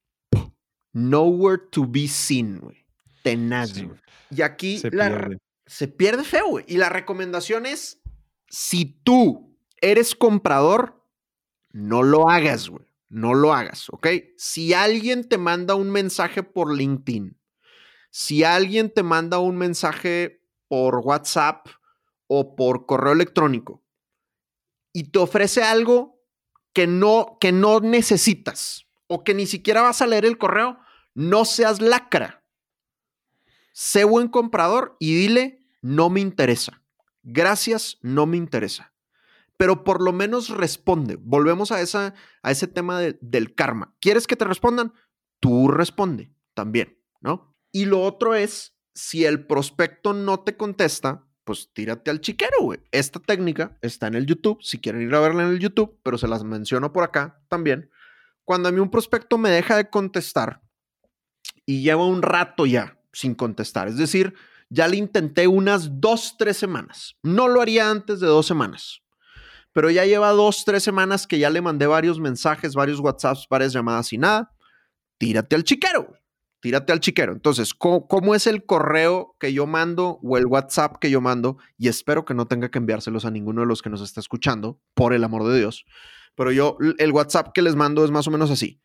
nowhere 0.92 1.62
to 1.70 1.86
be 1.86 2.08
seen, 2.08 2.58
güey. 2.58 2.84
Tenaz, 3.22 3.70
Sí. 3.70 3.88
Y 4.30 4.42
aquí 4.42 4.78
Se 4.78 4.90
la, 4.90 5.08
pierde. 5.08 5.38
se 5.66 5.88
pierde 5.88 6.24
feo, 6.24 6.46
güey. 6.48 6.64
Y 6.68 6.76
la 6.76 6.88
recomendación 6.88 7.66
es, 7.66 7.99
si 8.50 8.84
tú 8.84 9.56
eres 9.80 10.14
comprador, 10.14 11.02
no 11.70 12.02
lo 12.02 12.28
hagas, 12.28 12.68
güey. 12.68 12.84
No 13.08 13.34
lo 13.34 13.52
hagas, 13.52 13.88
¿ok? 13.90 14.06
Si 14.36 14.72
alguien 14.72 15.28
te 15.28 15.36
manda 15.36 15.74
un 15.74 15.90
mensaje 15.90 16.44
por 16.44 16.72
LinkedIn, 16.72 17.36
si 18.10 18.44
alguien 18.44 18.92
te 18.92 19.02
manda 19.02 19.38
un 19.38 19.56
mensaje 19.56 20.44
por 20.68 20.98
WhatsApp 20.98 21.66
o 22.28 22.54
por 22.54 22.86
correo 22.86 23.12
electrónico 23.12 23.82
y 24.92 25.10
te 25.10 25.18
ofrece 25.18 25.64
algo 25.64 26.20
que 26.72 26.86
no, 26.86 27.36
que 27.40 27.50
no 27.50 27.80
necesitas 27.80 28.86
o 29.08 29.24
que 29.24 29.34
ni 29.34 29.46
siquiera 29.46 29.82
vas 29.82 30.02
a 30.02 30.06
leer 30.06 30.24
el 30.24 30.38
correo, 30.38 30.78
no 31.14 31.44
seas 31.44 31.80
lacra. 31.80 32.44
Sé 33.72 34.04
buen 34.04 34.28
comprador 34.28 34.96
y 35.00 35.16
dile, 35.16 35.66
no 35.82 36.10
me 36.10 36.20
interesa. 36.20 36.79
Gracias, 37.22 37.98
no 38.02 38.26
me 38.26 38.36
interesa. 38.36 38.92
Pero 39.56 39.84
por 39.84 40.02
lo 40.02 40.12
menos 40.12 40.48
responde. 40.48 41.16
Volvemos 41.20 41.70
a, 41.70 41.80
esa, 41.80 42.14
a 42.42 42.50
ese 42.50 42.66
tema 42.66 42.98
de- 42.98 43.18
del 43.20 43.54
karma. 43.54 43.94
¿Quieres 44.00 44.26
que 44.26 44.36
te 44.36 44.44
respondan? 44.46 44.92
Tú 45.38 45.68
responde 45.68 46.32
también, 46.54 46.98
¿no? 47.20 47.54
Y 47.72 47.84
lo 47.84 48.02
otro 48.02 48.34
es, 48.34 48.74
si 48.94 49.24
el 49.24 49.46
prospecto 49.46 50.12
no 50.14 50.40
te 50.40 50.56
contesta, 50.56 51.26
pues 51.44 51.70
tírate 51.72 52.10
al 52.10 52.20
chiquero, 52.20 52.56
güey. 52.62 52.80
Esta 52.90 53.20
técnica 53.20 53.78
está 53.82 54.06
en 54.06 54.14
el 54.14 54.26
YouTube, 54.26 54.62
si 54.62 54.78
quieren 54.78 55.02
ir 55.02 55.14
a 55.14 55.20
verla 55.20 55.42
en 55.44 55.50
el 55.50 55.58
YouTube, 55.58 55.98
pero 56.02 56.16
se 56.18 56.28
las 56.28 56.42
menciono 56.44 56.92
por 56.92 57.04
acá 57.04 57.42
también. 57.48 57.90
Cuando 58.44 58.68
a 58.68 58.72
mí 58.72 58.80
un 58.80 58.90
prospecto 58.90 59.36
me 59.38 59.50
deja 59.50 59.76
de 59.76 59.90
contestar 59.90 60.62
y 61.66 61.82
lleva 61.82 62.04
un 62.06 62.22
rato 62.22 62.66
ya 62.66 62.98
sin 63.12 63.34
contestar, 63.34 63.88
es 63.88 63.96
decir, 63.96 64.34
ya 64.70 64.88
le 64.88 64.96
intenté 64.96 65.46
unas 65.46 66.00
dos, 66.00 66.36
tres 66.38 66.56
semanas. 66.56 67.16
No 67.22 67.48
lo 67.48 67.60
haría 67.60 67.90
antes 67.90 68.20
de 68.20 68.26
dos 68.28 68.46
semanas, 68.46 69.02
pero 69.72 69.90
ya 69.90 70.06
lleva 70.06 70.30
dos, 70.30 70.64
tres 70.64 70.82
semanas 70.82 71.26
que 71.26 71.38
ya 71.38 71.50
le 71.50 71.60
mandé 71.60 71.86
varios 71.86 72.18
mensajes, 72.18 72.74
varios 72.74 73.00
WhatsApps, 73.00 73.46
varias 73.50 73.72
llamadas 73.72 74.12
y 74.12 74.18
nada. 74.18 74.52
Tírate 75.18 75.56
al 75.56 75.64
chiquero. 75.64 76.14
Tírate 76.60 76.92
al 76.92 77.00
chiquero. 77.00 77.32
Entonces, 77.32 77.74
¿cómo, 77.74 78.06
cómo 78.06 78.34
es 78.34 78.46
el 78.46 78.64
correo 78.64 79.34
que 79.40 79.52
yo 79.52 79.66
mando 79.66 80.20
o 80.22 80.36
el 80.36 80.46
WhatsApp 80.46 80.96
que 80.98 81.10
yo 81.10 81.20
mando? 81.20 81.56
Y 81.78 81.88
espero 81.88 82.24
que 82.24 82.34
no 82.34 82.46
tenga 82.46 82.70
que 82.70 82.78
enviárselos 82.78 83.24
a 83.24 83.30
ninguno 83.30 83.62
de 83.62 83.66
los 83.66 83.82
que 83.82 83.90
nos 83.90 84.02
está 84.02 84.20
escuchando, 84.20 84.78
por 84.94 85.14
el 85.14 85.24
amor 85.24 85.44
de 85.44 85.58
Dios. 85.58 85.86
Pero 86.36 86.52
yo, 86.52 86.76
el 86.98 87.12
WhatsApp 87.12 87.52
que 87.54 87.62
les 87.62 87.76
mando 87.76 88.04
es 88.04 88.10
más 88.10 88.28
o 88.28 88.30
menos 88.30 88.50
así. 88.50 88.78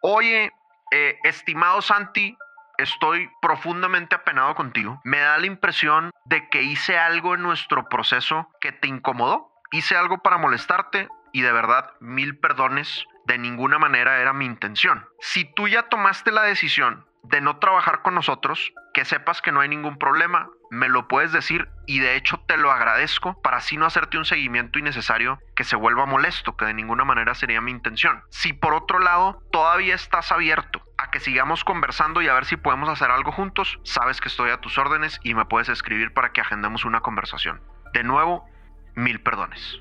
Oye, 0.00 0.50
eh, 0.92 1.16
estimado 1.24 1.82
Santi, 1.82 2.36
estoy 2.82 3.30
profundamente 3.40 4.14
apenado 4.14 4.54
contigo. 4.54 5.00
Me 5.04 5.18
da 5.18 5.38
la 5.38 5.46
impresión 5.46 6.10
de 6.24 6.48
que 6.48 6.62
hice 6.62 6.98
algo 6.98 7.34
en 7.34 7.42
nuestro 7.42 7.88
proceso 7.88 8.48
que 8.60 8.72
te 8.72 8.88
incomodó. 8.88 9.50
Hice 9.70 9.96
algo 9.96 10.18
para 10.18 10.38
molestarte 10.38 11.08
y 11.32 11.42
de 11.42 11.52
verdad, 11.52 11.92
mil 12.00 12.38
perdones. 12.38 13.06
De 13.24 13.38
ninguna 13.38 13.78
manera 13.78 14.20
era 14.20 14.32
mi 14.32 14.44
intención. 14.44 15.06
Si 15.20 15.44
tú 15.44 15.68
ya 15.68 15.84
tomaste 15.84 16.32
la 16.32 16.42
decisión 16.42 17.06
de 17.22 17.40
no 17.40 17.58
trabajar 17.58 18.02
con 18.02 18.14
nosotros, 18.14 18.72
que 18.92 19.04
sepas 19.04 19.40
que 19.40 19.52
no 19.52 19.60
hay 19.60 19.68
ningún 19.68 19.96
problema, 19.96 20.50
me 20.70 20.88
lo 20.88 21.06
puedes 21.06 21.32
decir 21.32 21.68
y 21.86 22.00
de 22.00 22.16
hecho 22.16 22.42
te 22.48 22.56
lo 22.56 22.72
agradezco 22.72 23.40
para 23.42 23.58
así 23.58 23.76
no 23.76 23.86
hacerte 23.86 24.18
un 24.18 24.24
seguimiento 24.24 24.78
innecesario 24.78 25.38
que 25.54 25.64
se 25.64 25.76
vuelva 25.76 26.06
molesto, 26.06 26.56
que 26.56 26.64
de 26.64 26.74
ninguna 26.74 27.04
manera 27.04 27.34
sería 27.34 27.60
mi 27.60 27.70
intención. 27.70 28.24
Si 28.30 28.52
por 28.52 28.74
otro 28.74 28.98
lado 28.98 29.40
todavía 29.52 29.94
estás 29.94 30.32
abierto 30.32 30.82
a 31.02 31.10
que 31.10 31.20
sigamos 31.20 31.64
conversando 31.64 32.22
y 32.22 32.28
a 32.28 32.34
ver 32.34 32.44
si 32.44 32.56
podemos 32.56 32.88
hacer 32.88 33.10
algo 33.10 33.32
juntos, 33.32 33.80
sabes 33.82 34.20
que 34.20 34.28
estoy 34.28 34.50
a 34.50 34.60
tus 34.60 34.78
órdenes 34.78 35.20
y 35.24 35.34
me 35.34 35.44
puedes 35.44 35.68
escribir 35.68 36.12
para 36.12 36.32
que 36.32 36.40
agendemos 36.40 36.84
una 36.84 37.00
conversación. 37.00 37.60
De 37.92 38.04
nuevo, 38.04 38.48
mil 38.94 39.20
perdones. 39.20 39.80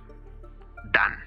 Dan. 0.85 1.19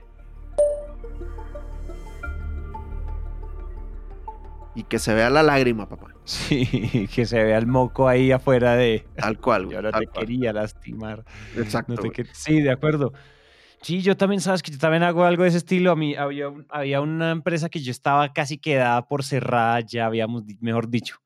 Y 4.75 4.83
que 4.83 4.99
se 4.99 5.15
vea 5.15 5.31
la 5.31 5.45
lágrima, 5.45 5.89
papá. 5.89 6.09
Sí, 6.25 7.09
que 7.15 7.27
se 7.27 7.43
vea 7.43 7.59
el 7.59 7.67
moco 7.69 8.09
ahí 8.09 8.33
afuera 8.33 8.75
de. 8.75 9.07
Tal 9.17 9.39
cual, 9.39 9.67
güey. 9.67 9.77
Yo 9.77 9.83
no 9.83 9.93
te 9.93 10.07
cual. 10.07 10.27
quería 10.27 10.53
lastimar. 10.53 11.25
Exacto. 11.57 11.95
No 11.95 12.11
te 12.11 12.25
Sí, 12.33 12.61
de 12.61 12.73
acuerdo. 12.73 13.13
Sí, 13.85 14.01
yo 14.01 14.17
también, 14.17 14.41
sabes 14.41 14.63
que 14.63 14.71
yo 14.73 14.79
también 14.79 15.03
hago 15.03 15.25
algo 15.25 15.43
de 15.43 15.51
ese 15.51 15.59
estilo. 15.59 15.91
A 15.91 15.97
mí 15.97 16.15
había, 16.15 16.47
había 16.71 17.03
una 17.03 17.31
empresa 17.33 17.69
que 17.69 17.81
yo 17.81 17.91
estaba 17.91 18.33
casi 18.33 18.57
quedada 18.57 19.07
por 19.07 19.23
cerrada, 19.23 19.81
ya 19.81 20.07
habíamos, 20.07 20.43
mejor 20.61 20.89
dicho, 20.89 21.19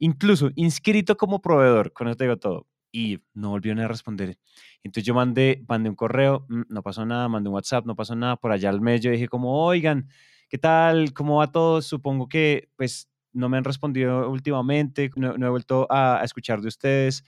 incluso 0.00 0.50
inscrito 0.56 1.16
como 1.16 1.40
proveedor, 1.40 1.92
con 1.92 2.08
eso 2.08 2.16
te 2.16 2.24
digo 2.24 2.36
todo. 2.38 2.66
Y 2.92 3.20
no 3.34 3.50
volvieron 3.50 3.80
a 3.80 3.88
responder. 3.88 4.38
Entonces 4.82 5.06
yo 5.06 5.14
mandé, 5.14 5.64
mandé 5.68 5.88
un 5.90 5.96
correo, 5.96 6.46
mm, 6.48 6.62
no 6.68 6.82
pasó 6.82 7.06
nada, 7.06 7.28
mandé 7.28 7.48
un 7.48 7.54
WhatsApp, 7.54 7.86
no 7.86 7.96
pasó 7.96 8.16
nada. 8.16 8.36
Por 8.36 8.52
allá 8.52 8.70
al 8.70 8.80
mes 8.80 9.00
yo 9.00 9.12
dije 9.12 9.28
como, 9.28 9.64
oigan, 9.64 10.08
¿qué 10.48 10.58
tal? 10.58 11.12
¿Cómo 11.14 11.38
va 11.38 11.52
todo? 11.52 11.80
Supongo 11.82 12.28
que 12.28 12.70
pues 12.76 13.08
no 13.32 13.48
me 13.48 13.58
han 13.58 13.64
respondido 13.64 14.30
últimamente, 14.30 15.10
no, 15.16 15.38
no 15.38 15.46
he 15.46 15.50
vuelto 15.50 15.86
a, 15.90 16.20
a 16.20 16.24
escuchar 16.24 16.60
de 16.60 16.68
ustedes. 16.68 17.24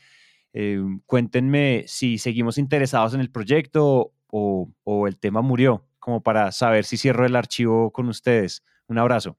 Eh, 0.52 0.81
cuéntenme 1.07 1.85
si 1.87 2.18
seguimos 2.18 2.59
interesados 2.59 3.14
en 3.14 3.20
el 3.20 3.31
proyecto 3.31 4.12
o, 4.37 4.68
o 4.85 5.07
el 5.07 5.18
tema 5.18 5.40
murió, 5.40 5.87
como 5.99 6.22
para 6.22 6.53
saber 6.53 6.85
si 6.85 6.96
cierro 6.99 7.25
el 7.25 7.37
archivo 7.37 7.90
con 7.90 8.09
ustedes. 8.09 8.62
Un 8.87 8.99
abrazo. 8.99 9.38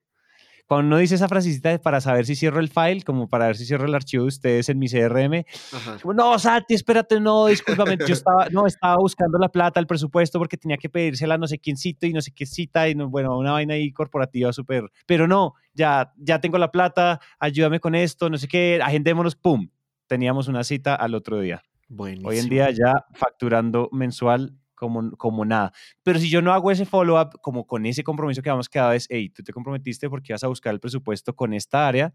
Cuando 0.66 0.88
uno 0.88 0.98
dice 0.98 1.16
esa 1.16 1.30
frasecita 1.30 1.70
de 1.70 1.80
para 1.80 2.02
saber 2.02 2.26
si 2.26 2.36
cierro 2.36 2.60
el 2.60 2.68
file, 2.68 3.04
como 3.04 3.30
para 3.30 3.48
ver 3.48 3.56
si 3.56 3.66
cierro 3.66 3.86
el 3.86 3.96
archivo 3.96 4.24
de 4.24 4.28
ustedes 4.28 4.68
en 4.68 4.80
mi 4.80 4.90
CRM, 4.90 5.46
Ajá. 5.72 5.98
no, 6.14 6.38
Santi, 6.38 6.74
espérate, 6.74 7.22
no, 7.22 7.46
discúlpame, 7.46 7.96
yo 8.06 8.14
estaba, 8.14 8.50
no, 8.50 8.68
estaba 8.68 8.98
buscando 8.98 9.38
la 9.38 9.48
plata, 9.48 9.80
el 9.80 9.88
presupuesto, 9.88 10.40
porque 10.40 10.58
tenía 10.58 10.76
que 10.76 10.90
pedírsela 10.90 11.36
a 11.36 11.38
no 11.38 11.48
sé 11.48 11.60
quiéncito 11.60 12.06
y 12.06 12.12
no 12.12 12.20
sé 12.20 12.32
qué 12.32 12.46
cita, 12.46 12.90
y 12.90 12.96
no, 12.96 13.08
bueno, 13.08 13.38
una 13.38 13.54
vaina 13.54 13.76
ahí 13.76 13.94
corporativa 13.94 14.52
súper, 14.52 14.92
pero 15.06 15.26
no, 15.26 15.54
ya, 15.74 16.12
ya 16.18 16.42
tengo 16.42 16.58
la 16.58 16.70
plata, 16.70 17.22
ayúdame 17.40 17.80
con 17.80 17.96
esto, 17.96 18.30
no 18.30 18.38
sé 18.38 18.50
qué, 18.50 18.82
agendémonos, 18.84 19.38
pum, 19.38 19.70
teníamos 20.08 20.50
una 20.50 20.66
cita 20.66 20.96
al 20.96 21.16
otro 21.16 21.40
día. 21.40 21.64
Buenísimo. 21.88 22.28
Hoy 22.28 22.40
en 22.40 22.50
día 22.50 22.72
ya 22.72 23.06
facturando 23.14 23.88
mensual 23.94 24.54
como, 24.78 25.12
como 25.18 25.44
nada. 25.44 25.74
Pero 26.04 26.20
si 26.20 26.30
yo 26.30 26.42
no 26.42 26.54
hago 26.54 26.72
ese 26.72 26.86
follow-up, 26.86 27.42
como 27.42 27.68
con 27.68 27.86
ese 27.86 28.04
compromiso 28.04 28.42
que 28.42 28.50
habíamos 28.50 28.70
quedado, 28.70 28.94
es, 28.94 29.08
hey, 29.10 29.30
tú 29.30 29.44
te 29.44 29.52
comprometiste 29.52 30.10
porque 30.10 30.32
ibas 30.32 30.44
a 30.44 30.48
buscar 30.48 30.74
el 30.74 30.80
presupuesto 30.80 31.36
con 31.36 31.54
esta 31.54 31.88
área, 31.88 32.14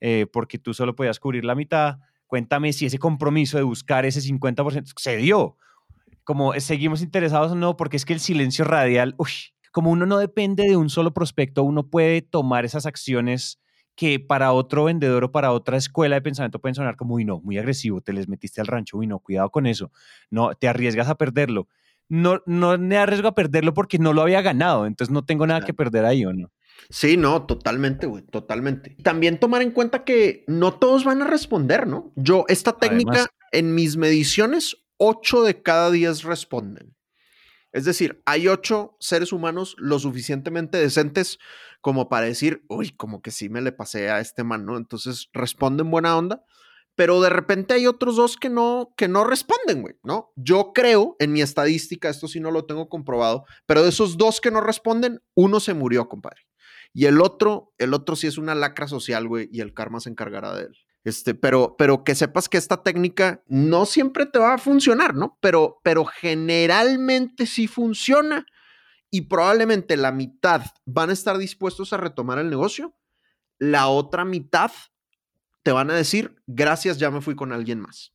eh, 0.00 0.26
porque 0.32 0.58
tú 0.58 0.74
solo 0.74 0.96
podías 0.96 1.20
cubrir 1.20 1.44
la 1.44 1.54
mitad. 1.54 1.98
Cuéntame 2.26 2.72
si 2.72 2.86
ese 2.86 2.98
compromiso 2.98 3.58
de 3.58 3.62
buscar 3.62 4.04
ese 4.04 4.20
50% 4.20 4.92
se 4.96 5.16
dio. 5.18 5.56
Como 6.24 6.54
eh, 6.54 6.60
seguimos 6.60 7.02
interesados 7.02 7.52
o 7.52 7.54
no, 7.54 7.76
porque 7.76 7.96
es 7.96 8.04
que 8.04 8.14
el 8.14 8.20
silencio 8.20 8.64
radial, 8.64 9.14
uy, 9.18 9.30
como 9.70 9.90
uno 9.90 10.06
no 10.06 10.18
depende 10.18 10.64
de 10.64 10.76
un 10.76 10.90
solo 10.90 11.12
prospecto, 11.12 11.62
uno 11.62 11.88
puede 11.88 12.22
tomar 12.22 12.64
esas 12.64 12.86
acciones 12.86 13.60
que 14.00 14.18
para 14.18 14.52
otro 14.52 14.84
vendedor 14.84 15.24
o 15.24 15.30
para 15.30 15.52
otra 15.52 15.76
escuela 15.76 16.16
de 16.16 16.22
pensamiento 16.22 16.58
pueden 16.58 16.74
sonar 16.74 16.96
como, 16.96 17.16
uy, 17.16 17.26
no, 17.26 17.40
muy 17.40 17.58
agresivo, 17.58 18.00
te 18.00 18.14
les 18.14 18.28
metiste 18.28 18.60
al 18.62 18.66
rancho, 18.66 18.96
uy, 18.96 19.06
no, 19.06 19.18
cuidado 19.18 19.50
con 19.50 19.66
eso, 19.66 19.92
no, 20.30 20.54
te 20.54 20.68
arriesgas 20.68 21.10
a 21.10 21.16
perderlo. 21.16 21.68
No, 22.10 22.42
no 22.44 22.76
me 22.76 22.98
arriesgo 22.98 23.28
a 23.28 23.34
perderlo 23.34 23.72
porque 23.72 23.98
no 23.98 24.12
lo 24.12 24.20
había 24.20 24.42
ganado, 24.42 24.84
entonces 24.84 25.12
no 25.12 25.24
tengo 25.24 25.46
nada 25.46 25.62
que 25.62 25.72
perder 25.72 26.04
ahí, 26.04 26.24
¿o 26.26 26.32
no? 26.32 26.50
Sí, 26.90 27.16
no, 27.16 27.46
totalmente, 27.46 28.06
güey, 28.06 28.24
totalmente. 28.24 28.96
También 29.02 29.38
tomar 29.38 29.62
en 29.62 29.70
cuenta 29.70 30.02
que 30.04 30.44
no 30.48 30.74
todos 30.74 31.04
van 31.04 31.22
a 31.22 31.26
responder, 31.26 31.86
¿no? 31.86 32.12
Yo, 32.16 32.44
esta 32.48 32.76
técnica, 32.78 33.10
Además- 33.12 33.28
en 33.52 33.74
mis 33.74 33.96
mediciones, 33.96 34.76
8 34.96 35.44
de 35.44 35.62
cada 35.62 35.90
10 35.90 36.24
responden. 36.24 36.94
Es 37.72 37.84
decir, 37.84 38.20
hay 38.26 38.48
ocho 38.48 38.96
seres 38.98 39.32
humanos 39.32 39.76
lo 39.78 39.98
suficientemente 40.00 40.78
decentes 40.78 41.38
como 41.80 42.08
para 42.08 42.26
decir, 42.26 42.64
uy, 42.68 42.90
como 42.90 43.22
que 43.22 43.30
sí 43.30 43.48
me 43.48 43.60
le 43.60 43.70
pasé 43.70 44.10
a 44.10 44.18
este 44.18 44.42
man, 44.42 44.66
¿no? 44.66 44.76
Entonces 44.76 45.28
responden 45.32 45.90
buena 45.90 46.16
onda, 46.16 46.44
pero 47.00 47.22
de 47.22 47.30
repente 47.30 47.72
hay 47.72 47.86
otros 47.86 48.16
dos 48.16 48.36
que 48.36 48.50
no, 48.50 48.92
que 48.94 49.08
no 49.08 49.24
responden, 49.24 49.80
güey, 49.80 49.94
¿no? 50.02 50.34
Yo 50.36 50.72
creo, 50.74 51.16
en 51.18 51.32
mi 51.32 51.40
estadística, 51.40 52.10
esto 52.10 52.28
sí 52.28 52.40
no 52.40 52.50
lo 52.50 52.66
tengo 52.66 52.90
comprobado, 52.90 53.46
pero 53.64 53.82
de 53.82 53.88
esos 53.88 54.18
dos 54.18 54.38
que 54.38 54.50
no 54.50 54.60
responden, 54.60 55.22
uno 55.34 55.60
se 55.60 55.72
murió, 55.72 56.10
compadre. 56.10 56.42
Y 56.92 57.06
el 57.06 57.22
otro, 57.22 57.72
el 57.78 57.94
otro 57.94 58.16
sí 58.16 58.26
es 58.26 58.36
una 58.36 58.54
lacra 58.54 58.86
social, 58.86 59.26
güey, 59.28 59.48
y 59.50 59.62
el 59.62 59.72
karma 59.72 60.00
se 60.00 60.10
encargará 60.10 60.54
de 60.54 60.64
él. 60.64 60.76
Este, 61.02 61.34
pero, 61.34 61.74
pero 61.78 62.04
que 62.04 62.14
sepas 62.14 62.50
que 62.50 62.58
esta 62.58 62.82
técnica 62.82 63.42
no 63.46 63.86
siempre 63.86 64.26
te 64.26 64.38
va 64.38 64.52
a 64.52 64.58
funcionar, 64.58 65.14
¿no? 65.14 65.38
Pero, 65.40 65.80
pero 65.82 66.04
generalmente 66.04 67.46
sí 67.46 67.66
funciona 67.66 68.44
y 69.10 69.22
probablemente 69.22 69.96
la 69.96 70.12
mitad 70.12 70.64
van 70.84 71.08
a 71.08 71.14
estar 71.14 71.38
dispuestos 71.38 71.94
a 71.94 71.96
retomar 71.96 72.38
el 72.38 72.50
negocio, 72.50 72.94
la 73.58 73.88
otra 73.88 74.26
mitad 74.26 74.70
te 75.62 75.72
van 75.72 75.90
a 75.90 75.94
decir, 75.94 76.42
gracias, 76.46 76.98
ya 76.98 77.10
me 77.10 77.20
fui 77.20 77.34
con 77.34 77.52
alguien 77.52 77.80
más 77.80 78.12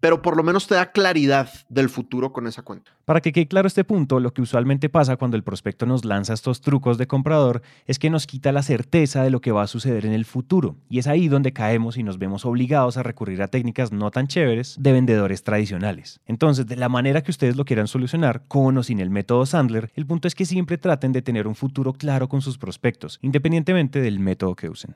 pero 0.00 0.22
por 0.22 0.36
lo 0.36 0.42
menos 0.42 0.66
te 0.66 0.74
da 0.74 0.92
claridad 0.92 1.50
del 1.68 1.88
futuro 1.88 2.32
con 2.32 2.46
esa 2.46 2.62
cuenta. 2.62 2.92
Para 3.04 3.20
que 3.20 3.32
quede 3.32 3.48
claro 3.48 3.66
este 3.66 3.84
punto, 3.84 4.20
lo 4.20 4.32
que 4.32 4.42
usualmente 4.42 4.88
pasa 4.88 5.16
cuando 5.16 5.36
el 5.36 5.44
prospecto 5.44 5.86
nos 5.86 6.04
lanza 6.04 6.34
estos 6.34 6.60
trucos 6.60 6.98
de 6.98 7.06
comprador 7.06 7.62
es 7.86 7.98
que 7.98 8.10
nos 8.10 8.26
quita 8.26 8.52
la 8.52 8.62
certeza 8.62 9.22
de 9.22 9.30
lo 9.30 9.40
que 9.40 9.52
va 9.52 9.62
a 9.62 9.66
suceder 9.66 10.04
en 10.04 10.12
el 10.12 10.24
futuro. 10.24 10.76
Y 10.88 10.98
es 10.98 11.06
ahí 11.06 11.28
donde 11.28 11.52
caemos 11.52 11.96
y 11.96 12.02
nos 12.02 12.18
vemos 12.18 12.44
obligados 12.44 12.96
a 12.96 13.02
recurrir 13.02 13.42
a 13.42 13.48
técnicas 13.48 13.92
no 13.92 14.10
tan 14.10 14.26
chéveres 14.26 14.76
de 14.78 14.92
vendedores 14.92 15.42
tradicionales. 15.42 16.20
Entonces, 16.26 16.66
de 16.66 16.76
la 16.76 16.88
manera 16.88 17.22
que 17.22 17.30
ustedes 17.30 17.56
lo 17.56 17.64
quieran 17.64 17.88
solucionar, 17.88 18.44
con 18.48 18.76
o 18.78 18.82
sin 18.82 19.00
el 19.00 19.10
método 19.10 19.46
Sandler, 19.46 19.90
el 19.94 20.06
punto 20.06 20.28
es 20.28 20.34
que 20.34 20.46
siempre 20.46 20.78
traten 20.78 21.12
de 21.12 21.22
tener 21.22 21.46
un 21.46 21.54
futuro 21.54 21.92
claro 21.92 22.28
con 22.28 22.42
sus 22.42 22.58
prospectos, 22.58 23.18
independientemente 23.22 24.00
del 24.00 24.18
método 24.18 24.54
que 24.56 24.68
usen 24.68 24.94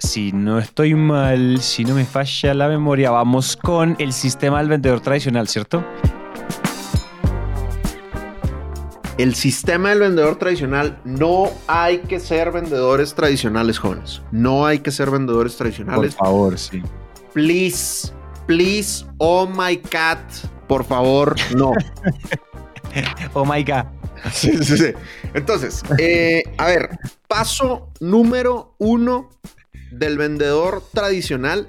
si 0.00 0.32
no 0.32 0.58
estoy 0.58 0.94
mal, 0.94 1.60
si 1.60 1.84
no 1.84 1.94
me 1.94 2.04
falla 2.04 2.54
la 2.54 2.68
memoria, 2.68 3.10
vamos 3.10 3.56
con 3.56 3.96
el 3.98 4.12
sistema 4.12 4.58
del 4.58 4.68
vendedor 4.68 5.00
tradicional, 5.00 5.46
¿cierto? 5.46 5.84
El 9.18 9.34
sistema 9.34 9.90
del 9.90 10.00
vendedor 10.00 10.36
tradicional, 10.36 10.98
no 11.04 11.50
hay 11.66 11.98
que 11.98 12.18
ser 12.18 12.50
vendedores 12.50 13.14
tradicionales, 13.14 13.78
jóvenes. 13.78 14.22
No 14.32 14.64
hay 14.64 14.78
que 14.78 14.90
ser 14.90 15.10
vendedores 15.10 15.56
tradicionales. 15.56 16.14
Por 16.14 16.26
favor, 16.26 16.58
sí. 16.58 16.82
Please, 17.34 18.10
please, 18.46 19.04
oh 19.18 19.46
my 19.46 19.76
cat, 19.76 20.18
por 20.66 20.84
favor, 20.84 21.36
no. 21.54 21.72
oh 23.34 23.44
my 23.44 23.62
god. 23.62 23.84
Sí, 24.32 24.52
sí, 24.64 24.78
sí. 24.78 24.92
Entonces, 25.34 25.82
eh, 25.98 26.42
a 26.56 26.66
ver, 26.66 26.88
paso 27.28 27.90
número 28.00 28.74
uno 28.78 29.28
del 29.90 30.18
vendedor 30.18 30.82
tradicional, 30.92 31.68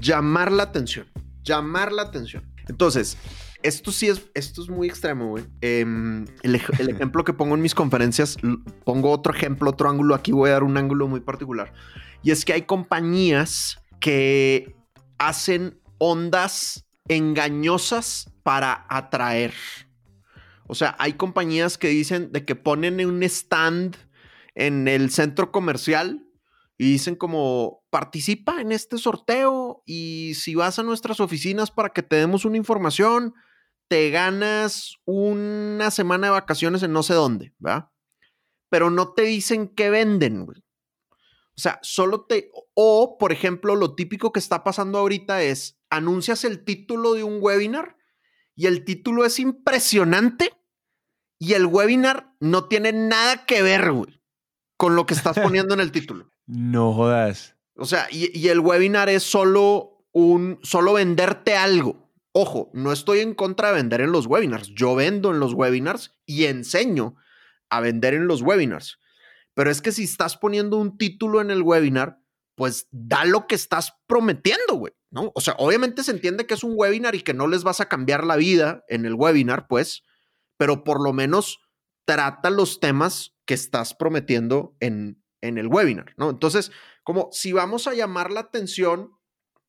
llamar 0.00 0.52
la 0.52 0.64
atención. 0.64 1.06
Llamar 1.42 1.92
la 1.92 2.02
atención. 2.02 2.44
Entonces, 2.68 3.16
esto 3.62 3.92
sí 3.92 4.08
es, 4.08 4.22
esto 4.34 4.62
es 4.62 4.68
muy 4.68 4.88
extremo. 4.88 5.36
Em, 5.60 6.24
el, 6.42 6.60
el, 6.78 6.88
ejemplo 6.88 7.24
que 7.24 7.32
pongo 7.32 7.54
en 7.54 7.62
mis 7.62 7.74
conferencias, 7.74 8.36
pongo 8.84 9.10
otro 9.10 9.34
ejemplo, 9.34 9.70
otro 9.70 9.88
ángulo. 9.88 10.14
Aquí 10.14 10.32
voy 10.32 10.50
a 10.50 10.54
dar 10.54 10.62
un 10.62 10.76
ángulo 10.76 11.08
muy 11.08 11.20
particular. 11.20 11.72
Y 12.22 12.30
es 12.30 12.44
que 12.44 12.52
hay 12.52 12.62
compañías 12.62 13.78
que 14.00 14.76
hacen 15.18 15.80
ondas 15.98 16.84
engañosas 17.08 18.30
para 18.42 18.86
atraer. 18.88 19.54
O 20.66 20.74
sea, 20.74 20.96
hay 20.98 21.14
compañías 21.14 21.78
que 21.78 21.88
dicen 21.88 22.32
de 22.32 22.44
que 22.44 22.54
ponen 22.54 23.04
un 23.04 23.22
stand 23.22 23.96
en 24.54 24.88
el 24.88 25.10
centro 25.10 25.50
comercial 25.52 26.24
y 26.82 26.90
dicen 26.90 27.14
como, 27.14 27.84
participa 27.90 28.60
en 28.60 28.72
este 28.72 28.98
sorteo 28.98 29.84
y 29.86 30.32
si 30.34 30.56
vas 30.56 30.80
a 30.80 30.82
nuestras 30.82 31.20
oficinas 31.20 31.70
para 31.70 31.90
que 31.90 32.02
te 32.02 32.16
demos 32.16 32.44
una 32.44 32.56
información, 32.56 33.34
te 33.86 34.10
ganas 34.10 34.96
una 35.04 35.92
semana 35.92 36.26
de 36.26 36.32
vacaciones 36.32 36.82
en 36.82 36.92
no 36.92 37.04
sé 37.04 37.14
dónde, 37.14 37.54
¿va? 37.64 37.92
Pero 38.68 38.90
no 38.90 39.12
te 39.12 39.22
dicen 39.22 39.68
qué 39.68 39.90
venden, 39.90 40.44
güey. 40.44 40.58
O 41.56 41.60
sea, 41.60 41.78
solo 41.82 42.24
te... 42.24 42.50
O, 42.74 43.16
por 43.16 43.30
ejemplo, 43.30 43.76
lo 43.76 43.94
típico 43.94 44.32
que 44.32 44.40
está 44.40 44.64
pasando 44.64 44.98
ahorita 44.98 45.40
es, 45.44 45.78
anuncias 45.88 46.42
el 46.42 46.64
título 46.64 47.14
de 47.14 47.22
un 47.22 47.38
webinar 47.40 47.96
y 48.56 48.66
el 48.66 48.84
título 48.84 49.24
es 49.24 49.38
impresionante 49.38 50.52
y 51.38 51.52
el 51.52 51.66
webinar 51.66 52.34
no 52.40 52.66
tiene 52.66 52.90
nada 52.92 53.46
que 53.46 53.62
ver, 53.62 53.92
güey, 53.92 54.20
con 54.76 54.96
lo 54.96 55.06
que 55.06 55.14
estás 55.14 55.38
poniendo 55.38 55.74
en 55.74 55.80
el 55.80 55.92
título. 55.92 56.31
No 56.46 56.92
jodas. 56.92 57.56
O 57.76 57.86
sea, 57.86 58.06
y, 58.10 58.48
el 58.48 58.60
webinar 58.60 59.08
es 59.08 59.22
solo 59.22 60.06
un, 60.12 60.58
solo 60.62 60.94
venderte 60.94 61.56
algo. 61.56 62.10
Ojo, 62.32 62.70
no 62.72 62.92
estoy 62.92 63.20
en 63.20 63.34
contra 63.34 63.68
de 63.68 63.76
vender 63.76 64.00
en 64.00 64.12
los 64.12 64.26
webinars. 64.26 64.68
Yo 64.74 64.94
vendo 64.94 65.30
en 65.30 65.40
los 65.40 65.54
webinars 65.54 66.14
y 66.26 66.44
enseño 66.44 67.16
a 67.70 67.80
vender 67.80 68.14
en 68.14 68.26
los 68.26 68.42
webinars. 68.42 68.98
Pero 69.54 69.70
es 69.70 69.82
que 69.82 69.92
si 69.92 70.04
estás 70.04 70.36
poniendo 70.36 70.78
un 70.78 70.96
título 70.96 71.40
en 71.40 71.50
el 71.50 71.62
webinar, 71.62 72.20
pues 72.54 72.88
da 72.90 73.24
lo 73.24 73.46
que 73.46 73.54
estás 73.54 73.94
prometiendo, 74.06 74.74
güey, 74.74 74.92
¿no? 75.10 75.32
O 75.34 75.40
sea, 75.40 75.54
obviamente 75.58 76.04
se 76.04 76.10
entiende 76.10 76.46
que 76.46 76.54
es 76.54 76.64
un 76.64 76.74
webinar 76.76 77.14
y 77.14 77.22
que 77.22 77.34
no 77.34 77.48
les 77.48 77.64
vas 77.64 77.80
a 77.80 77.88
cambiar 77.88 78.24
la 78.24 78.36
vida 78.36 78.84
en 78.88 79.04
el 79.04 79.14
webinar, 79.14 79.66
pues, 79.68 80.02
pero 80.56 80.84
por 80.84 81.02
lo 81.02 81.12
menos 81.12 81.60
trata 82.04 82.50
los 82.50 82.80
temas 82.80 83.34
que 83.46 83.54
estás 83.54 83.94
prometiendo 83.94 84.76
en, 84.80 85.21
en 85.42 85.58
el 85.58 85.68
webinar, 85.68 86.14
¿no? 86.16 86.30
Entonces, 86.30 86.72
como 87.04 87.28
si 87.32 87.52
vamos 87.52 87.86
a 87.86 87.94
llamar 87.94 88.30
la 88.30 88.40
atención, 88.40 89.10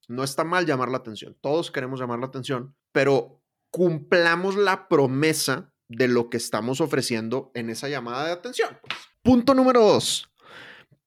no 0.07 0.23
está 0.23 0.43
mal 0.43 0.65
llamar 0.65 0.89
la 0.89 0.97
atención, 0.97 1.37
todos 1.41 1.71
queremos 1.71 1.99
llamar 1.99 2.19
la 2.19 2.27
atención, 2.27 2.75
pero 2.91 3.41
cumplamos 3.71 4.55
la 4.55 4.87
promesa 4.87 5.73
de 5.89 6.07
lo 6.07 6.29
que 6.29 6.37
estamos 6.37 6.79
ofreciendo 6.79 7.51
en 7.55 7.69
esa 7.69 7.89
llamada 7.89 8.25
de 8.25 8.31
atención. 8.31 8.77
Punto 9.21 9.53
número 9.53 9.81
dos, 9.81 10.31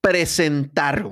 presentar. 0.00 1.04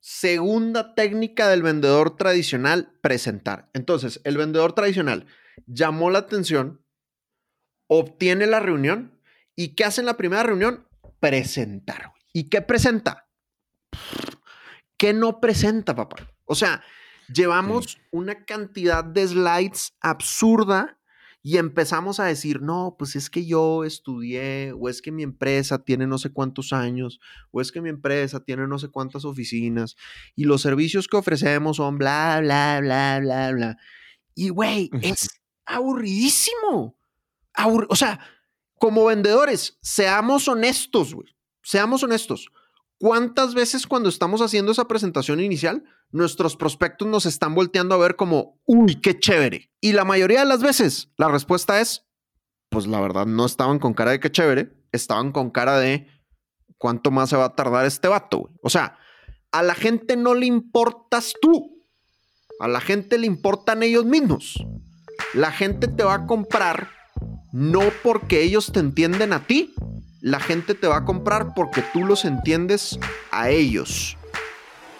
Segunda 0.00 0.94
técnica 0.94 1.48
del 1.48 1.62
vendedor 1.62 2.16
tradicional, 2.16 2.92
presentar. 3.02 3.70
Entonces, 3.72 4.20
el 4.24 4.36
vendedor 4.36 4.72
tradicional 4.72 5.26
llamó 5.66 6.10
la 6.10 6.20
atención, 6.20 6.84
obtiene 7.88 8.46
la 8.46 8.58
reunión 8.60 9.20
y 9.54 9.74
¿qué 9.74 9.84
hace 9.84 10.00
en 10.00 10.06
la 10.06 10.16
primera 10.16 10.42
reunión? 10.42 10.88
Presentar. 11.20 12.12
¿Y 12.32 12.44
qué 12.44 12.62
presenta? 12.62 13.28
¿Qué 14.96 15.12
no 15.12 15.40
presenta, 15.40 15.94
papá? 15.94 16.16
O 16.44 16.54
sea, 16.54 16.82
llevamos 17.32 17.98
una 18.10 18.44
cantidad 18.44 19.04
de 19.04 19.26
slides 19.26 19.94
absurda 20.00 20.98
y 21.42 21.56
empezamos 21.56 22.20
a 22.20 22.24
decir, 22.24 22.62
no, 22.62 22.94
pues 22.96 23.16
es 23.16 23.28
que 23.28 23.44
yo 23.44 23.84
estudié, 23.84 24.72
o 24.78 24.88
es 24.88 25.02
que 25.02 25.10
mi 25.10 25.24
empresa 25.24 25.82
tiene 25.82 26.06
no 26.06 26.18
sé 26.18 26.30
cuántos 26.30 26.72
años, 26.72 27.18
o 27.50 27.60
es 27.60 27.72
que 27.72 27.80
mi 27.80 27.88
empresa 27.88 28.44
tiene 28.44 28.68
no 28.68 28.78
sé 28.78 28.88
cuántas 28.88 29.24
oficinas, 29.24 29.96
y 30.36 30.44
los 30.44 30.62
servicios 30.62 31.08
que 31.08 31.16
ofrecemos 31.16 31.78
son 31.78 31.98
bla, 31.98 32.38
bla, 32.40 32.78
bla, 32.80 33.18
bla, 33.20 33.50
bla. 33.50 33.76
Y, 34.36 34.50
güey, 34.50 34.88
es 35.02 35.28
aburridísimo. 35.66 36.96
o 37.88 37.96
sea, 37.96 38.20
como 38.78 39.06
vendedores, 39.06 39.78
seamos 39.82 40.46
honestos, 40.46 41.12
güey 41.12 41.34
seamos 41.62 42.02
honestos, 42.02 42.48
¿cuántas 42.98 43.54
veces 43.54 43.86
cuando 43.86 44.08
estamos 44.08 44.40
haciendo 44.40 44.72
esa 44.72 44.86
presentación 44.86 45.40
inicial, 45.40 45.84
nuestros 46.10 46.56
prospectos 46.56 47.08
nos 47.08 47.26
están 47.26 47.54
volteando 47.54 47.94
a 47.94 47.98
ver 47.98 48.16
como, 48.16 48.60
uy, 48.66 49.00
qué 49.00 49.18
chévere? 49.18 49.70
Y 49.80 49.92
la 49.92 50.04
mayoría 50.04 50.40
de 50.40 50.46
las 50.46 50.62
veces 50.62 51.10
la 51.16 51.28
respuesta 51.28 51.80
es, 51.80 52.06
pues 52.68 52.86
la 52.86 53.00
verdad 53.00 53.26
no 53.26 53.46
estaban 53.46 53.78
con 53.78 53.94
cara 53.94 54.12
de 54.12 54.20
qué 54.20 54.30
chévere, 54.30 54.72
estaban 54.92 55.32
con 55.32 55.50
cara 55.50 55.78
de 55.78 56.06
cuánto 56.78 57.10
más 57.10 57.30
se 57.30 57.36
va 57.36 57.44
a 57.46 57.54
tardar 57.54 57.86
este 57.86 58.08
vato. 58.08 58.50
O 58.62 58.70
sea, 58.70 58.98
a 59.52 59.62
la 59.62 59.74
gente 59.74 60.16
no 60.16 60.34
le 60.34 60.46
importas 60.46 61.34
tú, 61.40 61.84
a 62.58 62.68
la 62.68 62.80
gente 62.80 63.18
le 63.18 63.26
importan 63.26 63.82
ellos 63.82 64.04
mismos. 64.04 64.64
La 65.34 65.52
gente 65.52 65.88
te 65.88 66.02
va 66.02 66.14
a 66.14 66.26
comprar 66.26 66.88
no 67.52 67.80
porque 68.02 68.42
ellos 68.42 68.72
te 68.72 68.80
entienden 68.80 69.32
a 69.32 69.46
ti, 69.46 69.74
la 70.22 70.38
gente 70.38 70.74
te 70.74 70.86
va 70.86 70.98
a 70.98 71.04
comprar 71.04 71.52
porque 71.52 71.82
tú 71.92 72.04
los 72.04 72.24
entiendes 72.24 72.98
a 73.32 73.50
ellos. 73.50 74.16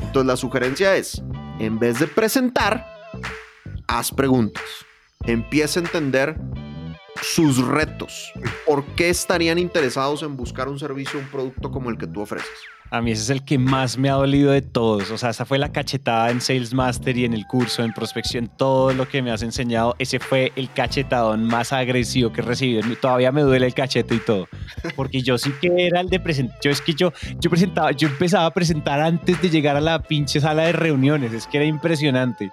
Entonces 0.00 0.26
la 0.26 0.36
sugerencia 0.36 0.96
es, 0.96 1.22
en 1.60 1.78
vez 1.78 2.00
de 2.00 2.08
presentar, 2.08 2.84
haz 3.86 4.10
preguntas. 4.10 4.64
Empieza 5.24 5.78
a 5.78 5.84
entender 5.84 6.36
sus 7.22 7.64
retos. 7.64 8.32
¿Por 8.66 8.84
qué 8.96 9.10
estarían 9.10 9.60
interesados 9.60 10.24
en 10.24 10.36
buscar 10.36 10.68
un 10.68 10.80
servicio, 10.80 11.20
un 11.20 11.28
producto 11.28 11.70
como 11.70 11.90
el 11.90 11.98
que 11.98 12.08
tú 12.08 12.22
ofreces? 12.22 12.50
A 12.92 13.00
mí 13.00 13.10
ese 13.10 13.22
es 13.22 13.30
el 13.30 13.42
que 13.42 13.56
más 13.56 13.96
me 13.96 14.10
ha 14.10 14.12
dolido 14.12 14.52
de 14.52 14.60
todos. 14.60 15.10
O 15.10 15.16
sea, 15.16 15.30
esa 15.30 15.46
fue 15.46 15.56
la 15.56 15.72
cachetada 15.72 16.30
en 16.30 16.42
Sales 16.42 16.74
Master 16.74 17.16
y 17.16 17.24
en 17.24 17.32
el 17.32 17.46
curso, 17.46 17.82
en 17.82 17.94
prospección, 17.94 18.50
todo 18.54 18.92
lo 18.92 19.08
que 19.08 19.22
me 19.22 19.30
has 19.30 19.40
enseñado. 19.40 19.96
Ese 19.98 20.18
fue 20.18 20.52
el 20.56 20.70
cachetadón 20.70 21.44
más 21.44 21.72
agresivo 21.72 22.34
que 22.34 22.42
he 22.42 22.44
recibido. 22.44 22.82
Todavía 23.00 23.32
me 23.32 23.40
duele 23.40 23.64
el 23.64 23.72
cachete 23.72 24.16
y 24.16 24.18
todo. 24.18 24.46
Porque 24.94 25.22
yo 25.22 25.38
sí 25.38 25.54
que 25.58 25.86
era 25.86 26.02
el 26.02 26.10
de 26.10 26.20
presentar. 26.20 26.58
Yo 26.62 26.70
es 26.70 26.82
que 26.82 26.92
yo, 26.92 27.14
yo 27.40 27.48
presentaba, 27.48 27.92
yo 27.92 28.08
empezaba 28.08 28.44
a 28.44 28.50
presentar 28.52 29.00
antes 29.00 29.40
de 29.40 29.48
llegar 29.48 29.74
a 29.76 29.80
la 29.80 30.02
pinche 30.02 30.38
sala 30.38 30.64
de 30.64 30.72
reuniones. 30.72 31.32
Es 31.32 31.46
que 31.46 31.56
era 31.56 31.66
impresionante. 31.66 32.50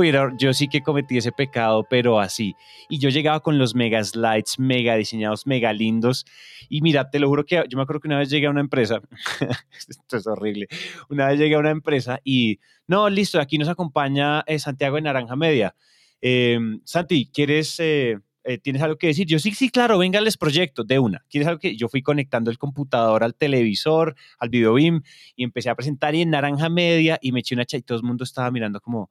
Era- 0.00 0.32
yo 0.38 0.54
sí 0.54 0.68
que 0.68 0.80
cometí 0.82 1.18
ese 1.18 1.32
pecado, 1.32 1.86
pero 1.88 2.18
así. 2.18 2.54
Y 2.88 2.98
yo 2.98 3.10
llegaba 3.10 3.40
con 3.40 3.58
los 3.58 3.74
mega 3.74 4.02
slides, 4.02 4.58
mega 4.58 4.96
diseñados, 4.96 5.46
mega 5.46 5.72
lindos. 5.72 6.24
Y 6.68 6.80
mira, 6.80 7.10
te 7.10 7.18
lo 7.18 7.28
juro 7.28 7.44
que 7.44 7.62
yo 7.68 7.76
me 7.76 7.82
acuerdo 7.82 8.00
que 8.00 8.08
una 8.08 8.18
vez 8.18 8.30
llegué 8.30 8.46
a 8.46 8.50
una 8.50 8.60
empresa, 8.60 9.00
esto 9.88 10.16
es 10.16 10.26
horrible, 10.26 10.66
una 11.10 11.26
vez 11.28 11.38
llegué 11.38 11.54
a 11.56 11.58
una 11.58 11.70
empresa 11.70 12.18
y, 12.24 12.58
no, 12.86 13.10
listo, 13.10 13.38
aquí 13.40 13.58
nos 13.58 13.68
acompaña 13.68 14.42
eh, 14.46 14.58
Santiago 14.58 14.96
de 14.96 15.02
Naranja 15.02 15.36
Media. 15.36 15.74
Eh, 16.22 16.58
Santi, 16.84 17.28
¿quieres, 17.32 17.78
eh, 17.80 18.18
eh, 18.44 18.58
tienes 18.58 18.80
algo 18.82 18.96
que 18.96 19.08
decir? 19.08 19.26
Yo, 19.26 19.38
sí, 19.38 19.52
sí, 19.52 19.68
claro, 19.70 19.98
venga, 19.98 20.20
les 20.20 20.36
proyecto, 20.38 20.84
de 20.84 20.98
una. 20.98 21.24
¿Quieres 21.28 21.48
algo 21.48 21.58
que...? 21.60 21.76
Yo 21.76 21.88
fui 21.88 22.02
conectando 22.02 22.50
el 22.50 22.58
computador 22.58 23.24
al 23.24 23.34
televisor, 23.34 24.14
al 24.38 24.48
video 24.48 24.74
beam, 24.74 25.02
y 25.36 25.44
empecé 25.44 25.68
a 25.70 25.74
presentar 25.74 26.14
y 26.14 26.22
en 26.22 26.30
Naranja 26.30 26.68
Media, 26.68 27.18
y 27.20 27.32
me 27.32 27.40
eché 27.40 27.54
una 27.54 27.64
cha 27.66 27.76
y 27.76 27.82
todo 27.82 27.98
el 27.98 28.04
mundo 28.04 28.24
estaba 28.24 28.50
mirando 28.50 28.80
como, 28.80 29.10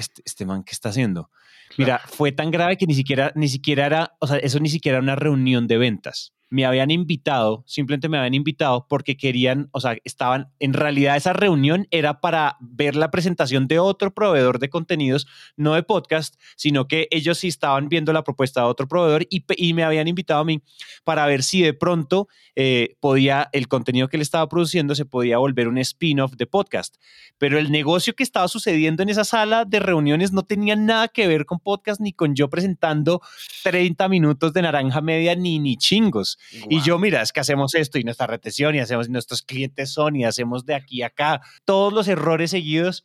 este, 0.00 0.22
este 0.24 0.46
man, 0.46 0.62
¿qué 0.64 0.72
está 0.72 0.88
haciendo? 0.88 1.30
Mira, 1.78 2.00
fue 2.06 2.32
tan 2.32 2.50
grave 2.50 2.76
que 2.76 2.86
ni 2.86 2.94
siquiera, 2.94 3.32
ni 3.34 3.48
siquiera 3.48 3.86
era, 3.86 4.12
o 4.18 4.26
sea, 4.26 4.38
eso 4.38 4.58
ni 4.58 4.68
siquiera 4.68 4.98
era 4.98 5.04
una 5.04 5.16
reunión 5.16 5.66
de 5.66 5.78
ventas. 5.78 6.32
Me 6.50 6.66
habían 6.66 6.90
invitado, 6.90 7.64
simplemente 7.66 8.08
me 8.08 8.18
habían 8.18 8.34
invitado 8.34 8.86
porque 8.88 9.16
querían, 9.16 9.68
o 9.72 9.80
sea, 9.80 9.96
estaban, 10.04 10.52
en 10.58 10.72
realidad 10.72 11.16
esa 11.16 11.32
reunión 11.32 11.86
era 11.90 12.20
para 12.20 12.56
ver 12.60 12.96
la 12.96 13.10
presentación 13.10 13.68
de 13.68 13.78
otro 13.78 14.12
proveedor 14.12 14.58
de 14.58 14.68
contenidos, 14.68 15.26
no 15.56 15.74
de 15.74 15.82
podcast, 15.82 16.34
sino 16.56 16.88
que 16.88 17.08
ellos 17.10 17.38
sí 17.38 17.48
estaban 17.48 17.88
viendo 17.88 18.12
la 18.12 18.24
propuesta 18.24 18.60
de 18.60 18.66
otro 18.66 18.88
proveedor 18.88 19.26
y, 19.30 19.72
me 19.74 19.84
habían 19.84 20.08
invitado 20.08 20.40
a 20.40 20.44
mí 20.44 20.60
para 21.04 21.24
ver 21.26 21.44
si 21.44 21.62
de 21.62 21.72
pronto 21.72 22.28
eh, 22.56 22.96
podía, 23.00 23.48
el 23.52 23.68
contenido 23.68 24.08
que 24.08 24.16
le 24.16 24.24
estaba 24.24 24.48
produciendo 24.48 24.94
se 24.94 25.04
podía 25.04 25.38
volver 25.38 25.68
un 25.68 25.78
spin-off 25.78 26.32
de 26.36 26.46
podcast. 26.46 26.96
Pero 27.38 27.58
el 27.58 27.70
negocio 27.70 28.14
que 28.14 28.22
estaba 28.22 28.48
sucediendo 28.48 29.02
en 29.02 29.08
esa 29.08 29.24
sala 29.24 29.64
de 29.64 29.78
reuniones 29.80 30.32
no 30.32 30.42
tenía 30.42 30.76
nada 30.76 31.08
que 31.08 31.26
ver 31.26 31.46
con 31.46 31.60
podcast 31.60 32.00
ni 32.00 32.12
con 32.12 32.34
yo 32.34 32.50
presentando 32.50 33.22
30 33.62 34.08
minutos 34.08 34.52
de 34.52 34.62
naranja 34.62 35.00
media 35.00 35.34
ni 35.36 35.58
ni 35.58 35.76
chingos. 35.76 36.38
Y 36.68 36.80
yo, 36.82 36.98
mira, 36.98 37.22
es 37.22 37.32
que 37.32 37.40
hacemos 37.40 37.74
esto 37.74 37.98
y 37.98 38.04
nuestra 38.04 38.26
retención 38.26 38.74
y 38.74 38.80
hacemos 38.80 39.08
y 39.08 39.12
nuestros 39.12 39.42
clientes 39.42 39.92
son 39.92 40.16
y 40.16 40.24
hacemos 40.24 40.64
de 40.64 40.74
aquí 40.74 41.02
a 41.02 41.06
acá 41.06 41.40
todos 41.64 41.92
los 41.92 42.08
errores 42.08 42.50
seguidos. 42.50 43.04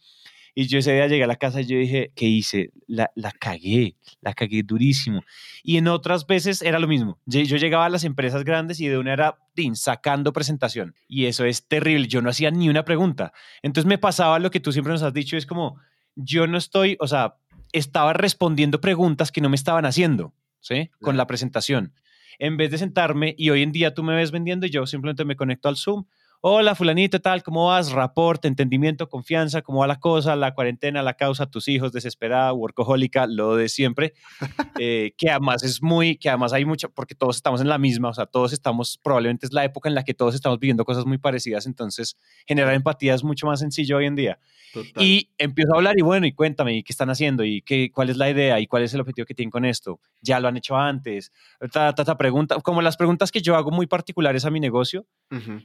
Y 0.57 0.67
yo 0.67 0.79
ese 0.79 0.93
día 0.93 1.07
llegué 1.07 1.25
a 1.25 1.27
la 1.27 1.35
casa 1.35 1.59
y 1.59 1.65
yo 1.65 1.77
dije, 1.77 2.13
¿qué 2.15 2.27
hice? 2.27 2.71
La, 2.87 3.11
la 3.15 3.33
cagué, 3.33 3.97
la 4.21 4.33
cagué 4.33 4.63
durísimo. 4.63 5.21
Y 5.63 5.75
en 5.75 5.89
otras 5.89 6.25
veces 6.27 6.61
era 6.61 6.79
lo 6.79 6.87
mismo. 6.87 7.19
Yo, 7.25 7.41
yo 7.41 7.57
llegaba 7.57 7.85
a 7.85 7.89
las 7.89 8.05
empresas 8.05 8.45
grandes 8.45 8.79
y 8.79 8.87
de 8.87 8.97
una 8.97 9.11
era 9.11 9.37
tin, 9.53 9.75
sacando 9.75 10.31
presentación. 10.31 10.95
Y 11.09 11.25
eso 11.25 11.43
es 11.43 11.67
terrible. 11.67 12.07
Yo 12.07 12.21
no 12.21 12.29
hacía 12.29 12.51
ni 12.51 12.69
una 12.69 12.85
pregunta. 12.85 13.33
Entonces 13.63 13.87
me 13.87 13.97
pasaba 13.97 14.39
lo 14.39 14.49
que 14.49 14.61
tú 14.61 14.71
siempre 14.71 14.93
nos 14.93 15.03
has 15.03 15.13
dicho, 15.13 15.35
es 15.35 15.45
como, 15.45 15.77
yo 16.15 16.47
no 16.47 16.57
estoy, 16.57 16.95
o 17.01 17.07
sea, 17.07 17.35
estaba 17.73 18.13
respondiendo 18.13 18.79
preguntas 18.79 19.33
que 19.33 19.41
no 19.41 19.49
me 19.49 19.57
estaban 19.57 19.85
haciendo, 19.85 20.33
¿sí? 20.61 20.89
Con 21.01 21.17
la 21.17 21.27
presentación. 21.27 21.93
En 22.39 22.57
vez 22.57 22.71
de 22.71 22.77
sentarme 22.77 23.35
y 23.37 23.49
hoy 23.49 23.61
en 23.63 23.71
día 23.71 23.93
tú 23.93 24.03
me 24.03 24.15
ves 24.15 24.31
vendiendo 24.31 24.65
y 24.65 24.69
yo 24.69 24.85
simplemente 24.85 25.25
me 25.25 25.35
conecto 25.35 25.69
al 25.69 25.77
Zoom. 25.77 26.05
Hola, 26.47 26.75
fulanito, 26.75 27.19
tal, 27.19 27.41
¿cómo 27.41 27.65
vas? 27.65 27.91
Rapport, 27.91 28.45
entendimiento, 28.45 29.09
confianza, 29.09 29.63
¿cómo 29.63 29.79
va 29.79 29.87
la 29.87 29.99
cosa? 29.99 30.35
La 30.35 30.53
cuarentena, 30.53 31.01
la 31.01 31.15
causa, 31.15 31.47
tus 31.47 31.67
hijos, 31.67 31.91
desesperada, 31.91 32.53
workahólica, 32.53 33.25
lo 33.25 33.55
de 33.55 33.67
siempre. 33.67 34.13
Eh, 34.77 35.13
que 35.17 35.29
además 35.29 35.63
es 35.63 35.81
muy, 35.81 36.17
que 36.17 36.27
además 36.27 36.51
hay 36.51 36.65
mucho, 36.65 36.89
porque 36.89 37.15
todos 37.15 37.37
estamos 37.37 37.61
en 37.61 37.69
la 37.69 37.77
misma, 37.77 38.09
o 38.09 38.13
sea, 38.13 38.25
todos 38.25 38.51
estamos, 38.51 38.99
probablemente 39.01 39.45
es 39.45 39.53
la 39.53 39.63
época 39.63 39.87
en 39.87 39.95
la 39.95 40.03
que 40.03 40.13
todos 40.13 40.35
estamos 40.35 40.59
viviendo 40.59 40.83
cosas 40.83 41.05
muy 41.05 41.17
parecidas, 41.17 41.65
entonces 41.65 42.17
generar 42.45 42.73
empatía 42.73 43.13
es 43.13 43.23
mucho 43.23 43.47
más 43.47 43.61
sencillo 43.61 43.95
hoy 43.95 44.05
en 44.05 44.15
día. 44.15 44.37
Total. 44.73 45.01
Y 45.01 45.29
empiezo 45.37 45.73
a 45.73 45.77
hablar 45.77 45.95
y 45.97 46.01
bueno, 46.01 46.27
y 46.27 46.33
cuéntame, 46.33 46.75
¿y 46.75 46.83
qué 46.83 46.91
están 46.91 47.09
haciendo? 47.09 47.45
¿Y 47.45 47.61
qué, 47.61 47.89
cuál 47.89 48.09
es 48.09 48.17
la 48.17 48.29
idea? 48.29 48.59
¿Y 48.59 48.67
cuál 48.67 48.83
es 48.83 48.93
el 48.93 48.99
objetivo 48.99 49.25
que 49.25 49.33
tienen 49.33 49.49
con 49.49 49.63
esto? 49.63 50.01
¿Ya 50.21 50.41
lo 50.41 50.49
han 50.49 50.57
hecho 50.57 50.75
antes? 50.75 51.31
Ta, 51.71 51.95
ta, 51.95 52.03
ta, 52.03 52.17
pregunta, 52.17 52.59
como 52.59 52.81
las 52.81 52.97
preguntas 52.97 53.31
que 53.31 53.41
yo 53.41 53.55
hago 53.55 53.71
muy 53.71 53.87
particulares 53.87 54.43
a 54.43 54.51
mi 54.51 54.59
negocio. 54.59 55.07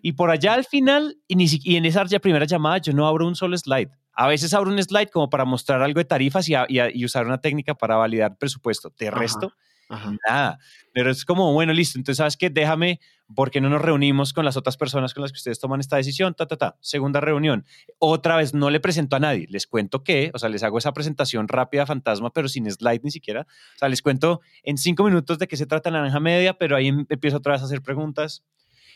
Y 0.03 0.13
por 0.13 0.31
allá 0.31 0.55
al 0.55 0.65
final, 0.71 1.19
y, 1.29 1.37
ni 1.37 1.49
si- 1.49 1.61
y 1.63 1.77
en 1.77 1.85
esa 1.85 2.05
primera 2.21 2.47
llamada, 2.47 2.79
yo 2.79 2.93
no 2.93 3.07
abro 3.07 3.27
un 3.27 3.37
solo 3.37 3.57
slide. 3.59 3.91
A 4.13 4.27
veces 4.27 4.55
abro 4.55 4.71
un 4.71 4.83
slide 4.83 5.11
como 5.11 5.29
para 5.31 5.45
mostrar 5.45 5.83
algo 5.83 5.99
de 5.99 6.05
tarifas 6.05 6.49
y, 6.49 6.55
a- 6.55 6.67
y 6.69 6.79
a- 6.79 6.91
y 6.95 7.05
usar 7.05 7.27
una 7.27 7.41
técnica 7.41 7.75
para 7.75 7.97
validar 7.97 8.37
presupuesto. 8.39 8.93
De 8.99 9.11
resto, 9.11 9.53
Ajá. 9.89 10.13
nada. 10.29 10.59
Pero 10.93 11.11
es 11.11 11.25
como, 11.25 11.53
bueno, 11.53 11.73
listo. 11.73 11.99
Entonces, 11.99 12.17
¿sabes 12.19 12.37
qué? 12.37 12.51
Déjame, 12.51 13.01
porque 13.35 13.61
no 13.61 13.69
nos 13.71 13.81
reunimos 13.81 14.33
con 14.33 14.45
las 14.45 14.57
otras 14.57 14.77
personas 14.77 15.15
con 15.15 15.23
las 15.23 15.31
que 15.33 15.37
ustedes 15.37 15.61
toman 15.61 15.79
esta 15.81 15.97
decisión? 15.97 16.35
Ta, 16.35 16.47
ta, 16.47 16.57
ta. 16.57 16.77
Segunda 16.81 17.21
reunión. 17.21 17.65
Otra 17.99 18.37
vez, 18.37 18.55
no 18.55 18.71
le 18.71 18.81
presento 18.81 19.15
a 19.17 19.21
nadie. 19.21 19.47
Les 19.49 19.67
cuento 19.69 20.03
que, 20.03 20.33
o 20.35 20.39
sea, 20.39 20.49
les 20.49 20.63
hago 20.65 20.79
esa 20.79 20.93
presentación 20.93 21.47
rápida, 21.47 21.87
fantasma, 21.87 22.31
pero 22.31 22.49
sin 22.49 22.69
slide 22.71 23.01
ni 23.05 23.13
siquiera. 23.13 23.43
O 23.77 23.79
sea, 23.79 23.89
les 23.89 24.03
cuento 24.03 24.41
en 24.65 24.77
cinco 24.79 25.05
minutos 25.05 25.39
de 25.39 25.47
qué 25.47 25.57
se 25.57 25.67
trata 25.67 25.91
Naranja 25.93 26.19
Media, 26.21 26.55
pero 26.55 26.77
ahí 26.77 26.89
em- 26.89 27.07
empiezo 27.09 27.37
otra 27.37 27.53
vez 27.53 27.63
a 27.63 27.67
hacer 27.67 27.83
preguntas. 27.83 28.43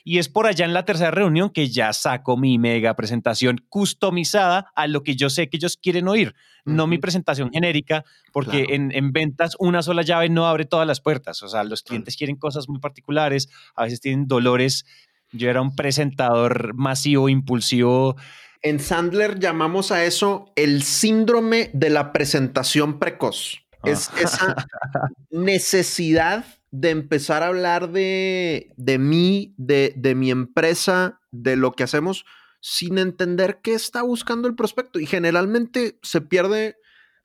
Y 0.07 0.19
es 0.19 0.29
por 0.29 0.47
allá 0.47 0.67
en 0.67 0.75
la 0.75 0.85
tercera 0.85 1.11
reunión 1.11 1.49
que 1.49 1.71
ya 1.71 1.93
saco 1.95 2.37
mi 2.37 2.59
mega 2.59 2.95
presentación 2.95 3.65
customizada 3.71 4.71
a 4.77 4.87
lo 4.87 5.03
que 5.03 5.17
yo 5.17 5.31
sé 5.31 5.49
que 5.49 5.57
ellos 5.57 5.79
quieren 5.79 6.09
oír, 6.09 6.35
no 6.67 6.87
mi 6.87 6.99
presentación 6.99 7.51
genérica, 7.51 8.05
porque 8.33 8.65
Claro. 8.65 8.75
en, 8.75 8.93
en 8.93 9.13
ventas 9.13 9.57
una 9.59 9.83
sola 9.83 10.03
llave 10.03 10.29
no 10.29 10.47
abre 10.47 10.67
todas 10.67 10.87
las 10.87 11.01
puertas. 11.01 11.43
O 11.43 11.49
sea, 11.49 11.65
los 11.65 11.83
clientes 11.83 12.17
quieren 12.17 12.37
cosas 12.37 12.69
muy 12.69 12.81
particulares, 12.81 13.49
a 13.75 13.85
veces 13.85 14.01
tienen 14.03 14.29
dolores. 14.29 14.85
Yo 15.33 15.49
era 15.49 15.63
un 15.63 15.75
presentador 15.75 16.75
masivo, 16.75 17.29
impulsivo. 17.31 18.17
En 18.61 18.81
Sandler 18.81 19.39
llamamos 19.41 19.91
a 19.91 20.05
eso 20.05 20.53
el 20.55 20.83
síndrome 20.83 21.71
de 21.73 21.89
la 21.91 22.13
presentación 22.13 22.99
precoz. 22.99 23.63
Es 23.85 24.11
Ah. 24.11 24.21
esa 24.23 24.57
necesidad 25.31 26.45
de 26.77 26.91
empezar 26.91 27.45
a 27.45 27.47
hablar 27.47 27.93
de, 27.93 28.73
de 28.77 28.99
mí, 28.99 29.55
de, 29.57 29.95
de 29.97 30.17
mi 30.17 30.33
empresa, 30.33 31.21
de 31.31 31.55
lo 31.55 31.71
que 31.71 31.85
hacemos, 31.85 32.25
sin 32.61 32.99
entender 32.99 33.61
qué 33.63 33.75
está 33.75 34.03
buscando 34.03 34.49
el 34.49 34.57
prospecto. 34.57 34.99
Y 34.99 35.07
generalmente 35.07 36.01
se 36.03 36.21
pierde, 36.21 36.75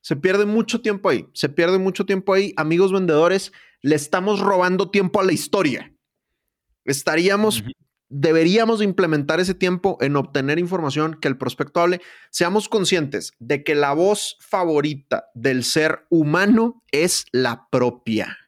se 0.02 0.16
pierde 0.16 0.46
mucho 0.46 0.82
tiempo 0.82 1.10
ahí. 1.10 1.28
Se 1.34 1.50
pierde 1.50 1.80
mucho 1.80 2.06
tiempo 2.06 2.36
ahí. 2.36 2.54
Amigos 2.58 2.94
vendedores, 2.94 3.52
le 3.82 3.96
estamos 3.96 4.40
robando 4.40 4.92
tiempo 4.92 5.20
a 5.20 5.24
la 5.24 5.34
historia. 5.34 5.96
Estaríamos 6.86 7.64
deberíamos 8.12 8.80
de 8.80 8.86
implementar 8.86 9.40
ese 9.40 9.54
tiempo 9.54 9.98
en 10.02 10.16
obtener 10.16 10.58
información 10.58 11.18
que 11.22 11.28
el 11.28 11.38
prospecto 11.38 11.80
hable. 11.80 12.02
Seamos 12.32 12.68
conscientes 12.68 13.34
de 13.40 13.64
que 13.64 13.76
la 13.76 13.94
voz 13.94 14.38
favorita 14.42 15.26
del 15.36 15.64
ser 15.64 16.06
humano 16.10 16.84
es 16.92 17.26
la 17.32 17.68
propia. 17.72 18.39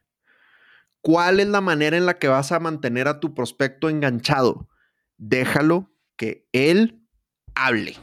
¿Cuál 1.02 1.40
es 1.40 1.48
la 1.48 1.60
manera 1.60 1.96
en 1.96 2.06
la 2.06 2.18
que 2.18 2.28
vas 2.28 2.52
a 2.52 2.60
mantener 2.60 3.08
a 3.08 3.18
tu 3.18 3.34
prospecto 3.34 3.88
enganchado? 3.88 4.68
Déjalo 5.18 5.92
que 6.16 6.48
él 6.52 7.04
hable. 7.56 7.96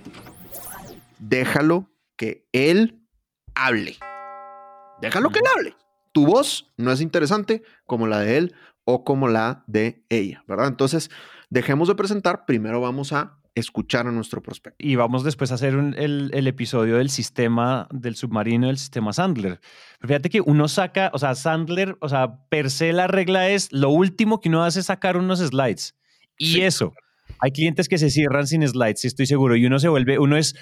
Déjalo 1.17 1.89
que 2.17 2.47
él 2.51 3.07
hable. 3.55 3.97
Déjalo 5.01 5.29
que 5.29 5.39
él 5.39 5.45
hable. 5.55 5.75
Tu 6.11 6.25
voz 6.25 6.73
no 6.75 6.91
es 6.91 6.99
interesante 6.99 7.63
como 7.85 8.05
la 8.05 8.19
de 8.19 8.37
él 8.37 8.55
o 8.83 9.05
como 9.05 9.29
la 9.29 9.63
de 9.67 10.05
ella, 10.09 10.43
¿verdad? 10.45 10.67
Entonces, 10.67 11.09
dejemos 11.49 11.87
de 11.87 11.95
presentar, 11.95 12.45
primero 12.45 12.81
vamos 12.81 13.13
a 13.13 13.38
escuchar 13.59 14.07
a 14.07 14.11
nuestro 14.11 14.41
prospecto. 14.41 14.77
Y 14.85 14.95
vamos 14.95 15.23
después 15.23 15.51
a 15.51 15.55
hacer 15.55 15.75
un- 15.75 15.95
el, 15.97 16.31
el 16.33 16.47
episodio 16.47 16.97
del 16.97 17.09
sistema 17.09 17.87
del 17.91 18.15
submarino, 18.15 18.67
del 18.67 18.77
sistema 18.77 19.13
Sandler. 19.13 19.59
Pero 19.99 20.07
fíjate 20.07 20.29
que 20.29 20.41
uno 20.41 20.67
saca, 20.67 21.11
o 21.13 21.19
sea, 21.19 21.35
Sandler, 21.35 21.97
o 22.01 22.09
sea, 22.09 22.43
per 22.49 22.71
se 22.71 22.93
la 22.93 23.07
regla 23.07 23.49
es 23.49 23.71
lo 23.71 23.89
último 23.89 24.39
que 24.39 24.49
uno 24.49 24.63
hace 24.63 24.79
es 24.79 24.87
sacar 24.87 25.17
unos 25.17 25.39
slides. 25.39 25.95
Y 26.37 26.53
Sí. 26.53 26.61
eso. 26.61 26.93
Hay 27.41 27.51
clientes 27.51 27.87
que 27.87 27.97
se 27.97 28.09
cierran 28.09 28.47
sin 28.47 28.67
slides, 28.67 29.05
estoy 29.05 29.25
seguro, 29.25 29.55
y 29.55 29.65
uno 29.65 29.79
se 29.79 29.87
vuelve, 29.87 30.19
uno 30.19 30.35
es 30.35 30.55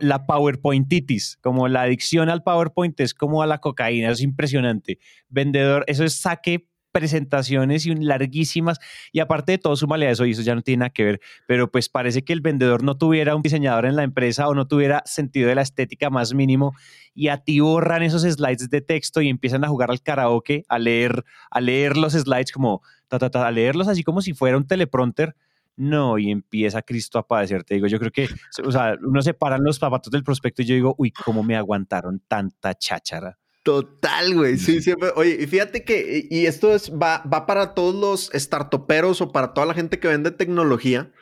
la 0.00 0.26
PowerPointitis, 0.26 1.38
como 1.40 1.66
la 1.66 1.82
adicción 1.82 2.28
al 2.28 2.42
PowerPoint 2.42 3.00
es 3.00 3.14
como 3.14 3.42
a 3.42 3.46
la 3.46 3.58
cocaína, 3.58 4.10
es 4.10 4.20
impresionante. 4.20 4.98
Vendedor, 5.28 5.82
eso 5.88 6.04
es 6.04 6.14
saque 6.20 6.68
presentaciones 6.92 7.86
y 7.86 7.94
larguísimas. 7.94 8.78
Y 9.12 9.20
aparte 9.20 9.52
de 9.52 9.58
todo, 9.58 9.76
súmale 9.76 10.06
a 10.06 10.10
eso, 10.10 10.26
y 10.26 10.32
eso 10.32 10.42
ya 10.42 10.54
no 10.54 10.62
tiene 10.62 10.80
nada 10.80 10.90
que 10.90 11.04
ver, 11.04 11.20
pero 11.46 11.70
pues 11.70 11.88
parece 11.88 12.22
que 12.22 12.32
el 12.32 12.40
vendedor 12.40 12.82
no 12.82 12.96
tuviera 12.96 13.34
un 13.36 13.42
diseñador 13.42 13.86
en 13.86 13.96
la 13.96 14.02
empresa 14.02 14.48
o 14.48 14.54
no 14.54 14.66
tuviera 14.66 15.02
sentido 15.06 15.48
de 15.48 15.54
la 15.54 15.62
estética 15.62 16.10
más 16.10 16.34
mínimo 16.34 16.74
y 17.14 17.28
a 17.28 17.38
ti 17.38 17.60
borran 17.60 18.02
esos 18.02 18.22
slides 18.22 18.70
de 18.70 18.80
texto 18.80 19.20
y 19.20 19.28
empiezan 19.28 19.64
a 19.64 19.68
jugar 19.68 19.90
al 19.90 20.02
karaoke, 20.02 20.64
a 20.68 20.78
leer, 20.78 21.24
a 21.50 21.60
leer 21.60 21.96
los 21.96 22.12
slides 22.12 22.52
como, 22.52 22.82
ta, 23.08 23.18
ta, 23.18 23.30
ta, 23.30 23.46
a 23.46 23.50
leerlos 23.50 23.88
así 23.88 24.02
como 24.02 24.22
si 24.22 24.32
fuera 24.34 24.56
un 24.56 24.66
teleprompter. 24.66 25.34
No, 25.76 26.18
y 26.18 26.30
empieza 26.30 26.82
Cristo 26.82 27.18
a 27.18 27.26
padecer. 27.26 27.64
Te 27.64 27.74
digo, 27.74 27.86
yo 27.86 27.98
creo 27.98 28.10
que, 28.10 28.28
o 28.64 28.70
sea, 28.70 28.96
uno 29.02 29.22
se 29.22 29.32
paran 29.32 29.64
los 29.64 29.78
zapatos 29.78 30.10
del 30.10 30.22
prospecto 30.22 30.60
y 30.60 30.66
yo 30.66 30.74
digo, 30.74 30.94
uy, 30.98 31.10
¿cómo 31.10 31.42
me 31.42 31.56
aguantaron 31.56 32.20
tanta 32.28 32.74
cháchara? 32.74 33.38
Total, 33.70 34.34
güey. 34.34 34.58
Sí, 34.58 34.82
siempre. 34.82 35.10
Oye, 35.14 35.38
y 35.40 35.46
fíjate 35.46 35.84
que, 35.84 36.26
y 36.28 36.46
esto 36.46 36.74
es, 36.74 36.90
va, 36.90 37.22
va 37.32 37.46
para 37.46 37.72
todos 37.74 37.94
los 37.94 38.30
startuperos 38.34 39.20
o 39.20 39.30
para 39.30 39.54
toda 39.54 39.66
la 39.66 39.74
gente 39.74 40.00
que 40.00 40.08
vende 40.08 40.32
tecnología. 40.32 41.12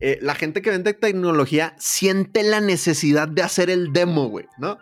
Eh, 0.00 0.18
la 0.20 0.34
gente 0.34 0.60
que 0.60 0.70
vende 0.70 0.92
tecnología 0.92 1.74
siente 1.78 2.42
la 2.42 2.60
necesidad 2.60 3.26
de 3.26 3.42
hacer 3.42 3.70
el 3.70 3.92
demo, 3.92 4.28
güey, 4.28 4.44
¿no? 4.58 4.76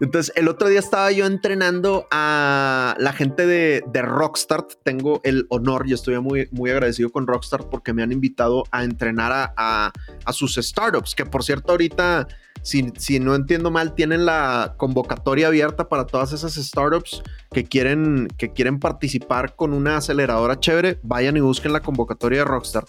Entonces, 0.00 0.32
el 0.36 0.46
otro 0.46 0.68
día 0.68 0.78
estaba 0.78 1.10
yo 1.10 1.26
entrenando 1.26 2.06
a 2.12 2.94
la 3.00 3.12
gente 3.12 3.46
de, 3.46 3.82
de 3.92 4.02
Rockstart. 4.02 4.74
Tengo 4.84 5.20
el 5.24 5.46
honor 5.48 5.88
y 5.88 5.94
estoy 5.94 6.20
muy, 6.20 6.48
muy 6.52 6.70
agradecido 6.70 7.10
con 7.10 7.26
Rockstart 7.26 7.68
porque 7.70 7.92
me 7.92 8.02
han 8.04 8.12
invitado 8.12 8.64
a 8.70 8.84
entrenar 8.84 9.32
a, 9.32 9.52
a- 9.56 9.92
a 10.24 10.32
sus 10.32 10.54
startups, 10.54 11.14
que 11.16 11.24
por 11.26 11.42
cierto, 11.42 11.72
ahorita 11.72 12.28
si, 12.62 13.20
no 13.20 13.34
entiendo 13.34 13.70
mal, 13.70 13.94
tienen 13.94 14.26
la 14.26 14.74
convocatoria 14.76 15.48
abierta 15.48 15.88
para 15.88 16.06
todas 16.06 16.32
esas 16.32 16.54
startups 16.54 17.22
que 17.50 17.64
quieren, 17.64 18.28
que 18.36 18.52
quieren 18.52 18.78
participar 18.78 19.56
con 19.56 19.72
una 19.72 19.96
aceleradora 19.96 20.60
chévere. 20.60 20.98
Vayan 21.02 21.36
y 21.36 21.40
busquen 21.40 21.72
la 21.72 21.80
convocatoria 21.80 22.40
de 22.40 22.44
Rockstar. 22.44 22.84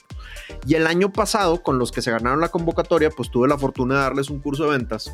Y 0.65 0.75
el 0.75 0.87
año 0.87 1.11
pasado, 1.11 1.63
con 1.63 1.79
los 1.79 1.91
que 1.91 2.01
se 2.01 2.11
ganaron 2.11 2.41
la 2.41 2.49
convocatoria, 2.49 3.09
pues 3.09 3.29
tuve 3.31 3.47
la 3.47 3.57
fortuna 3.57 3.95
de 3.95 4.01
darles 4.01 4.29
un 4.29 4.39
curso 4.39 4.65
de 4.65 4.77
ventas. 4.77 5.13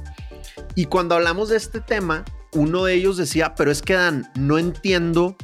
Y 0.76 0.86
cuando 0.86 1.16
hablamos 1.16 1.49
de 1.49 1.58
este 1.58 1.82
tema, 1.82 2.26
uno 2.53 2.86
de 2.86 2.93
ellos 2.93 3.18
decía, 3.18 3.56
pero 3.56 3.72
es 3.72 3.82
que 3.82 3.93
Dan, 3.93 4.32
no 4.36 4.58
entiendo 4.58 5.36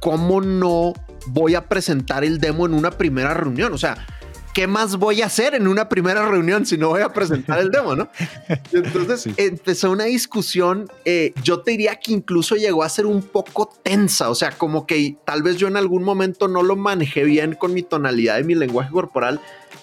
cómo 0.00 0.40
no 0.40 0.92
voy 1.26 1.54
a 1.54 1.68
presentar 1.68 2.24
el 2.24 2.38
demo 2.38 2.66
en 2.66 2.74
una 2.74 2.90
primera 2.90 3.34
reunión. 3.34 3.72
O 3.72 3.78
sea, 3.78 4.06
¿qué 4.54 4.66
más 4.66 4.96
voy 4.96 5.20
a 5.20 5.26
hacer 5.26 5.54
en 5.54 5.66
una 5.68 5.88
primera 5.88 6.26
reunión 6.28 6.64
si 6.64 6.78
no 6.78 6.88
voy 6.88 7.02
a 7.02 7.12
presentar 7.12 7.58
el 7.58 7.70
demo, 7.70 7.94
no? 7.96 8.08
Entonces 8.72 9.22
Sí. 9.22 9.34
empezó 9.36 9.90
una 9.90 10.04
discusión, 10.04 10.88
eh, 11.04 11.32
yo 11.42 11.60
te 11.60 11.72
diría 11.72 11.96
que 11.96 12.12
incluso 12.12 12.54
llegó 12.54 12.82
a 12.84 12.88
ser 12.88 13.06
un 13.06 13.22
poco 13.22 13.70
tensa, 13.82 14.30
o 14.30 14.34
sea, 14.34 14.52
como 14.52 14.86
que 14.86 15.16
tal 15.26 15.42
vez 15.42 15.56
yo 15.56 15.66
en 15.68 15.76
algún 15.76 16.04
momento 16.04 16.48
no 16.48 16.62
lo 16.62 16.76
manejé 16.76 17.24
bien 17.24 17.54
con 17.54 17.74
mi 17.74 17.82
tonalidad 17.82 18.38
y 18.38 18.44
mi 18.44 18.54
lenguaje 18.54 18.90
corporal, 18.92 19.40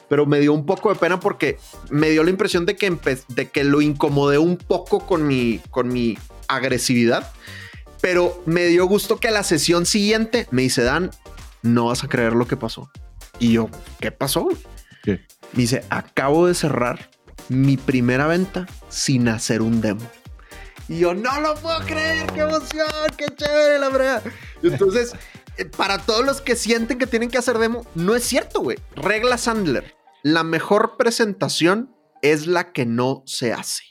pero 0.08 0.26
me 0.26 0.40
dio 0.40 0.54
un 0.54 0.66
poco 0.66 0.90
de 0.90 0.96
pena 0.96 1.20
porque 1.20 1.58
me 1.90 2.10
dio 2.10 2.24
la 2.24 2.30
impresión 2.30 2.66
de 2.66 2.76
que, 2.76 2.90
de 3.30 3.50
que 3.50 3.64
lo 3.64 3.82
incomodé 3.82 4.38
un 4.38 4.58
poco 4.58 5.06
con 5.06 5.28
mi, 5.28 5.60
con 5.70 5.90
mi 5.90 6.18
agresividad, 6.48 7.32
pero 8.02 8.42
me 8.46 8.66
dio 8.66 8.86
gusto 8.88 9.18
que 9.18 9.28
a 9.28 9.32
la 9.32 9.44
sesión 9.44 9.86
siguiente 9.86 10.48
me 10.52 10.64
dice, 10.64 10.82
Dan, 10.84 11.12
no 11.62 11.86
vas 11.88 12.04
a 12.04 12.08
creer 12.08 12.34
lo 12.34 12.48
que 12.48 12.58
pasó. 12.58 12.90
Y 13.42 13.54
yo, 13.54 13.70
¿qué 14.00 14.12
pasó? 14.12 14.44
güey?" 14.44 14.58
¿Qué? 15.04 15.26
Me 15.54 15.64
dice, 15.64 15.84
acabo 15.90 16.48
de 16.48 16.54
cerrar 16.54 17.10
mi 17.50 17.76
primera 17.76 18.28
venta 18.28 18.68
sin 18.88 19.28
hacer 19.28 19.62
un 19.62 19.82
demo. 19.82 20.08
Y 20.88 21.00
yo, 21.00 21.14
no 21.14 21.42
lo 21.42 21.56
puedo 21.56 21.80
creer, 21.82 22.28
qué 22.34 22.42
emoción, 22.42 22.88
qué 23.18 23.26
chévere, 23.36 23.80
la 23.80 23.90
verdad. 23.90 24.24
Entonces, 24.62 25.14
eh, 25.58 25.66
para 25.66 25.98
todos 26.00 26.24
los 26.24 26.40
que 26.40 26.56
sienten 26.56 27.00
que 27.00 27.08
tienen 27.08 27.30
que 27.30 27.38
hacer 27.38 27.58
demo, 27.58 27.86
no 27.96 28.16
es 28.16 28.24
cierto, 28.24 28.62
güey. 28.62 28.78
Regla 28.96 29.38
Sandler, 29.38 29.96
la 30.22 30.44
mejor 30.44 30.98
presentación 30.98 31.96
es 32.22 32.46
la 32.46 32.72
que 32.72 32.86
no 32.86 33.24
se 33.26 33.54
hace. 33.54 33.84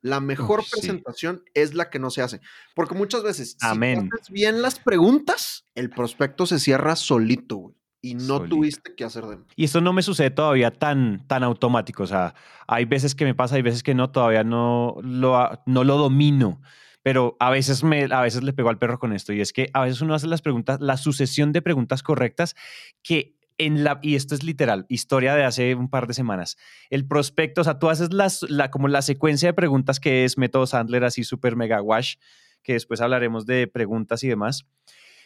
La 0.00 0.20
mejor 0.20 0.64
sí. 0.64 0.70
presentación 0.72 1.44
es 1.54 1.74
la 1.74 1.90
que 1.90 1.98
no 1.98 2.10
se 2.10 2.22
hace. 2.22 2.40
Porque 2.74 2.94
muchas 2.94 3.22
veces, 3.22 3.56
Amén. 3.60 4.08
si 4.10 4.20
haces 4.20 4.30
bien 4.30 4.62
las 4.62 4.80
preguntas, 4.80 5.66
el 5.74 5.90
prospecto 5.90 6.46
se 6.46 6.58
cierra 6.58 6.96
solito, 6.96 7.56
güey. 7.56 7.81
Y 8.04 8.14
no 8.16 8.42
tuviste 8.42 8.96
que 8.96 9.04
hacer 9.04 9.24
demo. 9.24 9.44
Y 9.54 9.62
esto 9.64 9.80
no 9.80 9.92
me 9.92 10.02
sucede 10.02 10.30
todavía 10.30 10.72
tan, 10.72 11.24
tan 11.28 11.44
automático. 11.44 12.02
O 12.02 12.06
sea, 12.06 12.34
hay 12.66 12.84
veces 12.84 13.14
que 13.14 13.24
me 13.24 13.34
pasa, 13.34 13.54
hay 13.54 13.62
veces 13.62 13.84
que 13.84 13.94
no, 13.94 14.10
todavía 14.10 14.42
no 14.42 14.96
lo, 15.02 15.62
no 15.66 15.84
lo 15.84 15.96
domino. 15.96 16.60
Pero 17.04 17.36
a 17.38 17.50
veces, 17.50 17.84
me, 17.84 18.08
a 18.10 18.20
veces 18.20 18.42
le 18.42 18.52
pego 18.52 18.70
al 18.70 18.78
perro 18.78 18.98
con 18.98 19.12
esto. 19.12 19.32
Y 19.32 19.40
es 19.40 19.52
que 19.52 19.70
a 19.72 19.82
veces 19.82 20.00
uno 20.00 20.14
hace 20.14 20.26
las 20.26 20.42
preguntas, 20.42 20.80
la 20.80 20.96
sucesión 20.96 21.52
de 21.52 21.62
preguntas 21.62 22.02
correctas 22.02 22.56
que 23.04 23.36
en 23.56 23.84
la, 23.84 24.00
y 24.02 24.16
esto 24.16 24.34
es 24.34 24.42
literal, 24.42 24.84
historia 24.88 25.36
de 25.36 25.44
hace 25.44 25.76
un 25.76 25.88
par 25.88 26.08
de 26.08 26.14
semanas. 26.14 26.56
El 26.90 27.06
prospecto, 27.06 27.60
o 27.60 27.64
sea, 27.64 27.78
tú 27.78 27.88
haces 27.88 28.12
las, 28.12 28.42
la, 28.50 28.72
como 28.72 28.88
la 28.88 29.02
secuencia 29.02 29.50
de 29.50 29.54
preguntas 29.54 30.00
que 30.00 30.24
es 30.24 30.38
método 30.38 30.66
Sandler, 30.66 31.04
así 31.04 31.22
súper 31.22 31.54
mega 31.54 31.80
wash, 31.80 32.16
que 32.64 32.72
después 32.72 33.00
hablaremos 33.00 33.46
de 33.46 33.68
preguntas 33.68 34.24
y 34.24 34.28
demás 34.28 34.66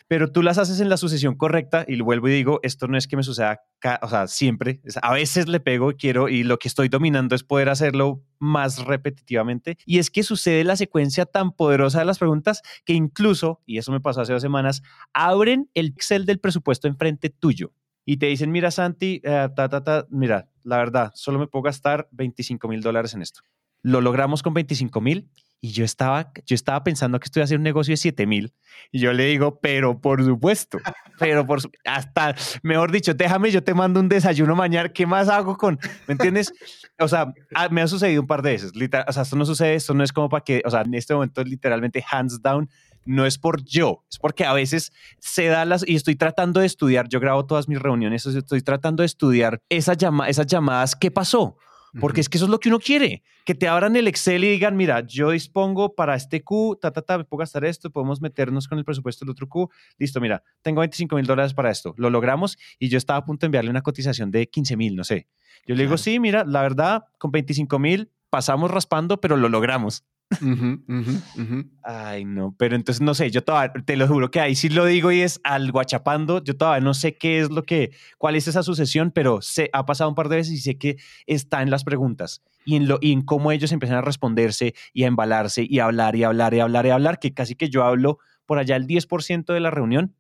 pero 0.09 0.31
tú 0.31 0.43
las 0.43 0.59
haces 0.59 0.81
en 0.81 0.89
la 0.89 0.97
sucesión 0.97 1.37
correcta 1.37 1.85
y 1.87 2.01
vuelvo 2.01 2.29
y 2.29 2.33
digo, 2.33 2.61
esto 2.63 2.87
no 2.87 2.97
es 2.97 3.07
que 3.07 3.17
me 3.17 3.23
suceda, 3.23 3.61
o 4.03 4.09
sea, 4.09 4.27
siempre, 4.27 4.81
a 5.03 5.13
veces 5.13 5.49
le 5.49 5.61
pego, 5.61 5.93
quiero 5.97 6.29
y 6.29 6.45
lo 6.45 6.59
que 6.59 6.69
estoy 6.69 6.89
dominando 6.89 7.35
es 7.35 7.43
poder 7.43 7.69
hacerlo 7.69 8.23
más 8.39 8.85
repetitivamente 8.85 9.77
y 9.85 9.99
es 9.99 10.11
que 10.11 10.23
sucede 10.23 10.65
la 10.65 10.77
secuencia 10.77 11.27
tan 11.27 11.53
poderosa 11.53 11.99
de 11.99 12.05
las 12.05 12.19
preguntas 12.19 12.63
que 12.85 12.93
incluso, 12.93 13.63
y 13.67 13.79
eso 13.79 13.93
me 13.93 14.01
pasó 14.01 14.21
hace 14.21 14.33
dos 14.33 14.43
semanas, 14.43 14.83
abren 15.13 15.71
el 15.75 15.89
Excel 15.89 16.27
del 16.27 16.39
presupuesto 16.39 16.89
enfrente 16.89 17.31
tuyo 17.31 17.73
y 18.05 18.19
te 18.19 18.27
dicen, 18.27 18.53
mira 18.53 18.71
Santi, 18.71 19.21
eh, 19.25 19.49
ta, 19.57 19.69
ta, 19.69 19.83
ta, 19.83 20.07
mira, 20.11 20.49
la 20.63 20.77
verdad, 20.77 21.11
solo 21.15 21.41
me 21.41 21.49
puedo 21.49 21.65
gastar 21.65 22.09
25 22.13 22.69
mil 22.69 22.81
dólares 22.81 23.15
en 23.15 23.23
esto. 23.23 23.41
Lo 23.83 24.01
logramos 24.01 24.43
con 24.43 24.55
25 24.55 25.01
mil 25.01 25.29
y 25.61 25.73
yo 25.73 25.85
estaba, 25.85 26.33
yo 26.45 26.55
estaba 26.55 26.85
pensando 26.85 27.19
que 27.19 27.25
estoy 27.25 27.43
haciendo 27.43 27.61
un 27.61 27.65
negocio 27.65 27.93
de 27.93 27.97
7 27.97 28.27
mil 28.27 28.55
y 28.93 29.01
yo 29.01 29.13
le 29.13 29.25
digo, 29.25 29.59
pero 29.61 30.01
por 30.01 30.23
supuesto, 30.25 30.79
pero 31.19 31.47
por 31.47 31.63
su- 31.63 31.71
hasta, 31.85 32.35
mejor 32.63 32.93
dicho, 32.93 33.15
déjame, 33.15 33.51
yo 33.51 33.65
te 33.65 33.75
mando 33.75 33.99
un 34.01 34.09
desayuno 34.09 34.55
mañana, 34.55 34.91
¿qué 34.91 35.07
más 35.07 35.29
hago 35.29 35.57
con, 35.57 35.79
¿me 36.07 36.13
entiendes? 36.13 36.53
O 36.99 37.09
sea, 37.09 37.33
ah, 37.55 37.69
me 37.71 37.81
ha 37.83 37.89
sucedido 37.89 38.21
un 38.21 38.27
par 38.27 38.43
de 38.43 38.51
veces, 38.51 38.77
literal, 38.77 39.07
o 39.09 39.13
sea, 39.13 39.23
esto 39.23 39.37
no 39.37 39.45
sucede, 39.47 39.75
esto 39.75 39.95
no 39.95 40.05
es 40.05 40.13
como 40.13 40.29
para 40.29 40.45
que, 40.45 40.63
o 40.65 40.71
sea, 40.71 40.83
en 40.83 40.95
este 40.95 41.15
momento 41.15 41.43
literalmente 41.43 42.05
hands 42.11 42.41
down, 42.43 42.69
no 43.05 43.25
es 43.25 43.39
por 43.39 43.63
yo, 43.65 44.05
es 44.11 44.19
porque 44.19 44.45
a 44.45 44.53
veces 44.53 44.93
se 45.21 45.47
da 45.47 45.65
las, 45.65 45.89
y 45.89 45.95
estoy 45.95 46.17
tratando 46.17 46.61
de 46.61 46.67
estudiar, 46.67 47.09
yo 47.09 47.19
grabo 47.21 47.47
todas 47.47 47.69
mis 47.69 47.79
reuniones, 47.81 48.27
estoy 48.27 48.61
tratando 48.63 49.03
de 49.03 49.07
estudiar 49.07 49.61
esas, 49.69 49.97
llama, 49.97 50.29
esas 50.29 50.47
llamadas, 50.47 50.97
¿qué 50.97 51.11
pasó? 51.11 51.57
Porque 52.01 52.21
es 52.21 52.29
que 52.29 52.37
eso 52.39 52.45
es 52.45 52.51
lo 52.51 52.61
que 52.61 52.69
uno 52.69 52.79
quiere, 52.79 53.23
que 53.45 53.55
te 53.55 53.69
abran 53.69 53.97
el 53.97 54.07
Excel 54.09 54.45
y 54.45 54.51
digan, 54.51 54.77
mira, 54.77 55.01
yo 55.07 55.31
dispongo 55.31 55.95
para 55.95 56.15
este 56.15 56.43
Q, 56.43 56.79
ta, 56.81 56.91
ta, 56.91 57.03
ta, 57.03 57.19
me 57.19 57.25
puedo 57.25 57.39
gastar 57.41 57.65
esto, 57.65 57.91
podemos 57.91 58.21
meternos 58.21 58.69
con 58.69 58.79
el 58.79 58.85
presupuesto 58.85 59.25
del 59.25 59.31
otro 59.31 59.49
Q, 59.49 59.71
listo, 59.99 60.21
mira, 60.21 60.43
tengo 60.63 60.81
25 60.81 61.17
mil 61.17 61.27
dólares 61.27 61.55
para 61.55 61.71
esto, 61.71 61.95
lo 61.97 62.11
logramos 62.11 62.59
y 62.79 62.89
yo 62.89 62.99
estaba 62.99 63.19
a 63.21 63.25
punto 63.25 63.45
de 63.45 63.49
enviarle 63.49 63.71
una 63.71 63.83
cotización 63.83 64.31
de 64.31 64.47
15 64.47 64.77
mil, 64.77 64.97
no 64.97 65.05
sé. 65.05 65.27
Yo 65.67 65.75
le 65.75 65.83
digo, 65.83 65.91
Claro. 65.91 65.99
sí, 65.99 66.21
mira, 66.21 66.45
la 66.45 66.63
verdad, 66.63 67.05
con 67.19 67.31
25 67.31 67.79
mil 67.79 68.11
pasamos 68.31 68.71
raspando, 68.71 69.21
pero 69.21 69.37
lo 69.37 69.49
logramos. 69.49 70.05
Ujú, 70.43 70.83
ujú, 70.89 71.13
ujú. 71.41 71.71
Ay, 71.85 72.25
no, 72.25 72.55
pero 72.59 72.75
entonces 72.75 73.01
no 73.01 73.15
sé, 73.15 73.31
yo 73.31 73.45
todavía, 73.45 73.73
te 73.85 73.97
lo 73.97 74.09
juro 74.09 74.31
que 74.31 74.41
ahí 74.41 74.57
sí 74.57 74.69
lo 74.69 74.85
digo 74.85 75.13
y 75.13 75.21
es 75.21 75.41
al 75.45 75.71
guachapando, 75.71 76.43
yo 76.43 76.57
todavía 76.57 76.85
no 76.85 76.95
sé 76.95 77.17
qué 77.17 77.39
es 77.41 77.51
lo 77.51 77.63
que, 77.63 77.93
cuál 78.19 78.35
es 78.35 78.49
esa 78.49 78.65
sucesión, 78.65 79.13
pero 79.13 79.41
sé, 79.41 79.71
ha 79.73 79.87
pasado 79.87 80.11
un 80.11 80.17
par 80.17 80.29
de 80.29 80.37
veces 80.37 80.55
y 80.55 80.59
sé 80.59 80.79
que 80.79 80.97
está 81.27 81.63
en 81.63 81.71
las 81.71 81.85
preguntas 81.85 82.43
y 82.65 82.75
en, 82.75 82.89
lo, 82.89 82.99
y 83.01 83.13
en 83.13 83.23
cómo 83.23 83.53
ellos 83.53 83.71
empiezan 83.71 83.99
a 83.99 84.03
responderse 84.03 84.75
y 84.93 85.05
a 85.05 85.07
embalarse 85.07 85.65
y 85.69 85.79
a 85.79 85.85
hablar 85.85 86.17
y 86.17 86.25
a 86.25 86.27
hablar 86.27 86.55
y 86.55 86.59
a 86.61 86.65
hablar 86.65 86.87
y 86.87 86.91
a 86.91 86.95
hablar, 86.95 87.19
que 87.21 87.33
casi 87.33 87.55
que 87.55 87.71
yo 87.71 87.85
hablo 87.85 88.19
por 88.47 88.59
allá 88.59 88.75
el 88.75 88.87
10% 88.89 89.53
de 89.53 89.61
la 89.61 89.71
reunión 89.71 90.17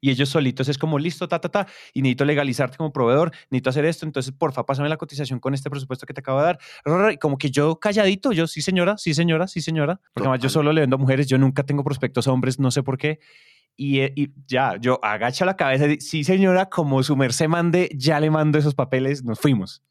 y 0.00 0.10
ellos 0.10 0.28
solitos 0.28 0.68
es 0.68 0.78
como 0.78 0.98
listo, 0.98 1.28
ta, 1.28 1.40
ta, 1.40 1.48
ta, 1.48 1.66
y 1.92 2.02
necesito 2.02 2.24
legalizarte 2.24 2.76
como 2.76 2.92
proveedor, 2.92 3.32
necesito 3.50 3.70
hacer 3.70 3.84
esto, 3.84 4.06
entonces 4.06 4.32
porfa, 4.32 4.64
pásame 4.64 4.88
la 4.88 4.96
cotización 4.96 5.40
con 5.40 5.54
este 5.54 5.70
presupuesto 5.70 6.06
que 6.06 6.14
te 6.14 6.20
acabo 6.20 6.40
de 6.40 6.46
dar. 6.46 7.18
Como 7.18 7.38
que 7.38 7.50
yo 7.50 7.78
calladito, 7.78 8.32
yo 8.32 8.46
sí 8.46 8.62
señora, 8.62 8.96
sí 8.98 9.14
señora, 9.14 9.46
sí 9.46 9.60
señora, 9.60 10.00
porque 10.12 10.28
además 10.28 10.42
yo 10.42 10.48
solo 10.48 10.72
le 10.72 10.80
vendo 10.82 10.96
a 10.96 10.98
mujeres, 10.98 11.26
yo 11.26 11.38
nunca 11.38 11.64
tengo 11.64 11.84
prospectos 11.84 12.26
hombres, 12.26 12.58
no 12.58 12.70
sé 12.70 12.82
por 12.82 12.98
qué. 12.98 13.20
Y, 13.76 14.00
eh, 14.00 14.12
y 14.14 14.30
ya, 14.46 14.76
yo 14.78 14.98
agacho 15.02 15.44
la 15.44 15.56
cabeza, 15.56 15.86
y, 15.86 16.00
sí 16.00 16.24
señora, 16.24 16.68
como 16.68 17.02
su 17.02 17.16
merced 17.16 17.48
mande, 17.48 17.90
ya 17.94 18.20
le 18.20 18.30
mando 18.30 18.58
esos 18.58 18.74
papeles, 18.74 19.24
nos 19.24 19.38
fuimos. 19.38 19.82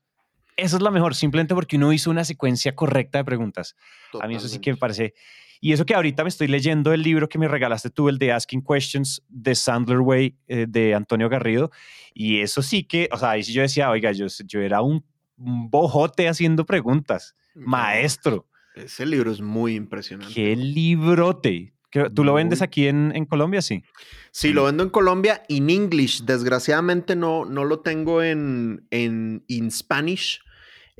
Eso 0.57 0.75
es 0.75 0.81
lo 0.81 0.91
mejor, 0.91 1.15
simplemente 1.15 1.55
porque 1.55 1.77
uno 1.77 1.93
hizo 1.93 2.11
una 2.11 2.25
secuencia 2.25 2.75
correcta 2.75 3.19
de 3.19 3.23
preguntas. 3.23 3.75
A 4.19 4.27
mí 4.27 4.35
eso 4.35 4.47
sí 4.49 4.59
que 4.59 4.71
me 4.71 4.77
parece. 4.77 5.13
Y 5.61 5.73
eso 5.73 5.85
que 5.85 5.93
ahorita 5.93 6.23
me 6.23 6.29
estoy 6.29 6.47
leyendo 6.47 6.93
el 6.93 7.01
libro 7.01 7.27
que 7.27 7.37
me 7.37 7.47
regalaste 7.47 7.89
tú, 7.89 8.07
el 8.09 8.17
de 8.17 8.31
Asking 8.31 8.63
Questions 8.63 9.21
de 9.27 9.55
Sandler 9.55 9.99
Way 9.99 10.37
eh, 10.47 10.65
de 10.69 10.95
Antonio 10.95 11.27
Garrido. 11.29 11.71
Y 12.13 12.39
eso 12.39 12.61
sí 12.61 12.83
que, 12.83 13.09
o 13.11 13.17
sea, 13.17 13.31
ahí 13.31 13.43
sí 13.43 13.51
yo 13.53 13.61
decía, 13.61 13.89
oiga, 13.89 14.11
yo, 14.13 14.27
yo 14.45 14.61
era 14.61 14.81
un, 14.81 15.03
un 15.37 15.69
bojote 15.69 16.27
haciendo 16.29 16.65
preguntas. 16.65 17.35
Maestro, 17.55 18.47
Ese 18.75 19.05
libro 19.05 19.31
es 19.31 19.41
muy 19.41 19.75
impresionante. 19.75 20.33
qué 20.33 20.55
librote. 20.55 21.73
¿Tú 22.13 22.23
lo 22.23 22.35
vendes 22.35 22.61
aquí 22.61 22.87
en, 22.87 23.11
en 23.15 23.25
Colombia? 23.25 23.63
Sí. 23.63 23.83
Sí, 24.31 24.53
lo 24.53 24.65
vendo 24.65 24.83
en 24.83 24.89
Colombia 24.91 25.41
en 25.49 25.71
English. 25.71 26.23
Desgraciadamente 26.23 27.15
no, 27.15 27.45
no 27.45 27.65
lo 27.65 27.79
tengo 27.79 28.21
en, 28.21 28.85
en 28.91 29.43
in 29.47 29.71
Spanish. 29.71 30.39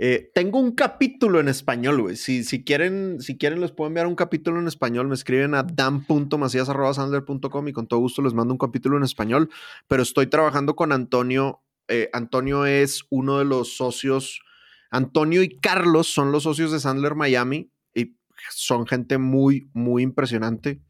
Eh, 0.01 0.31
tengo 0.33 0.59
un 0.59 0.71
capítulo 0.71 1.41
en 1.41 1.49
español, 1.49 2.01
güey. 2.01 2.15
Si, 2.15 2.45
si, 2.45 2.63
quieren, 2.63 3.19
si 3.19 3.37
quieren, 3.37 3.59
les 3.59 3.73
puedo 3.73 3.89
enviar 3.89 4.07
un 4.07 4.15
capítulo 4.15 4.57
en 4.57 4.69
español. 4.69 5.09
Me 5.09 5.13
escriben 5.13 5.53
a 5.55 5.63
dan.macías.sandler.com 5.63 7.67
y 7.67 7.73
con 7.73 7.85
todo 7.85 7.99
gusto 7.99 8.21
les 8.21 8.33
mando 8.33 8.53
un 8.53 8.57
capítulo 8.57 8.95
en 8.95 9.03
español. 9.03 9.49
Pero 9.89 10.01
estoy 10.01 10.27
trabajando 10.27 10.77
con 10.77 10.93
Antonio. 10.93 11.63
Eh, 11.89 12.09
Antonio 12.13 12.65
es 12.65 13.03
uno 13.09 13.39
de 13.39 13.45
los 13.45 13.75
socios. 13.75 14.39
Antonio 14.89 15.43
y 15.43 15.49
Carlos 15.49 16.07
son 16.07 16.31
los 16.31 16.43
socios 16.43 16.71
de 16.71 16.79
Sandler 16.79 17.15
Miami 17.15 17.69
y 17.93 18.15
son 18.51 18.87
gente 18.87 19.17
muy, 19.17 19.69
muy 19.73 20.01
impresionante. 20.01 20.81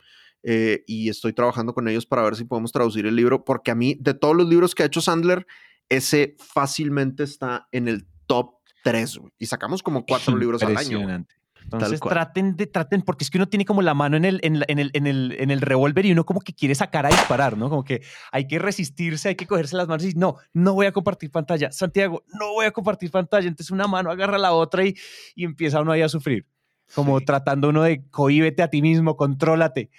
Eh, 0.44 0.84
y 0.86 1.10
estoy 1.10 1.34
trabajando 1.34 1.74
con 1.74 1.88
ellos 1.88 2.06
para 2.06 2.22
ver 2.22 2.36
si 2.36 2.44
podemos 2.44 2.72
traducir 2.72 3.08
el 3.08 3.16
libro, 3.16 3.44
porque 3.44 3.72
a 3.72 3.76
mí, 3.76 3.98
de 4.00 4.14
todos 4.14 4.36
los 4.36 4.48
libros 4.48 4.76
que 4.76 4.84
ha 4.84 4.86
hecho 4.86 5.02
Sandler, 5.02 5.48
ese 5.90 6.36
fácilmente 6.38 7.24
está 7.24 7.68
en 7.72 7.88
el 7.88 8.06
top 8.28 8.59
3, 8.84 9.18
güey. 9.18 9.32
Y 9.40 9.46
sacamos 9.46 9.84
como 9.84 10.06
cuatro 10.06 10.36
libros 10.38 10.62
al 10.64 10.76
año. 10.78 11.02
güey. 11.02 11.24
Entonces 11.62 12.00
traten 12.00 12.56
de, 12.56 12.66
traten, 12.66 13.02
porque 13.04 13.24
es 13.24 13.30
que 13.30 13.38
uno 13.38 13.48
tiene 13.48 13.64
como 13.66 13.82
la 13.84 13.94
mano 13.94 14.18
en 14.18 14.26
el, 14.26 14.40
en, 14.44 14.60
la- 14.60 14.66
en 14.70 14.80
el, 14.80 14.90
en 14.94 15.06
el, 15.06 15.36
en 15.38 15.52
el 15.52 15.62
revólver 15.62 16.06
y 16.06 16.12
uno 16.14 16.26
como 16.26 16.40
que 16.40 16.54
quiere 16.54 16.74
sacar 16.74 17.06
a 17.06 17.10
disparar, 17.10 17.58
¿no? 17.58 17.70
Como 17.70 17.84
que 17.84 18.02
hay 18.32 18.48
que 18.48 18.58
resistirse, 18.58 19.30
hay 19.30 19.36
que 19.36 19.46
cogerse 19.46 19.76
las 19.78 19.88
manos 19.88 20.04
y 20.06 20.14
no, 20.16 20.38
no 20.54 20.74
voy 20.74 20.88
a 20.88 20.92
compartir 20.94 21.30
pantalla. 21.30 21.72
Santiago, 21.72 22.24
no 22.34 22.54
voy 22.54 22.66
a 22.66 22.72
compartir 22.72 23.12
pantalla. 23.12 23.48
Entonces 23.48 23.70
una 23.72 23.88
mano 23.88 24.10
agarra 24.10 24.38
la 24.40 24.54
otra 24.54 24.84
y, 24.86 24.96
y 25.36 25.44
empieza 25.44 25.82
uno 25.82 25.92
ahí 25.92 26.02
a 26.02 26.10
sufrir. 26.10 26.48
Como 26.96 27.20
Sí. 27.20 27.26
tratando 27.26 27.70
uno 27.70 27.84
de 27.84 28.04
cohíbete 28.10 28.64
a 28.64 28.70
ti 28.70 28.82
mismo, 28.82 29.16
contrólate. 29.16 29.92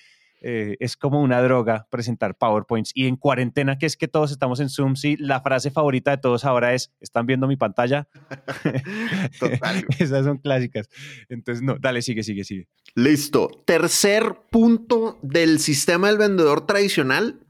Eh, 0.43 0.76
es 0.80 0.97
como 0.97 1.20
una 1.20 1.43
droga 1.43 1.86
presentar 1.91 2.34
PowerPoints. 2.34 2.93
Y 2.95 3.07
en 3.07 3.16
cuarentena, 3.16 3.78
que 3.78 3.86
es 3.86 3.97
que 3.97 4.09
todos 4.09 4.30
estamos 4.30 4.61
en 4.61 4.70
Zoom, 4.70 4.97
sí, 4.97 5.16
la 5.18 5.41
frase 5.41 5.70
favorita 5.70 6.11
de 6.12 6.18
todos 6.18 6.45
ahora 6.45 6.74
es, 6.74 6.93
¿están 7.01 7.26
viendo 7.26 7.47
mi 7.47 7.57
pantalla? 7.57 8.09
Total. 9.41 9.84
Esas 9.99 10.24
son 10.24 10.38
clásicas. 10.38 10.88
Entonces, 11.28 11.62
no, 11.62 11.76
dale, 11.78 12.03
sigue, 12.03 12.22
sigue, 12.22 12.45
sigue. 12.45 12.68
Listo. 12.95 13.51
Tercer 13.66 14.36
punto 14.51 15.18
del 15.22 15.59
sistema 15.59 16.09
del 16.09 16.18
vendedor 16.18 16.66
tradicional 16.66 17.41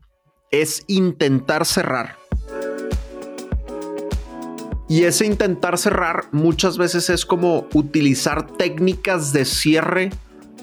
es 0.50 0.84
intentar 0.88 1.66
cerrar. 1.66 2.16
Y 4.88 5.04
ese 5.04 5.24
intentar 5.24 5.78
cerrar 5.78 6.24
muchas 6.32 6.76
veces 6.76 7.10
es 7.10 7.24
como 7.24 7.68
utilizar 7.74 8.48
técnicas 8.56 9.32
de 9.32 9.44
cierre 9.44 10.10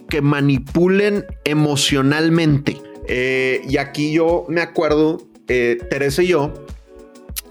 que 0.10 0.22
manipulen 0.22 1.26
emocionalmente. 1.44 2.82
Eh, 3.08 3.62
y 3.68 3.78
aquí 3.78 4.12
yo 4.12 4.46
me 4.50 4.62
acuerdo, 4.62 5.20
eh, 5.48 5.78
Teresa 5.90 6.24
y 6.24 6.28
yo 6.28 6.54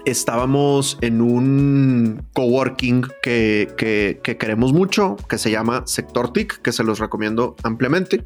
estábamos 0.05 0.97
en 1.01 1.21
un 1.21 2.25
coworking 2.33 3.05
que, 3.21 3.67
que, 3.77 4.21
que 4.23 4.37
queremos 4.37 4.71
mucho, 4.71 5.17
que 5.27 5.37
se 5.37 5.51
llama 5.51 5.83
Sector 5.85 6.31
TIC, 6.31 6.61
que 6.61 6.71
se 6.71 6.83
los 6.83 6.99
recomiendo 6.99 7.55
ampliamente. 7.63 8.25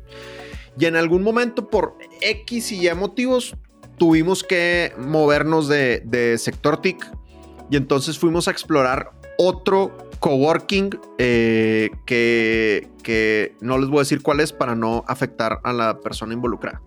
Y 0.78 0.86
en 0.86 0.96
algún 0.96 1.24
momento, 1.24 1.70
por 1.70 1.98
X 2.22 2.72
y 2.72 2.88
Y 2.88 2.94
motivos, 2.94 3.56
tuvimos 3.98 4.44
que 4.44 4.94
movernos 4.98 5.68
de, 5.68 6.02
de 6.06 6.38
Sector 6.38 6.82
TIC. 6.82 7.12
Y 7.70 7.78
entonces 7.78 8.20
fuimos 8.20 8.48
a 8.48 8.52
explorar 8.52 9.12
otro 9.38 10.11
coworking 10.22 10.98
eh, 11.18 11.90
que, 12.06 12.88
que 13.04 13.56
no 13.60 13.78
les 13.80 13.90
voy 13.90 13.98
a 13.98 14.02
decir 14.02 14.22
cuál 14.22 14.40
es 14.40 14.54
para 14.54 14.76
no 14.76 15.04
afectar 15.08 15.60
a 15.64 15.74
la 15.74 16.00
persona 16.00 16.34
involucrada. 16.34 16.82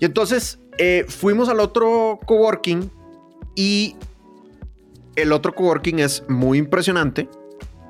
Y 0.00 0.04
entonces 0.04 0.58
eh, 0.76 1.06
fuimos 1.08 1.48
al 1.48 1.60
otro 1.60 2.18
coworking 2.26 2.90
y 3.54 3.96
el 5.14 5.32
otro 5.32 5.54
coworking 5.54 6.00
es 6.00 6.24
muy 6.28 6.58
impresionante. 6.58 7.28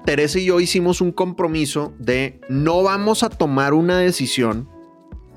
Teresa 0.04 0.38
y 0.38 0.44
yo 0.46 0.60
hicimos 0.60 1.00
un 1.00 1.12
compromiso 1.12 1.94
de 1.98 2.40
no 2.48 2.82
vamos 2.82 3.22
a 3.22 3.30
tomar 3.30 3.72
una 3.72 3.98
decisión 3.98 4.68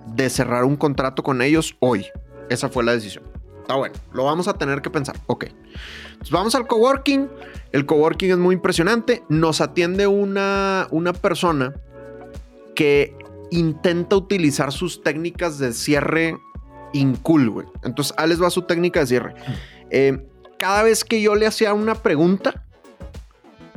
de 0.07 0.29
cerrar 0.29 0.65
un 0.65 0.75
contrato 0.75 1.23
con 1.23 1.41
ellos 1.41 1.77
hoy. 1.79 2.07
Esa 2.49 2.67
fue 2.67 2.84
la 2.84 2.91
decisión. 2.93 3.23
Está 3.61 3.75
bueno, 3.75 3.95
lo 4.11 4.25
vamos 4.25 4.49
a 4.49 4.55
tener 4.55 4.81
que 4.81 4.89
pensar. 4.89 5.15
Ok. 5.27 5.45
Vamos 6.31 6.53
al 6.55 6.67
coworking. 6.67 7.29
El 7.74 7.88
coworking 7.88 8.32
es 8.32 8.38
muy 8.38 8.55
impresionante. 8.55 9.24
Nos 9.30 9.59
atiende 9.59 10.07
una, 10.07 10.88
una 10.91 11.11
persona 11.11 11.74
que 12.76 13.17
intenta 13.51 14.15
utilizar 14.15 14.71
sus 14.71 15.01
técnicas 15.01 15.57
de 15.57 15.74
cierre 15.74 16.38
incool, 16.93 17.49
güey. 17.49 17.67
Entonces, 17.84 18.13
ahí 18.17 18.30
les 18.30 18.41
va 18.41 18.51
su 18.51 18.61
técnica 18.61 19.01
de 19.01 19.07
cierre. 19.07 19.34
Eh, 19.89 20.24
cada 20.59 20.84
vez 20.84 21.03
que 21.03 21.19
yo 21.19 21.34
le 21.34 21.47
hacía 21.47 21.74
una 21.74 21.95
pregunta, 21.95 22.63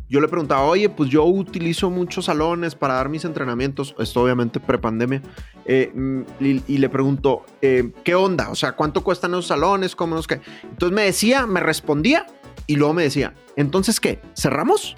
yo 0.08 0.20
le 0.20 0.28
preguntaba, 0.28 0.62
oye, 0.62 0.88
pues 0.90 1.10
yo 1.10 1.24
utilizo 1.24 1.90
muchos 1.90 2.26
salones 2.26 2.74
para 2.74 2.94
dar 2.94 3.08
mis 3.08 3.24
entrenamientos. 3.24 3.94
Esto 3.98 4.22
obviamente 4.22 4.60
prepandemia. 4.60 5.22
Eh, 5.64 5.90
mm, 5.92 6.20
y, 6.38 6.62
y 6.68 6.78
le 6.78 6.90
pregunto, 6.90 7.46
eh, 7.62 7.92
¿qué 8.04 8.14
onda? 8.14 8.50
O 8.50 8.54
sea, 8.54 8.72
¿cuánto 8.72 9.02
cuestan 9.02 9.32
esos 9.32 9.46
salones? 9.46 9.96
¿Cómo 9.96 10.14
nos 10.14 10.26
qué? 10.26 10.40
Entonces 10.62 10.94
me 10.94 11.02
decía, 11.02 11.46
me 11.46 11.60
respondía 11.60 12.26
y 12.66 12.76
luego 12.76 12.94
me 12.94 13.02
decía, 13.02 13.34
¿entonces 13.56 14.00
qué? 14.00 14.20
¿Cerramos? 14.36 14.94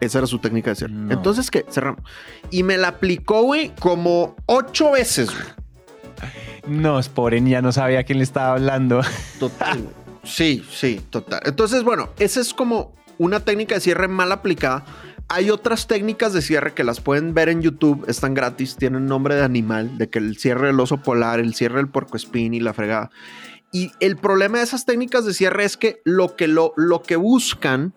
Esa 0.00 0.18
era 0.18 0.26
su 0.26 0.38
técnica 0.38 0.70
de 0.70 0.76
cierre. 0.76 0.92
No. 0.94 1.12
Entonces, 1.12 1.50
¿qué? 1.50 1.64
Cerramos. 1.70 2.02
Y 2.50 2.62
me 2.62 2.76
la 2.76 2.88
aplicó, 2.88 3.42
güey, 3.42 3.72
como 3.78 4.36
ocho 4.46 4.92
veces, 4.92 5.30
güey. 5.30 5.46
No, 6.66 6.98
es 6.98 7.08
pobre, 7.08 7.42
ya 7.48 7.62
no 7.62 7.72
sabía 7.72 8.04
quién 8.04 8.18
le 8.18 8.24
estaba 8.24 8.52
hablando. 8.52 9.00
Total. 9.38 9.80
güey. 9.80 9.94
Sí, 10.24 10.64
sí, 10.70 11.00
total. 11.10 11.40
Entonces, 11.44 11.84
bueno, 11.84 12.10
esa 12.18 12.40
es 12.40 12.52
como 12.52 12.94
una 13.18 13.40
técnica 13.40 13.76
de 13.76 13.80
cierre 13.80 14.08
mal 14.08 14.32
aplicada. 14.32 14.84
Hay 15.28 15.50
otras 15.50 15.88
técnicas 15.88 16.32
de 16.32 16.40
cierre 16.40 16.72
que 16.72 16.84
las 16.84 17.00
pueden 17.00 17.34
ver 17.34 17.48
en 17.48 17.60
YouTube, 17.60 18.04
están 18.06 18.32
gratis, 18.34 18.76
tienen 18.76 19.06
nombre 19.06 19.34
de 19.34 19.42
animal, 19.42 19.98
de 19.98 20.08
que 20.08 20.20
el 20.20 20.38
cierre 20.38 20.68
del 20.68 20.78
oso 20.78 21.02
polar, 21.02 21.40
el 21.40 21.54
cierre 21.54 21.78
del 21.78 21.88
puercoespín 21.88 22.54
y 22.54 22.60
la 22.60 22.72
fregada. 22.72 23.10
Y 23.72 23.90
el 23.98 24.16
problema 24.16 24.58
de 24.58 24.64
esas 24.64 24.84
técnicas 24.84 25.24
de 25.24 25.34
cierre 25.34 25.64
es 25.64 25.76
que 25.76 26.00
lo 26.04 26.36
que, 26.36 26.46
lo, 26.46 26.72
lo 26.76 27.02
que 27.02 27.16
buscan 27.16 27.92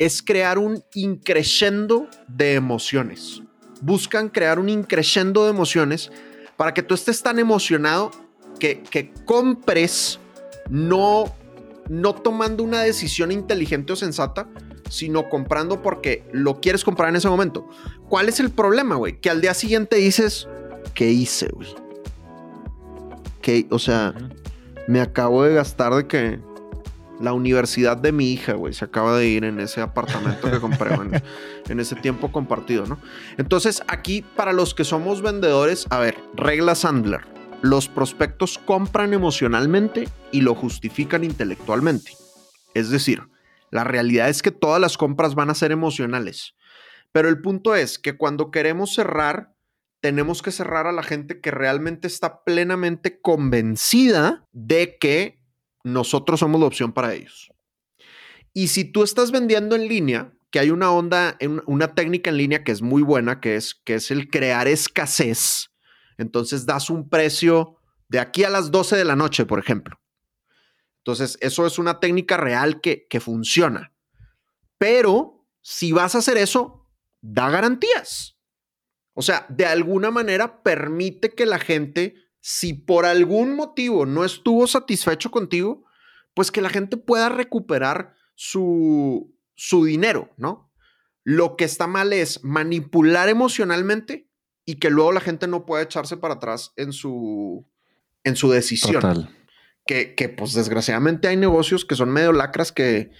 es 0.00 0.20
crear 0.20 0.58
un 0.58 0.82
increciendo 0.94 2.08
de 2.26 2.54
emociones. 2.54 3.42
Buscan 3.80 4.28
crear 4.28 4.58
un 4.58 4.68
increciendo 4.68 5.44
de 5.44 5.50
emociones 5.50 6.10
para 6.56 6.74
que 6.74 6.82
tú 6.82 6.94
estés 6.94 7.22
tan 7.22 7.38
emocionado 7.38 8.10
que, 8.58 8.82
que 8.82 9.12
compres 9.24 10.18
no, 10.68 11.32
no 11.88 12.14
tomando 12.16 12.64
una 12.64 12.82
decisión 12.82 13.30
inteligente 13.30 13.92
o 13.92 13.96
sensata, 13.96 14.48
sino 14.88 15.28
comprando 15.28 15.82
porque 15.82 16.24
lo 16.32 16.60
quieres 16.60 16.84
comprar 16.84 17.08
en 17.08 17.16
ese 17.16 17.28
momento. 17.28 17.68
¿Cuál 18.08 18.28
es 18.28 18.40
el 18.40 18.50
problema, 18.50 18.96
güey? 18.96 19.20
Que 19.20 19.30
al 19.30 19.40
día 19.40 19.54
siguiente 19.54 19.96
dices, 19.96 20.48
¿qué 20.94 21.10
hice, 21.10 21.48
güey? 21.48 21.68
¿Qué? 23.40 23.66
O 23.70 23.78
sea, 23.78 24.14
me 24.86 25.00
acabo 25.00 25.44
de 25.44 25.54
gastar 25.54 25.94
de 25.94 26.06
que 26.06 26.40
la 27.20 27.32
universidad 27.32 27.96
de 27.96 28.12
mi 28.12 28.32
hija, 28.32 28.54
güey, 28.54 28.72
se 28.74 28.84
acaba 28.84 29.16
de 29.16 29.26
ir 29.26 29.44
en 29.44 29.60
ese 29.60 29.80
apartamento 29.80 30.50
que 30.50 30.60
compré 30.60 30.94
en, 30.94 31.22
en 31.68 31.80
ese 31.80 31.94
tiempo 31.96 32.32
compartido, 32.32 32.86
¿no? 32.86 32.98
Entonces, 33.38 33.82
aquí 33.86 34.24
para 34.36 34.52
los 34.52 34.74
que 34.74 34.84
somos 34.84 35.22
vendedores, 35.22 35.86
a 35.90 35.98
ver, 35.98 36.16
regla 36.34 36.74
Sandler. 36.74 37.22
Los 37.62 37.88
prospectos 37.88 38.58
compran 38.58 39.14
emocionalmente 39.14 40.08
y 40.32 40.42
lo 40.42 40.54
justifican 40.54 41.24
intelectualmente. 41.24 42.12
Es 42.74 42.90
decir, 42.90 43.22
la 43.74 43.82
realidad 43.82 44.28
es 44.28 44.40
que 44.40 44.52
todas 44.52 44.80
las 44.80 44.96
compras 44.96 45.34
van 45.34 45.50
a 45.50 45.54
ser 45.56 45.72
emocionales. 45.72 46.54
Pero 47.10 47.28
el 47.28 47.40
punto 47.40 47.74
es 47.74 47.98
que 47.98 48.16
cuando 48.16 48.52
queremos 48.52 48.94
cerrar, 48.94 49.52
tenemos 49.98 50.42
que 50.42 50.52
cerrar 50.52 50.86
a 50.86 50.92
la 50.92 51.02
gente 51.02 51.40
que 51.40 51.50
realmente 51.50 52.06
está 52.06 52.44
plenamente 52.44 53.20
convencida 53.20 54.44
de 54.52 54.96
que 54.96 55.40
nosotros 55.82 56.38
somos 56.38 56.60
la 56.60 56.68
opción 56.68 56.92
para 56.92 57.14
ellos. 57.14 57.50
Y 58.52 58.68
si 58.68 58.84
tú 58.84 59.02
estás 59.02 59.32
vendiendo 59.32 59.74
en 59.74 59.88
línea, 59.88 60.32
que 60.52 60.60
hay 60.60 60.70
una 60.70 60.92
onda, 60.92 61.36
una 61.66 61.96
técnica 61.96 62.30
en 62.30 62.36
línea 62.36 62.62
que 62.62 62.70
es 62.70 62.80
muy 62.80 63.02
buena, 63.02 63.40
que 63.40 63.56
es, 63.56 63.74
que 63.74 63.96
es 63.96 64.12
el 64.12 64.30
crear 64.30 64.68
escasez, 64.68 65.72
entonces 66.16 66.64
das 66.64 66.90
un 66.90 67.08
precio 67.08 67.74
de 68.08 68.20
aquí 68.20 68.44
a 68.44 68.50
las 68.50 68.70
12 68.70 68.94
de 68.94 69.04
la 69.04 69.16
noche, 69.16 69.46
por 69.46 69.58
ejemplo. 69.58 69.98
Entonces, 71.04 71.36
eso 71.42 71.66
es 71.66 71.78
una 71.78 72.00
técnica 72.00 72.38
real 72.38 72.80
que, 72.80 73.06
que 73.08 73.20
funciona. 73.20 73.92
Pero 74.78 75.46
si 75.60 75.92
vas 75.92 76.14
a 76.14 76.18
hacer 76.18 76.38
eso, 76.38 76.88
da 77.20 77.50
garantías. 77.50 78.38
O 79.12 79.20
sea, 79.20 79.44
de 79.50 79.66
alguna 79.66 80.10
manera 80.10 80.62
permite 80.62 81.34
que 81.34 81.44
la 81.44 81.58
gente, 81.58 82.14
si 82.40 82.72
por 82.72 83.04
algún 83.04 83.54
motivo 83.54 84.06
no 84.06 84.24
estuvo 84.24 84.66
satisfecho 84.66 85.30
contigo, 85.30 85.84
pues 86.32 86.50
que 86.50 86.62
la 86.62 86.70
gente 86.70 86.96
pueda 86.96 87.28
recuperar 87.28 88.14
su, 88.34 89.36
su 89.54 89.84
dinero, 89.84 90.32
¿no? 90.38 90.72
Lo 91.22 91.56
que 91.56 91.64
está 91.64 91.86
mal 91.86 92.14
es 92.14 92.42
manipular 92.42 93.28
emocionalmente 93.28 94.30
y 94.64 94.76
que 94.76 94.88
luego 94.88 95.12
la 95.12 95.20
gente 95.20 95.48
no 95.48 95.66
puede 95.66 95.84
echarse 95.84 96.16
para 96.16 96.34
atrás 96.34 96.72
en 96.76 96.94
su, 96.94 97.66
en 98.24 98.36
su 98.36 98.50
decisión. 98.50 99.02
Total. 99.02 99.43
Que, 99.86 100.34
pues 100.36 100.54
desgraciadamente 100.54 101.28
hay 101.28 101.36
negocios 101.36 101.84
que 101.84 101.94
son 101.94 102.10
medio 102.10 102.32
lacras 102.32 102.72
que, 102.72 103.10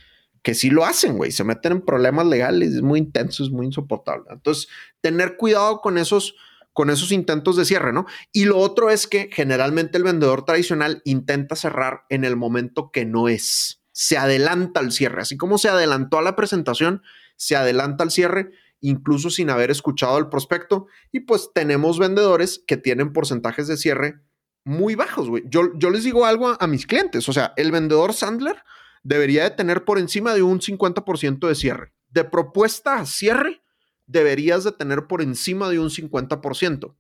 que 0.43 0.55
sí 0.55 0.71
lo 0.71 0.85
hacen, 0.85 1.17
güey. 1.17 1.31
Se 1.31 1.45
meten 1.45 1.73
en 1.73 1.85
problemas 1.85 2.27
legales, 2.27 2.75
es 2.75 2.83
muy 2.83 2.99
intenso, 2.99 3.45
es 3.45 3.51
muy 3.51 3.67
insoportable. 3.67 4.25
Entonces, 4.31 4.69
tener 5.01 5.37
cuidado 5.37 5.81
con 5.81 5.99
esos, 5.99 6.37
con 6.73 6.89
esos 6.89 7.13
intentos 7.13 7.57
de 7.57 7.65
cierre, 7.65 7.93
¿no? 7.93 8.07
Y 8.33 8.47
lo 8.47 8.59
otro 8.59 8.91
es 8.91 9.07
que 9.07 9.29
generalmente 9.33 9.99
el 9.99 10.05
vendedor 10.05 10.45
tradicional 10.45 11.03
intenta 11.05 11.55
cerrar 11.55 12.05
en 12.09 12.25
el 12.25 12.37
momento 12.37 12.91
que 12.91 13.05
no 13.05 13.29
es. 13.29 13.83
Se 13.93 14.17
adelanta 14.17 14.81
al 14.81 14.91
cierre, 14.91 15.23
así 15.23 15.37
como 15.37 15.59
se 15.59 15.69
adelantó 15.69 16.19
a 16.19 16.23
la 16.23 16.35
presentación, 16.35 17.03
se 17.37 17.57
adelanta 17.57 18.05
al 18.05 18.11
cierre 18.11 18.51
incluso 18.85 19.31
sin 19.31 19.49
haber 19.49 19.71
escuchado 19.71 20.17
al 20.17 20.29
prospecto. 20.29 20.89
Y 21.11 21.21
pues 21.21 21.51
tenemos 21.55 21.99
vendedores 21.99 22.63
que 22.67 22.77
tienen 22.77 23.15
porcentajes 23.15 23.67
de 23.67 23.79
cierre 23.79 24.21
muy 24.65 24.95
bajos, 24.95 25.29
güey. 25.29 25.45
Yo, 25.47 25.77
yo 25.77 25.91
les 25.91 26.05
digo 26.05 26.25
algo 26.27 26.49
a, 26.49 26.57
a, 26.61 26.67
mis 26.67 26.87
clientes, 26.87 27.29
o 27.29 27.33
sea, 27.33 27.53
el 27.57 27.71
vendedor 27.71 28.13
Sandler 28.15 28.57
debería 29.03 29.45
de 29.45 29.51
tener 29.51 29.85
por 29.85 29.99
encima 29.99 30.35
de 30.35 30.43
un 30.43 30.61
50% 30.61 31.47
de 31.47 31.55
cierre. 31.55 31.93
De 32.09 32.25
propuesta 32.25 32.97
a 32.97 33.07
cierre, 33.07 33.63
deberías 34.07 34.65
de 34.65 34.73
tener 34.73 35.07
por 35.07 35.23
encima 35.23 35.69
de 35.69 35.79
un 35.79 35.91
50%, 35.91 36.95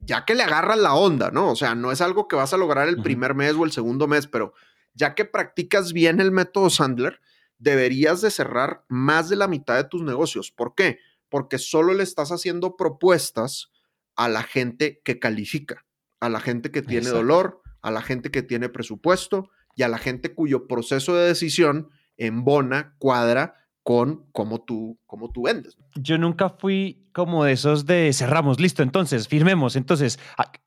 ya 0.00 0.24
que 0.24 0.34
le 0.34 0.42
agarras 0.42 0.78
la 0.78 0.94
onda, 0.94 1.30
¿no? 1.30 1.50
O 1.50 1.56
sea, 1.56 1.74
no 1.74 1.92
es 1.92 2.00
algo 2.00 2.28
que 2.28 2.36
vas 2.36 2.52
a 2.52 2.58
lograr 2.58 2.88
el 2.88 3.02
primer 3.02 3.34
mes 3.34 3.54
o 3.54 3.64
el 3.64 3.72
segundo 3.72 4.06
mes, 4.06 4.26
pero 4.26 4.54
ya 4.94 5.14
que 5.14 5.24
practicas 5.24 5.92
bien 5.92 6.20
el 6.20 6.32
método 6.32 6.70
Sandler, 6.70 7.20
deberías 7.58 8.20
de 8.20 8.30
cerrar 8.30 8.84
más 8.88 9.28
de 9.28 9.36
la 9.36 9.48
mitad 9.48 9.76
de 9.76 9.84
tus 9.84 10.02
negocios. 10.02 10.50
¿Por 10.50 10.74
qué? 10.74 10.98
Porque 11.28 11.58
solo 11.58 11.94
le 11.94 12.02
estás 12.02 12.32
haciendo 12.32 12.76
propuestas 12.76 13.70
a 14.16 14.28
la 14.28 14.42
gente 14.42 15.00
que 15.04 15.18
califica, 15.18 15.86
a 16.20 16.28
la 16.28 16.40
gente 16.40 16.70
que 16.70 16.82
tiene 16.82 17.08
Exacto. 17.08 17.18
dolor, 17.18 17.62
a 17.82 17.90
la 17.90 18.02
gente 18.02 18.30
que 18.30 18.42
tiene 18.42 18.68
presupuesto 18.68 19.50
y 19.74 19.82
a 19.82 19.88
la 19.88 19.98
gente 19.98 20.34
cuyo 20.34 20.66
proceso 20.66 21.16
de 21.16 21.26
decisión 21.26 21.88
embona, 22.16 22.94
cuadra 22.98 23.54
con 23.82 24.26
cómo 24.32 24.62
tú, 24.62 24.98
cómo 25.06 25.30
tú 25.32 25.42
vendes. 25.44 25.76
Yo 25.94 26.18
nunca 26.18 26.50
fui 26.50 27.08
como 27.12 27.44
de 27.44 27.52
esos 27.52 27.86
de 27.86 28.12
cerramos, 28.12 28.60
listo, 28.60 28.82
entonces 28.82 29.26
firmemos, 29.26 29.74
entonces 29.74 30.18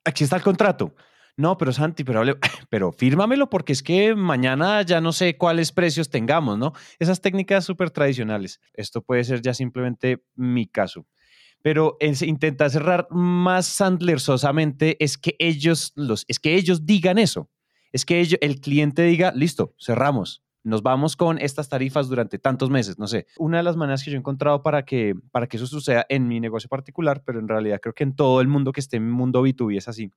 aquí 0.03 0.23
está 0.23 0.35
el 0.37 0.41
contrato. 0.41 0.95
No, 1.35 1.57
pero 1.57 1.73
Santi, 1.73 2.03
pero, 2.03 2.19
hable, 2.19 2.37
pero 2.69 2.91
fírmamelo 2.91 3.49
porque 3.49 3.73
es 3.73 3.81
que 3.81 4.13
mañana 4.15 4.81
ya 4.83 5.01
no 5.01 5.11
sé 5.11 5.37
cuáles 5.37 5.71
precios 5.71 6.09
tengamos, 6.09 6.57
¿no? 6.57 6.73
Esas 6.99 7.21
técnicas 7.21 7.65
súper 7.65 7.89
tradicionales. 7.89 8.59
Esto 8.73 9.01
puede 9.01 9.23
ser 9.23 9.41
ya 9.41 9.53
simplemente 9.53 10.23
mi 10.35 10.67
caso. 10.67 11.07
Pero 11.63 11.97
es, 11.99 12.21
intentar 12.21 12.69
cerrar 12.69 13.07
más 13.09 13.65
sandlersosamente 13.65 15.03
es 15.03 15.17
que 15.17 15.35
ellos 15.39 15.93
los, 15.95 16.25
es 16.27 16.39
que 16.39 16.53
ellos 16.53 16.85
digan 16.85 17.17
eso. 17.17 17.49
Es 17.91 18.05
que 18.05 18.21
el 18.21 18.61
cliente 18.61 19.01
diga, 19.01 19.31
listo, 19.35 19.73
cerramos 19.79 20.43
nos 20.63 20.81
vamos 20.81 21.15
con 21.15 21.37
estas 21.39 21.69
tarifas 21.69 22.07
durante 22.07 22.39
tantos 22.39 22.69
meses, 22.69 22.97
no 22.97 23.07
sé. 23.07 23.27
Una 23.37 23.57
de 23.57 23.63
las 23.63 23.75
maneras 23.75 24.03
que 24.03 24.11
yo 24.11 24.15
he 24.15 24.19
encontrado 24.19 24.63
para 24.63 24.83
que, 24.83 25.13
para 25.31 25.47
que 25.47 25.57
eso 25.57 25.67
suceda 25.67 26.05
en 26.09 26.27
mi 26.27 26.39
negocio 26.39 26.69
particular, 26.69 27.21
pero 27.25 27.39
en 27.39 27.47
realidad 27.47 27.79
creo 27.81 27.93
que 27.93 28.03
en 28.03 28.15
todo 28.15 28.41
el 28.41 28.47
mundo 28.47 28.71
que 28.71 28.79
esté 28.79 28.97
en 28.97 29.03
el 29.03 29.11
mundo 29.11 29.45
B2B 29.45 29.77
es 29.77 29.87
así, 29.87 30.11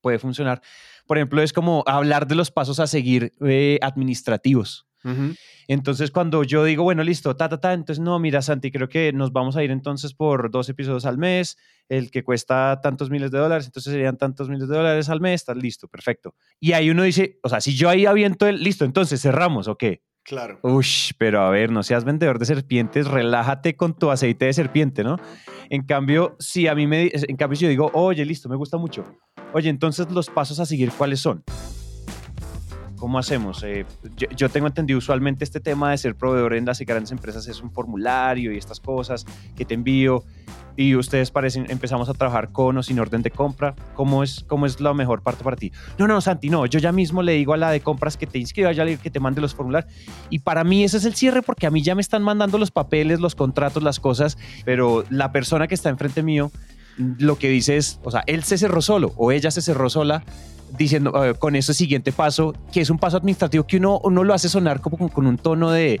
puede 0.00 0.18
funcionar. 0.18 0.62
Por 1.06 1.18
ejemplo, 1.18 1.42
es 1.42 1.52
como 1.52 1.82
hablar 1.86 2.26
de 2.26 2.36
los 2.36 2.50
pasos 2.50 2.78
a 2.78 2.86
seguir 2.86 3.32
eh, 3.40 3.78
administrativos. 3.82 4.87
Uh 5.08 5.14
-huh. 5.14 5.36
Entonces, 5.68 6.10
cuando 6.10 6.44
yo 6.44 6.64
digo, 6.64 6.82
bueno, 6.82 7.04
listo, 7.04 7.36
ta, 7.36 7.50
ta, 7.50 7.60
ta, 7.60 7.74
entonces, 7.74 8.02
no, 8.02 8.18
mira, 8.18 8.40
Santi, 8.40 8.72
creo 8.72 8.88
que 8.88 9.12
nos 9.12 9.32
vamos 9.32 9.54
a 9.54 9.62
ir 9.62 9.70
entonces 9.70 10.14
por 10.14 10.50
dos 10.50 10.66
episodios 10.70 11.04
al 11.04 11.18
mes, 11.18 11.58
el 11.90 12.10
que 12.10 12.24
cuesta 12.24 12.80
tantos 12.82 13.10
miles 13.10 13.30
de 13.30 13.38
dólares, 13.38 13.66
entonces 13.66 13.92
serían 13.92 14.16
tantos 14.16 14.48
miles 14.48 14.66
de 14.66 14.74
dólares 14.74 15.10
al 15.10 15.20
mes, 15.20 15.42
está 15.42 15.54
listo, 15.54 15.86
perfecto. 15.86 16.34
Y 16.58 16.72
ahí 16.72 16.88
uno 16.88 17.02
dice, 17.02 17.38
o 17.42 17.50
sea, 17.50 17.60
si 17.60 17.76
yo 17.76 17.90
ahí 17.90 18.06
aviento 18.06 18.46
el, 18.46 18.62
listo, 18.62 18.86
entonces 18.86 19.20
cerramos, 19.20 19.68
¿o 19.68 19.76
qué? 19.76 20.02
Claro. 20.22 20.58
Ush, 20.62 21.12
pero 21.18 21.42
a 21.42 21.50
ver, 21.50 21.70
no 21.70 21.82
seas 21.82 22.04
vendedor 22.04 22.38
de 22.38 22.46
serpientes, 22.46 23.06
relájate 23.06 23.76
con 23.76 23.98
tu 23.98 24.10
aceite 24.10 24.46
de 24.46 24.54
serpiente, 24.54 25.04
¿no? 25.04 25.16
En 25.68 25.84
cambio, 25.84 26.36
si 26.38 26.66
a 26.66 26.74
mí 26.74 26.86
me, 26.86 27.10
en 27.12 27.36
cambio, 27.36 27.56
si 27.56 27.64
yo 27.64 27.68
digo, 27.68 27.90
oye, 27.92 28.24
listo, 28.24 28.48
me 28.48 28.56
gusta 28.56 28.78
mucho. 28.78 29.04
Oye, 29.52 29.68
entonces 29.68 30.10
los 30.10 30.30
pasos 30.30 30.60
a 30.60 30.66
seguir, 30.66 30.90
¿cuáles 30.92 31.20
son? 31.20 31.44
¿Cómo 32.98 33.18
hacemos? 33.18 33.62
Eh, 33.62 33.86
yo, 34.16 34.28
yo, 34.36 34.48
tengo 34.48 34.66
entendido 34.66 34.98
usualmente 34.98 35.44
este 35.44 35.60
tema 35.60 35.90
de 35.90 35.98
ser 35.98 36.14
proveedor 36.14 36.54
en 36.54 36.66
las 36.66 36.80
grandes 36.80 37.12
empresas 37.12 37.46
es 37.48 37.62
un 37.62 37.70
formulario 37.70 38.52
y 38.52 38.58
estas 38.58 38.80
cosas 38.80 39.24
que 39.56 39.64
te 39.64 39.74
envío 39.74 40.24
y 40.78 40.94
ustedes 40.94 41.32
parecen, 41.32 41.66
empezamos 41.70 42.08
a 42.08 42.14
trabajar 42.14 42.52
con 42.52 42.78
o 42.78 42.84
sin 42.84 43.00
orden 43.00 43.20
de 43.22 43.32
compra. 43.32 43.74
¿Cómo 43.94 44.22
es, 44.22 44.44
cómo 44.46 44.64
es 44.64 44.80
la 44.80 44.94
mejor 44.94 45.22
parte 45.22 45.42
para 45.42 45.56
ti? 45.56 45.72
No, 45.98 46.06
no, 46.06 46.20
Santi, 46.20 46.50
no, 46.50 46.66
yo 46.66 46.78
ya 46.78 46.92
mismo 46.92 47.20
le 47.20 47.32
digo 47.32 47.52
a 47.52 47.56
la 47.56 47.72
de 47.72 47.80
compras 47.80 48.16
que 48.16 48.28
te 48.28 48.38
inscriba, 48.38 48.70
ya 48.70 48.84
le 48.84 48.96
que 48.96 49.10
te 49.10 49.18
mande 49.18 49.40
los 49.40 49.56
formularios. 49.56 49.92
Y 50.30 50.38
para 50.38 50.62
mí 50.62 50.84
ese 50.84 50.98
es 50.98 51.04
el 51.04 51.16
cierre 51.16 51.42
porque 51.42 51.66
a 51.66 51.72
mí 51.72 51.82
ya 51.82 51.96
me 51.96 52.00
están 52.00 52.22
mandando 52.22 52.58
los 52.58 52.70
papeles, 52.70 53.18
los 53.18 53.34
contratos, 53.34 53.82
las 53.82 53.98
cosas, 53.98 54.38
pero 54.64 55.04
la 55.10 55.32
persona 55.32 55.66
que 55.66 55.74
está 55.74 55.88
enfrente 55.88 56.22
mío 56.22 56.52
lo 56.96 57.38
que 57.38 57.48
dice 57.48 57.76
es, 57.76 57.98
o 58.04 58.12
sea, 58.12 58.22
él 58.28 58.44
se 58.44 58.56
cerró 58.56 58.80
solo 58.80 59.12
o 59.16 59.32
ella 59.32 59.50
se 59.50 59.62
cerró 59.62 59.90
sola 59.90 60.22
diciendo 60.76 61.12
uh, 61.12 61.38
con 61.38 61.56
ese 61.56 61.74
siguiente 61.74 62.12
paso, 62.12 62.54
que 62.72 62.80
es 62.80 62.90
un 62.90 62.98
paso 62.98 63.16
administrativo 63.16 63.66
que 63.66 63.78
uno, 63.78 64.00
uno 64.04 64.24
lo 64.24 64.34
hace 64.34 64.48
sonar 64.48 64.80
como 64.80 64.98
con, 64.98 65.08
con 65.08 65.26
un 65.26 65.38
tono 65.38 65.70
de, 65.70 66.00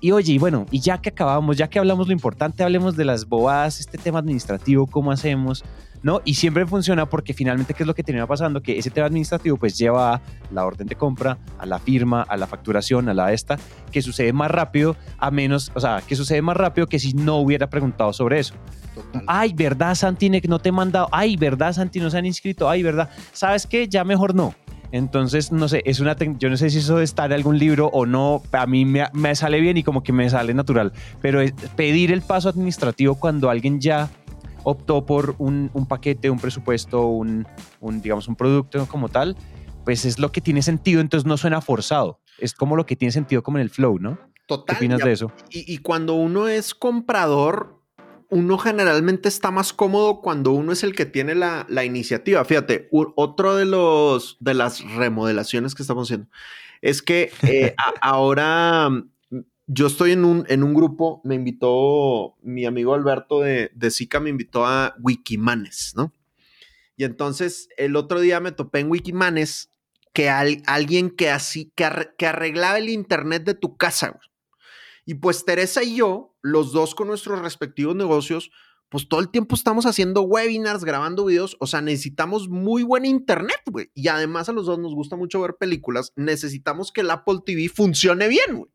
y 0.00 0.12
oye, 0.12 0.34
y 0.34 0.38
bueno, 0.38 0.66
y 0.70 0.80
ya 0.80 0.98
que 0.98 1.08
acabamos, 1.08 1.56
ya 1.56 1.68
que 1.68 1.78
hablamos 1.78 2.06
lo 2.06 2.12
importante, 2.12 2.62
hablemos 2.62 2.96
de 2.96 3.04
las 3.04 3.26
bobadas, 3.26 3.80
este 3.80 3.98
tema 3.98 4.20
administrativo, 4.20 4.86
cómo 4.86 5.10
hacemos, 5.10 5.64
¿no? 6.02 6.22
Y 6.24 6.34
siempre 6.34 6.66
funciona 6.66 7.06
porque 7.06 7.34
finalmente, 7.34 7.74
¿qué 7.74 7.82
es 7.82 7.86
lo 7.86 7.94
que 7.96 8.04
termina 8.04 8.26
pasando? 8.26 8.62
Que 8.62 8.78
ese 8.78 8.90
tema 8.90 9.08
administrativo 9.08 9.56
pues 9.56 9.76
lleva 9.76 10.14
a 10.14 10.22
la 10.52 10.64
orden 10.64 10.86
de 10.86 10.94
compra, 10.94 11.38
a 11.58 11.66
la 11.66 11.80
firma, 11.80 12.22
a 12.22 12.36
la 12.36 12.46
facturación, 12.46 13.08
a 13.08 13.14
la 13.14 13.32
esta, 13.32 13.58
que 13.90 14.00
sucede 14.00 14.32
más 14.32 14.52
rápido, 14.52 14.96
a 15.18 15.32
menos, 15.32 15.72
o 15.74 15.80
sea, 15.80 16.00
que 16.06 16.14
sucede 16.14 16.42
más 16.42 16.56
rápido 16.56 16.86
que 16.86 17.00
si 17.00 17.14
no 17.14 17.38
hubiera 17.38 17.68
preguntado 17.68 18.12
sobre 18.12 18.38
eso. 18.38 18.54
Total. 19.02 19.24
Ay, 19.26 19.52
¿verdad, 19.52 19.94
Santi? 19.94 20.28
No 20.28 20.58
te 20.58 20.70
he 20.70 20.72
mandado. 20.72 21.08
Ay, 21.12 21.36
¿verdad, 21.36 21.72
Santi? 21.72 22.00
No 22.00 22.10
se 22.10 22.18
han 22.18 22.26
inscrito. 22.26 22.68
Ay, 22.68 22.82
¿verdad? 22.82 23.10
¿Sabes 23.32 23.66
qué? 23.66 23.88
Ya 23.88 24.04
mejor 24.04 24.34
no. 24.34 24.54
Entonces, 24.90 25.52
no 25.52 25.68
sé, 25.68 25.82
es 25.84 26.00
una 26.00 26.16
yo 26.16 26.48
no 26.48 26.56
sé 26.56 26.70
si 26.70 26.78
eso 26.78 27.00
está 27.00 27.26
en 27.26 27.32
algún 27.34 27.58
libro 27.58 27.88
o 27.92 28.06
no, 28.06 28.42
a 28.52 28.66
mí 28.66 28.86
me, 28.86 29.04
me, 29.12 29.34
sale 29.34 29.60
bien 29.60 29.76
y 29.76 29.82
como 29.82 30.02
que 30.02 30.12
me 30.12 30.30
sale 30.30 30.54
natural, 30.54 30.92
pero 31.20 31.42
es 31.42 31.52
pedir 31.76 32.10
el 32.10 32.22
paso 32.22 32.48
administrativo 32.48 33.16
cuando 33.16 33.50
alguien 33.50 33.80
ya 33.80 34.08
optó 34.62 35.04
por 35.04 35.34
un, 35.38 35.70
un 35.74 35.84
paquete, 35.84 36.30
un 36.30 36.38
presupuesto, 36.38 37.06
un, 37.06 37.46
un, 37.80 38.00
digamos, 38.00 38.28
un 38.28 38.36
producto 38.36 38.86
como 38.86 39.10
tal, 39.10 39.36
pues 39.84 40.06
es 40.06 40.18
lo 40.18 40.32
que 40.32 40.40
tiene 40.40 40.62
sentido, 40.62 41.02
entonces 41.02 41.26
no 41.26 41.36
suena 41.36 41.60
forzado, 41.60 42.20
es 42.38 42.54
como 42.54 42.74
lo 42.74 42.86
que 42.86 42.96
tiene 42.96 43.12
sentido 43.12 43.42
como 43.42 43.58
en 43.58 43.62
el 43.62 43.70
flow, 43.70 43.98
¿no? 43.98 44.18
Total. 44.46 44.74
¿Qué 44.74 44.78
opinas 44.78 45.00
ya, 45.00 45.04
de 45.04 45.12
eso? 45.12 45.32
Y, 45.50 45.70
y 45.70 45.78
cuando 45.78 46.14
uno 46.14 46.48
es 46.48 46.74
comprador, 46.74 47.77
uno 48.30 48.58
generalmente 48.58 49.28
está 49.28 49.50
más 49.50 49.72
cómodo 49.72 50.20
cuando 50.20 50.52
uno 50.52 50.72
es 50.72 50.84
el 50.84 50.94
que 50.94 51.06
tiene 51.06 51.34
la, 51.34 51.66
la 51.68 51.84
iniciativa. 51.84 52.44
Fíjate, 52.44 52.88
otro 52.90 53.56
de 53.56 53.64
los 53.64 54.36
de 54.40 54.54
las 54.54 54.82
remodelaciones 54.94 55.74
que 55.74 55.82
estamos 55.82 56.08
haciendo 56.08 56.28
es 56.82 57.02
que 57.02 57.32
eh, 57.42 57.74
a, 57.78 57.94
ahora 58.02 58.90
yo 59.66 59.86
estoy 59.86 60.12
en 60.12 60.24
un, 60.24 60.44
en 60.48 60.62
un 60.62 60.74
grupo, 60.74 61.20
me 61.24 61.34
invitó 61.34 62.36
mi 62.42 62.64
amigo 62.64 62.94
Alberto 62.94 63.40
de, 63.40 63.70
de 63.74 63.90
Zika, 63.90 64.20
me 64.20 64.30
invitó 64.30 64.66
a 64.66 64.94
Wikimanes, 65.00 65.92
¿no? 65.94 66.12
Y 66.96 67.04
entonces 67.04 67.68
el 67.76 67.94
otro 67.94 68.20
día 68.20 68.40
me 68.40 68.52
topé 68.52 68.80
en 68.80 68.90
Wikimanes 68.90 69.70
que 70.12 70.30
al, 70.30 70.62
alguien 70.66 71.10
que 71.10 71.30
así, 71.30 71.72
que 71.76 72.26
arreglaba 72.26 72.78
el 72.78 72.88
internet 72.88 73.44
de 73.44 73.54
tu 73.54 73.76
casa, 73.76 74.08
güey. 74.08 74.28
Y 75.08 75.14
pues 75.14 75.46
Teresa 75.46 75.82
y 75.82 75.96
yo, 75.96 76.36
los 76.42 76.70
dos 76.70 76.94
con 76.94 77.08
nuestros 77.08 77.40
respectivos 77.40 77.96
negocios, 77.96 78.50
pues 78.90 79.08
todo 79.08 79.20
el 79.20 79.30
tiempo 79.30 79.54
estamos 79.54 79.86
haciendo 79.86 80.20
webinars, 80.20 80.84
grabando 80.84 81.24
videos, 81.24 81.56
o 81.60 81.66
sea, 81.66 81.80
necesitamos 81.80 82.50
muy 82.50 82.82
buen 82.82 83.06
internet, 83.06 83.62
güey. 83.70 83.90
Y 83.94 84.08
además 84.08 84.50
a 84.50 84.52
los 84.52 84.66
dos 84.66 84.78
nos 84.78 84.94
gusta 84.94 85.16
mucho 85.16 85.40
ver 85.40 85.56
películas, 85.58 86.12
necesitamos 86.14 86.92
que 86.92 87.00
el 87.00 87.10
Apple 87.10 87.38
TV 87.46 87.70
funcione 87.70 88.28
bien, 88.28 88.56
güey. 88.56 88.70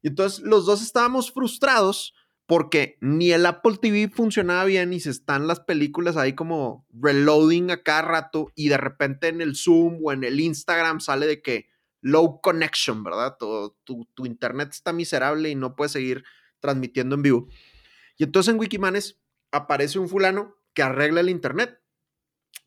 Y 0.00 0.08
entonces 0.08 0.40
los 0.40 0.64
dos 0.64 0.80
estábamos 0.80 1.32
frustrados 1.32 2.14
porque 2.46 2.96
ni 3.02 3.32
el 3.32 3.44
Apple 3.44 3.76
TV 3.76 4.08
funcionaba 4.08 4.64
bien 4.64 4.94
y 4.94 5.00
se 5.00 5.10
están 5.10 5.46
las 5.46 5.60
películas 5.60 6.16
ahí 6.16 6.34
como 6.34 6.86
reloading 6.98 7.72
a 7.72 7.82
cada 7.82 8.00
rato 8.00 8.50
y 8.54 8.70
de 8.70 8.78
repente 8.78 9.28
en 9.28 9.42
el 9.42 9.54
Zoom 9.54 9.98
o 10.02 10.12
en 10.12 10.24
el 10.24 10.40
Instagram 10.40 11.00
sale 11.00 11.26
de 11.26 11.42
que 11.42 11.66
low 12.00 12.40
connection, 12.40 13.02
¿verdad? 13.02 13.36
Tu, 13.38 13.76
tu, 14.14 14.26
internet 14.26 14.70
está 14.72 14.92
miserable 14.92 15.50
y 15.50 15.54
no 15.54 15.76
puedes 15.76 15.92
seguir 15.92 16.24
transmitiendo 16.60 17.14
en 17.14 17.22
vivo. 17.22 17.48
Y 18.16 18.24
entonces 18.24 18.52
en 18.52 18.60
Wikimanes 18.60 19.20
aparece 19.50 19.98
un 19.98 20.08
fulano 20.08 20.56
que 20.74 20.82
arregla 20.82 21.20
el 21.20 21.30
internet. 21.30 21.80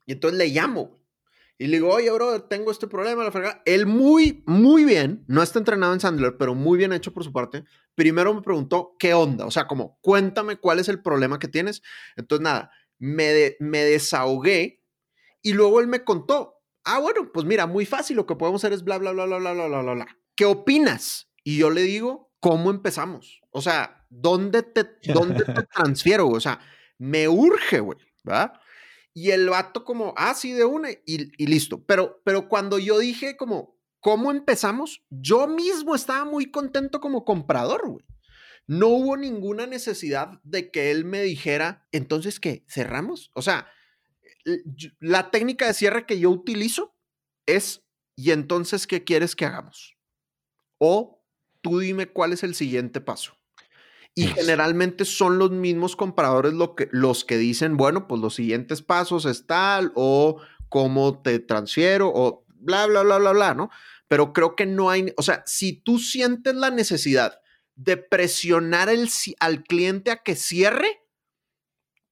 Y 0.06 0.14
entonces 0.14 0.38
le 0.38 0.48
llamo. 0.48 1.02
Y 1.58 1.68
le 1.68 1.78
digo, 1.78 1.90
oye, 1.90 2.10
bro, 2.10 2.44
tengo 2.46 2.72
este 2.72 2.88
problema. 2.88 3.24
La. 3.24 3.62
Él 3.66 3.86
muy, 3.86 4.44
muy 4.48 4.84
bien, 4.84 5.24
no 5.28 5.44
está 5.44 5.60
entrenado 5.60 5.94
en 5.94 6.00
Sandler, 6.00 6.36
pero 6.38 6.56
muy 6.56 6.78
bien 6.78 6.92
hecho 6.92 7.14
por 7.14 7.24
su 7.24 7.32
parte. 7.32 7.66
Primero 7.94 8.34
me 8.34 8.42
preguntó, 8.42 8.96
¿qué 8.98 9.14
onda? 9.14 9.46
O 9.46 9.52
sea, 9.52 9.68
como, 9.68 10.00
cuéntame 10.02 10.56
cuál 10.56 10.80
es 10.80 10.90
el 10.90 11.02
problema 11.04 11.38
que 11.38 11.48
tienes. 11.48 11.84
Entonces, 12.16 12.44
nada, 12.44 12.72
me, 12.98 13.56
me 13.60 13.84
desahogué 13.84 14.82
y 15.44 15.54
luego 15.54 15.82
él 15.82 15.88
me 15.88 16.04
contó, 16.04 16.61
ah, 16.84 17.00
bueno, 17.00 17.32
pues 17.32 17.46
mira, 17.46 17.68
muy 17.68 17.86
fácil, 17.86 18.18
lo 18.18 18.26
que 18.26 18.36
podemos 18.36 18.64
hacer 18.64 18.74
es 18.74 18.84
bla, 18.84 18.98
bla, 18.98 19.12
bla, 19.12 19.26
bla, 19.26 19.38
bla, 19.40 19.54
bla, 19.54 19.68
bla, 19.68 19.82
bla, 19.82 19.94
bla. 19.94 20.18
¿Qué 20.36 20.46
opinas? 20.46 21.30
Y 21.44 21.58
yo 21.58 21.70
le 21.70 21.82
digo, 21.82 22.32
¿cómo 22.40 22.72
empezamos? 22.72 23.42
O 23.52 23.62
sea, 23.62 24.06
¿dónde 24.10 24.64
te, 24.64 24.86
dónde 25.14 25.46
te 25.46 25.64
transfiero? 25.76 26.26
güey? 26.26 26.38
O 26.38 26.42
sea, 26.42 26.60
me 26.98 27.28
urge, 27.28 27.80
güey, 27.80 27.98
¿verdad? 28.24 28.54
Y 29.14 29.32
el 29.32 29.50
vato 29.50 29.84
como, 29.84 30.14
ah, 30.18 30.34
sí, 30.34 30.54
de 30.54 30.66
una, 30.66 30.92
y, 30.92 31.00
y 31.06 31.48
listo. 31.48 31.84
Pero, 31.86 32.22
pero 32.24 32.48
cuando 32.48 32.80
yo 32.80 33.00
dije 33.00 33.36
como, 33.36 33.78
¿cómo 34.00 34.32
empezamos? 34.32 35.04
Yo 35.10 35.48
mismo 35.48 35.96
estaba 35.96 36.26
muy 36.26 36.52
contento 36.52 37.00
como 37.00 37.26
comprador, 37.26 37.88
güey. 37.88 38.06
No 38.68 38.88
hubo 38.88 39.18
ninguna 39.18 39.68
necesidad 39.68 40.40
de 40.44 40.72
que 40.72 40.92
él 40.92 41.04
me 41.04 41.22
dijera, 41.24 41.88
entonces, 41.92 42.40
¿qué? 42.40 42.64
¿Cerramos? 42.70 43.32
O 43.34 43.42
sea, 43.42 43.68
la 45.00 45.32
técnica 45.32 45.68
de 45.68 45.74
cierre 45.74 46.06
que 46.06 46.20
yo 46.20 46.30
utilizo 46.30 46.96
es, 47.46 47.84
¿y 48.16 48.32
entonces 48.32 48.88
qué 48.88 49.04
quieres 49.04 49.36
que 49.36 49.46
hagamos? 49.46 49.98
O 50.80 51.24
tú 51.62 51.80
dime 51.80 52.08
cuál 52.08 52.34
es 52.34 52.44
el 52.44 52.56
siguiente 52.56 53.02
paso. 53.02 53.38
Y 54.14 54.28
generalmente 54.28 55.06
son 55.06 55.38
los 55.38 55.52
mismos 55.52 55.96
compradores 55.96 56.54
lo 56.54 56.76
que, 56.76 56.90
los 56.92 57.24
que 57.24 57.38
dicen, 57.38 57.78
bueno, 57.78 58.08
pues 58.08 58.20
los 58.20 58.36
siguientes 58.36 58.82
pasos 58.82 59.26
es 59.26 59.48
tal, 59.48 59.94
o 59.96 60.42
cómo 60.68 61.22
te 61.22 61.40
transfiero, 61.40 62.12
o 62.14 62.46
bla, 62.48 62.88
bla, 62.88 63.04
bla, 63.04 63.20
bla, 63.20 63.32
bla, 63.32 63.54
¿no? 63.54 63.70
Pero 64.10 64.34
creo 64.34 64.58
que 64.58 64.66
no 64.66 64.90
hay, 64.90 65.14
o 65.16 65.22
sea, 65.22 65.44
si 65.46 65.82
tú 65.82 65.98
sientes 65.98 66.56
la 66.56 66.72
necesidad 66.72 67.40
de 67.76 67.96
presionar 67.96 68.90
el, 68.90 69.10
al 69.40 69.64
cliente 69.64 70.12
a 70.12 70.18
que 70.18 70.36
cierre, 70.36 71.02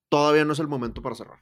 todavía 0.10 0.46
no 0.46 0.54
es 0.54 0.60
el 0.60 0.68
momento 0.70 1.02
para 1.02 1.16
cerrar. 1.16 1.40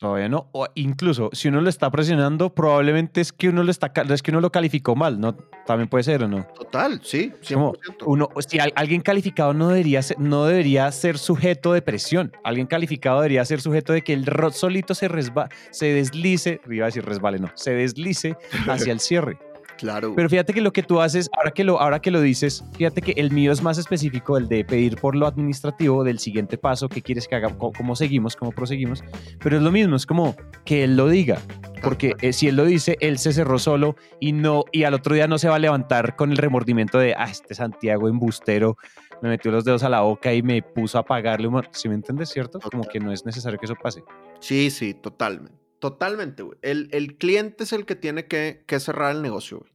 Todavía 0.00 0.30
no. 0.30 0.48
O 0.52 0.66
incluso, 0.76 1.28
si 1.34 1.48
uno 1.48 1.60
lo 1.60 1.68
está 1.68 1.90
presionando, 1.90 2.54
probablemente 2.54 3.20
es 3.20 3.34
que 3.34 3.50
uno 3.50 3.62
lo 3.62 3.70
está, 3.70 3.92
es 4.08 4.22
que 4.22 4.30
uno 4.30 4.40
lo 4.40 4.50
calificó 4.50 4.96
mal, 4.96 5.20
¿no? 5.20 5.34
También 5.66 5.90
puede 5.90 6.04
ser 6.04 6.22
o 6.24 6.28
no. 6.28 6.46
Total, 6.58 7.02
sí, 7.04 7.34
100%. 7.42 7.54
Como 7.54 7.74
uno, 8.06 8.30
si 8.48 8.58
al- 8.58 8.72
alguien 8.76 9.02
calificado 9.02 9.52
no 9.52 9.68
debería, 9.68 10.00
ser, 10.00 10.18
no 10.18 10.46
debería 10.46 10.90
ser 10.90 11.18
sujeto 11.18 11.74
de 11.74 11.82
presión. 11.82 12.32
Alguien 12.44 12.66
calificado 12.66 13.18
debería 13.18 13.44
ser 13.44 13.60
sujeto 13.60 13.92
de 13.92 14.00
que 14.00 14.14
el 14.14 14.24
ro- 14.24 14.50
solito 14.52 14.94
se, 14.94 15.06
resba, 15.06 15.50
se 15.70 15.92
deslice, 15.92 16.62
iba 16.70 16.86
a 16.86 16.88
decir 16.88 17.04
resbale, 17.04 17.38
no, 17.38 17.50
se 17.54 17.72
deslice 17.74 18.38
hacia 18.68 18.92
el 18.94 19.00
cierre. 19.00 19.38
Claro. 19.80 20.12
Pero 20.14 20.28
fíjate 20.28 20.52
que 20.52 20.60
lo 20.60 20.72
que 20.72 20.82
tú 20.82 21.00
haces, 21.00 21.30
ahora 21.36 21.52
que 21.52 21.64
lo, 21.64 21.80
ahora 21.80 22.00
que 22.00 22.10
lo 22.10 22.20
dices, 22.20 22.62
fíjate 22.76 23.00
que 23.00 23.12
el 23.12 23.30
mío 23.30 23.50
es 23.50 23.62
más 23.62 23.78
específico, 23.78 24.36
el 24.36 24.46
de 24.46 24.62
pedir 24.62 24.96
por 24.96 25.16
lo 25.16 25.26
administrativo 25.26 26.04
del 26.04 26.18
siguiente 26.18 26.58
paso, 26.58 26.88
qué 26.88 27.00
quieres 27.00 27.26
que 27.26 27.36
haga, 27.36 27.48
cómo 27.56 27.96
seguimos, 27.96 28.36
cómo 28.36 28.52
proseguimos. 28.52 29.02
Pero 29.42 29.56
es 29.56 29.62
lo 29.62 29.72
mismo, 29.72 29.96
es 29.96 30.04
como 30.04 30.36
que 30.66 30.84
él 30.84 30.96
lo 30.96 31.08
diga. 31.08 31.38
Porque 31.82 32.14
eh, 32.20 32.34
si 32.34 32.48
él 32.48 32.56
lo 32.56 32.66
dice, 32.66 32.98
él 33.00 33.18
se 33.18 33.32
cerró 33.32 33.58
solo 33.58 33.96
y 34.20 34.32
no 34.32 34.64
y 34.70 34.84
al 34.84 34.92
otro 34.92 35.14
día 35.14 35.26
no 35.26 35.38
se 35.38 35.48
va 35.48 35.56
a 35.56 35.58
levantar 35.58 36.14
con 36.14 36.30
el 36.30 36.36
remordimiento 36.36 36.98
de, 36.98 37.14
ah, 37.16 37.30
este 37.30 37.54
Santiago 37.54 38.06
embustero 38.08 38.76
me 39.22 39.28
metió 39.28 39.50
los 39.50 39.64
dedos 39.64 39.82
a 39.82 39.88
la 39.88 40.00
boca 40.00 40.32
y 40.32 40.42
me 40.42 40.62
puso 40.62 40.98
a 40.98 41.04
pagarle. 41.04 41.48
mon-". 41.48 41.66
¿Sí 41.72 41.88
me 41.88 41.94
entiendes, 41.94 42.30
cierto? 42.30 42.58
Como 42.60 42.84
que 42.84 43.00
no 43.00 43.12
es 43.12 43.24
necesario 43.24 43.58
que 43.58 43.66
eso 43.66 43.74
pase. 43.74 44.02
Sí, 44.40 44.70
sí, 44.70 44.94
totalmente. 44.94 45.59
Totalmente, 45.80 46.42
güey. 46.42 46.58
El, 46.62 46.88
el 46.92 47.18
cliente 47.18 47.64
es 47.64 47.72
el 47.72 47.86
que 47.86 47.96
tiene 47.96 48.26
que, 48.26 48.64
que 48.68 48.78
cerrar 48.78 49.16
el 49.16 49.22
negocio, 49.22 49.58
güey. 49.58 49.72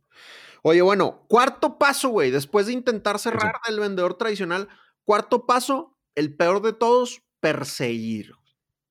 Oye, 0.62 0.82
bueno, 0.82 1.26
cuarto 1.28 1.78
paso, 1.78 2.10
güey. 2.10 2.32
Después 2.32 2.66
de 2.68 2.74
intentar 2.74 3.20
cerrar 3.20 3.54
del 3.68 3.80
vendedor 3.80 4.16
tradicional, 4.16 4.68
cuarto 5.04 5.46
paso, 5.46 5.96
el 6.16 6.36
peor 6.36 6.62
de 6.62 6.74
todos, 6.74 7.22
perseguir. 7.40 8.34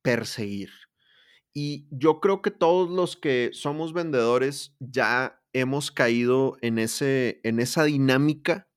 Perseguir. 0.03 0.71
Y 1.53 1.89
yo 1.91 2.21
creo 2.21 2.43
que 2.43 2.51
todos 2.53 2.91
los 2.91 3.17
que 3.17 3.51
somos 3.53 3.93
vendedores 3.93 4.77
ya 4.79 5.41
hemos 5.53 5.91
caído 5.91 6.57
en, 6.61 6.79
ese, 6.79 7.41
en 7.43 7.61
esa 7.61 7.85
dinámica 7.85 8.69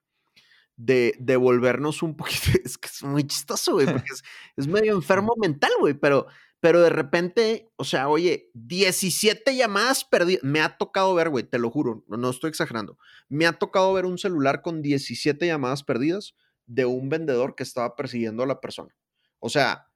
de, 0.76 1.16
de 1.20 1.36
volvernos 1.38 2.02
un 2.02 2.16
poquito. 2.16 2.42
Es 2.66 2.78
que 2.78 2.88
es 2.88 3.04
muy 3.04 3.24
chistoso, 3.26 3.74
güey, 3.74 3.86
porque 3.92 4.14
es, 4.14 4.24
es 4.56 4.68
medio 4.68 4.94
enfermo 4.94 5.36
mental, 5.38 5.72
güey, 5.80 5.94
pero, 5.94 6.28
pero 6.60 6.82
de 6.82 6.90
repente, 6.90 7.72
o 7.76 7.84
sea, 7.84 8.10
oye, 8.10 8.50
17 8.54 9.56
llamadas 9.56 10.04
perdidas. 10.04 10.44
Me 10.44 10.60
ha 10.60 10.78
tocado 10.78 11.14
ver, 11.14 11.30
güey, 11.30 11.44
te 11.44 11.60
lo 11.60 11.70
juro, 11.70 12.04
no, 12.08 12.30
estoy 12.30 12.50
exagerando. 12.50 12.98
Me 13.30 13.46
ha 13.46 13.54
tocado 13.54 13.94
ver 13.94 14.06
un 14.06 14.18
celular 14.18 14.62
con 14.62 14.82
17 14.82 15.46
llamadas 15.46 15.84
perdidas 15.84 16.36
de 16.66 16.86
un 16.86 17.10
vendedor 17.10 17.56
que 17.56 17.64
estaba 17.64 17.96
persiguiendo 17.96 18.44
a 18.44 18.48
la 18.48 18.60
persona. 18.60 18.96
O 19.40 19.50
sea, 19.50 19.88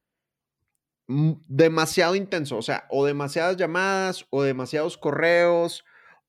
mm, 1.07 1.33
demasiado 1.47 2.15
intenso, 2.15 2.57
o 2.57 2.61
sea, 2.61 2.85
o 2.89 3.05
demasiadas 3.05 3.57
llamadas, 3.57 4.25
o 4.29 4.43
demasiados 4.43 4.97
correos, 4.97 5.83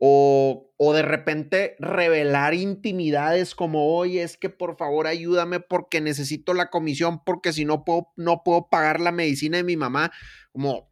o, 0.04 0.68
o 0.78 0.92
de 0.94 1.02
repente 1.02 1.76
revelar 1.78 2.54
intimidades 2.54 3.54
como, 3.54 3.94
oye, 3.96 4.24
es 4.24 4.36
que 4.36 4.50
por 4.50 4.76
favor 4.76 5.06
ayúdame 5.06 5.60
porque 5.60 6.00
necesito 6.00 6.54
la 6.54 6.70
comisión, 6.70 7.22
porque 7.24 7.52
si 7.52 7.64
no 7.64 7.84
puedo, 7.84 8.08
no 8.16 8.42
puedo 8.44 8.68
pagar 8.68 8.98
la 9.00 9.12
medicina 9.12 9.58
de 9.58 9.62
mi 9.62 9.76
mamá. 9.76 10.10
Como, 10.50 10.90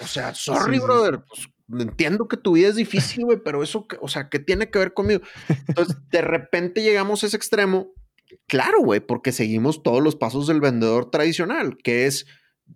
o 0.00 0.06
sea, 0.06 0.34
sorry, 0.34 0.74
Sí, 0.74 0.80
sí. 0.80 0.84
brother. 0.84 1.20
pues, 1.26 1.48
entiendo 1.80 2.28
que 2.28 2.36
tu 2.36 2.52
vida 2.52 2.68
es 2.68 2.76
difícil, 2.76 3.24
güey, 3.24 3.38
pero 3.42 3.62
eso, 3.62 3.86
o 4.00 4.08
sea, 4.08 4.28
¿qué 4.28 4.38
tiene 4.38 4.70
que 4.70 4.78
ver 4.78 4.92
conmigo? 4.92 5.22
Entonces, 5.68 5.96
de 6.10 6.20
repente 6.20 6.82
llegamos 6.82 7.22
a 7.22 7.28
ese 7.28 7.36
extremo. 7.38 7.92
Claro, 8.46 8.80
güey, 8.80 9.00
porque 9.00 9.32
seguimos 9.32 9.82
todos 9.82 10.02
los 10.02 10.16
pasos 10.16 10.46
del 10.48 10.60
vendedor 10.60 11.10
tradicional, 11.10 11.78
que 11.82 12.06
es 12.06 12.26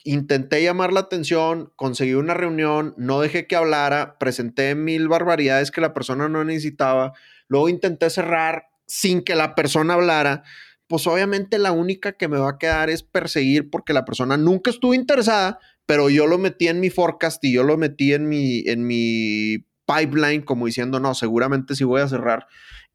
intenté 0.04 0.62
llamar 0.62 0.92
la 0.92 1.00
atención, 1.00 1.72
conseguí 1.76 2.14
una 2.14 2.34
reunión, 2.34 2.94
no 2.96 3.20
dejé 3.20 3.46
que 3.46 3.56
hablara, 3.56 4.18
presenté 4.18 4.74
mil 4.74 5.08
barbaridades 5.08 5.70
que 5.70 5.80
la 5.80 5.94
persona 5.94 6.28
no 6.28 6.44
necesitaba, 6.44 7.12
luego 7.48 7.68
intenté 7.68 8.10
cerrar 8.10 8.66
sin 8.86 9.22
que 9.22 9.34
la 9.34 9.54
persona 9.54 9.94
hablara, 9.94 10.44
pues 10.86 11.06
obviamente 11.06 11.58
la 11.58 11.72
única 11.72 12.12
que 12.12 12.28
me 12.28 12.38
va 12.38 12.50
a 12.50 12.58
quedar 12.58 12.90
es 12.90 13.02
perseguir 13.02 13.70
porque 13.70 13.92
la 13.92 14.04
persona 14.04 14.36
nunca 14.36 14.70
estuvo 14.70 14.94
interesada, 14.94 15.58
pero 15.84 16.10
yo 16.10 16.26
lo 16.26 16.38
metí 16.38 16.68
en 16.68 16.80
mi 16.80 16.90
forecast 16.90 17.42
y 17.44 17.52
yo 17.52 17.62
lo 17.62 17.76
metí 17.76 18.12
en 18.12 18.28
mi, 18.28 18.60
en 18.66 18.86
mi 18.86 19.66
pipeline 19.86 20.42
como 20.42 20.66
diciendo, 20.66 21.00
no, 21.00 21.14
seguramente 21.14 21.74
sí 21.74 21.84
voy 21.84 22.00
a 22.00 22.08
cerrar 22.08 22.46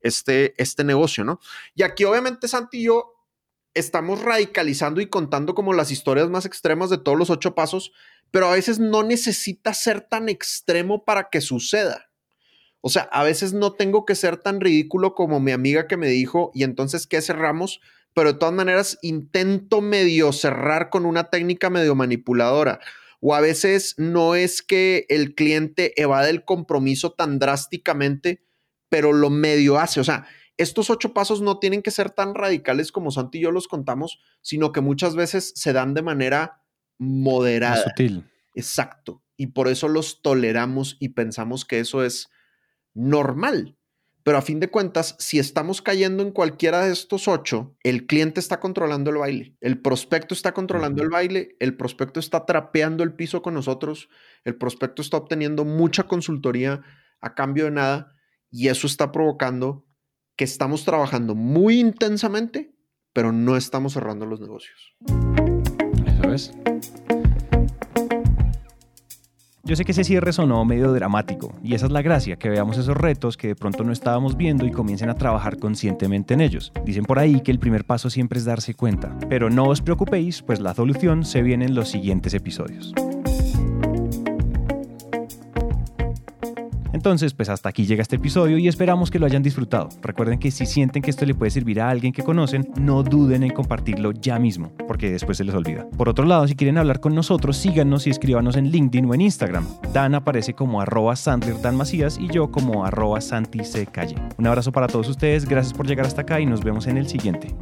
este, 0.02 0.54
este 0.62 0.84
negocio, 0.84 1.24
¿no? 1.24 1.40
Y 1.76 1.84
aquí 1.84 2.04
obviamente 2.04 2.48
Santi 2.48 2.80
y 2.80 2.84
yo 2.86 3.13
estamos 3.74 4.22
radicalizando 4.22 5.02
y 5.02 5.08
contando 5.08 5.56
como 5.56 5.74
las 5.74 5.92
historias 5.92 6.30
más 6.30 6.46
extremas 6.46 6.90
de 6.90 6.98
todos 6.98 7.18
los 7.18 7.30
ocho 7.30 7.56
pasos, 7.56 7.92
pero 8.32 8.48
a 8.48 8.54
veces 8.54 8.80
no 8.80 9.04
necesita 9.04 9.74
ser 9.74 10.02
tan 10.02 10.30
extremo 10.30 11.06
para 11.06 11.30
que 11.30 11.42
suceda. 11.42 12.10
O 12.82 12.90
sea, 12.90 13.04
a 13.12 13.24
veces 13.24 13.54
no 13.54 13.74
tengo 13.74 14.06
que 14.06 14.16
ser 14.16 14.38
tan 14.38 14.60
ridículo 14.60 15.16
como 15.16 15.40
mi 15.40 15.52
amiga 15.52 15.88
que 15.88 15.98
me 15.98 16.08
dijo, 16.08 16.52
y 16.54 16.64
entonces, 16.64 17.08
¿qué 17.08 17.22
cerramos? 17.22 17.80
Pero 18.14 18.34
de 18.34 18.40
todas 18.40 18.54
maneras, 18.54 19.00
intento 19.02 19.82
medio 19.82 20.34
cerrar 20.34 20.90
con 20.90 21.06
una 21.06 21.30
técnica 21.30 21.70
medio 21.70 21.96
manipuladora. 21.96 22.80
O 23.22 23.34
a 23.34 23.40
veces 23.40 23.96
no 23.98 24.36
es 24.36 24.62
que 24.62 25.06
el 25.08 25.34
cliente 25.34 25.94
evade 26.02 26.30
el 26.30 26.44
compromiso 26.44 27.14
tan 27.14 27.40
drásticamente, 27.40 28.44
pero 28.90 29.14
lo 29.14 29.30
medio 29.30 29.80
hace. 29.80 30.02
O 30.02 30.04
sea, 30.04 30.28
estos 30.58 30.90
ocho 30.90 31.14
pasos 31.14 31.42
no 31.42 31.60
tienen 31.60 31.82
que 31.82 31.92
ser 31.92 32.12
tan 32.12 32.36
radicales 32.36 32.92
como 32.92 33.12
Santi 33.12 33.40
y 33.40 33.42
yo 33.42 33.52
los 33.52 33.68
contamos, 33.68 34.20
sino 34.42 34.72
que 34.72 34.82
muchas 34.82 35.16
veces 35.16 35.52
se 35.56 35.74
dan 35.74 35.94
de 35.94 36.02
manera 36.02 36.62
Más 36.98 37.10
moderada. 37.10 37.84
sutil. 37.84 38.30
Exacto. 38.56 39.24
Y 39.36 39.48
por 39.48 39.68
eso 39.68 39.88
los 39.88 40.22
toleramos 40.22 40.98
y 41.00 41.10
pensamos 41.10 41.66
que 41.66 41.80
eso 41.80 42.04
es 42.04 42.30
normal. 42.94 43.78
Pero 44.24 44.38
a 44.38 44.42
fin 44.42 44.62
de 44.62 44.70
cuentas, 44.70 45.18
si 45.20 45.38
estamos 45.38 45.82
cayendo 45.82 46.24
en 46.24 46.32
cualquiera 46.32 46.86
de 46.86 46.94
estos 46.94 47.28
ocho, 47.28 47.76
el 47.84 48.06
cliente 48.06 48.40
está 48.40 48.62
controlando 48.62 49.12
el 49.12 49.18
baile, 49.18 49.58
el 49.60 49.82
prospecto 49.82 50.34
está 50.34 50.54
controlando 50.54 51.04
el 51.04 51.10
baile, 51.10 51.58
el 51.60 51.76
prospecto 51.76 52.22
está 52.22 52.46
trapeando 52.46 53.04
el 53.04 53.14
piso 53.16 53.42
con 53.42 53.54
nosotros, 53.54 54.08
el 54.46 54.56
prospecto 54.56 55.02
está 55.02 55.18
obteniendo 55.18 55.66
mucha 55.66 56.04
consultoría 56.04 56.82
a 57.20 57.36
cambio 57.36 57.66
de 57.66 57.72
nada 57.72 58.14
y 58.50 58.70
eso 58.70 58.88
está 58.88 59.12
provocando 59.12 59.86
que 60.36 60.44
estamos 60.44 60.86
trabajando 60.86 61.36
muy 61.36 61.80
intensamente, 61.80 62.76
pero 63.14 63.32
no 63.32 63.56
estamos 63.56 63.94
cerrando 63.94 64.26
los 64.26 64.40
negocios. 64.42 64.96
Eso 66.06 66.34
es. 66.34 66.54
Yo 69.66 69.78
sé 69.78 69.86
que 69.86 69.94
ese 69.94 70.04
cierre 70.04 70.34
sonó 70.34 70.66
medio 70.66 70.92
dramático 70.92 71.54
y 71.64 71.74
esa 71.74 71.86
es 71.86 71.92
la 71.94 72.02
gracia, 72.02 72.36
que 72.36 72.50
veamos 72.50 72.78
esos 72.78 72.98
retos 72.98 73.38
que 73.38 73.48
de 73.48 73.56
pronto 73.56 73.86
no 73.86 73.94
estábamos 73.94 74.36
viendo 74.36 74.66
y 74.66 74.72
comiencen 74.72 75.10
a 75.10 75.16
trabajar 75.16 75.58
conscientemente 75.58 76.34
en 76.34 76.42
ellos. 76.42 76.74
Dicen 76.84 77.06
por 77.06 77.18
ahí 77.18 77.40
que 77.40 77.52
el 77.52 77.60
primer 77.60 77.86
paso 77.86 78.10
siempre 78.10 78.40
es 78.40 78.46
darse 78.46 78.74
cuenta, 78.74 79.18
pero 79.30 79.50
no 79.50 79.64
os 79.64 79.82
preocupéis, 79.82 80.42
pues 80.42 80.60
la 80.60 80.74
solución 80.74 81.24
se 81.24 81.44
viene 81.44 81.64
en 81.64 81.76
los 81.76 81.88
siguientes 81.88 82.34
episodios. 82.34 82.94
Entonces, 87.04 87.34
pues 87.34 87.50
hasta 87.50 87.68
aquí 87.68 87.86
llega 87.86 88.02
este 88.02 88.16
episodio 88.16 88.58
y 88.58 88.70
esperamos 88.70 89.12
que 89.12 89.20
lo 89.20 89.26
hayan 89.26 89.44
disfrutado. 89.44 89.90
Recuerden 90.02 90.40
que 90.40 90.52
si 90.52 90.66
sienten 90.66 91.02
que 91.02 91.10
esto 91.10 91.26
le 91.26 91.36
puede 91.36 91.52
servir 91.52 91.82
a 91.82 91.90
alguien 91.90 92.14
que 92.14 92.24
conocen, 92.24 92.66
no 92.80 93.04
duden 93.04 93.44
en 93.44 93.52
compartirlo 93.52 94.14
ya 94.14 94.40
mismo, 94.40 94.72
porque 94.88 95.12
después 95.12 95.38
se 95.38 95.44
les 95.44 95.54
olvida. 95.54 95.86
Por 95.98 96.08
otro 96.08 96.24
lado, 96.24 96.48
si 96.48 96.56
quieren 96.56 96.78
hablar 96.78 97.02
con 97.02 97.14
nosotros, 97.14 97.58
síganos 97.58 98.08
y 98.08 98.10
escríbanos 98.10 98.56
en 98.56 98.70
LinkedIn 98.70 99.04
o 99.04 99.14
en 99.14 99.20
Instagram. 99.20 99.68
Dan 99.92 100.16
aparece 100.16 100.54
como 100.54 100.80
arroba 100.80 101.18
Sandler 101.18 101.62
Dan 101.62 101.76
Macías 101.76 102.18
y 102.18 102.30
yo 102.30 102.50
como 102.50 102.86
arroba 102.86 103.20
Santi. 103.20 103.60
Calle. 103.92 104.16
Un 104.38 104.48
abrazo 104.48 104.72
para 104.72 104.88
todos 104.88 105.10
ustedes, 105.10 105.44
gracias 105.44 105.74
por 105.74 105.86
llegar 105.86 106.06
hasta 106.06 106.22
acá 106.22 106.40
y 106.40 106.46
nos 106.46 106.64
vemos 106.64 106.88
en 106.88 106.96
el 106.96 107.10
siguiente. 107.10 107.54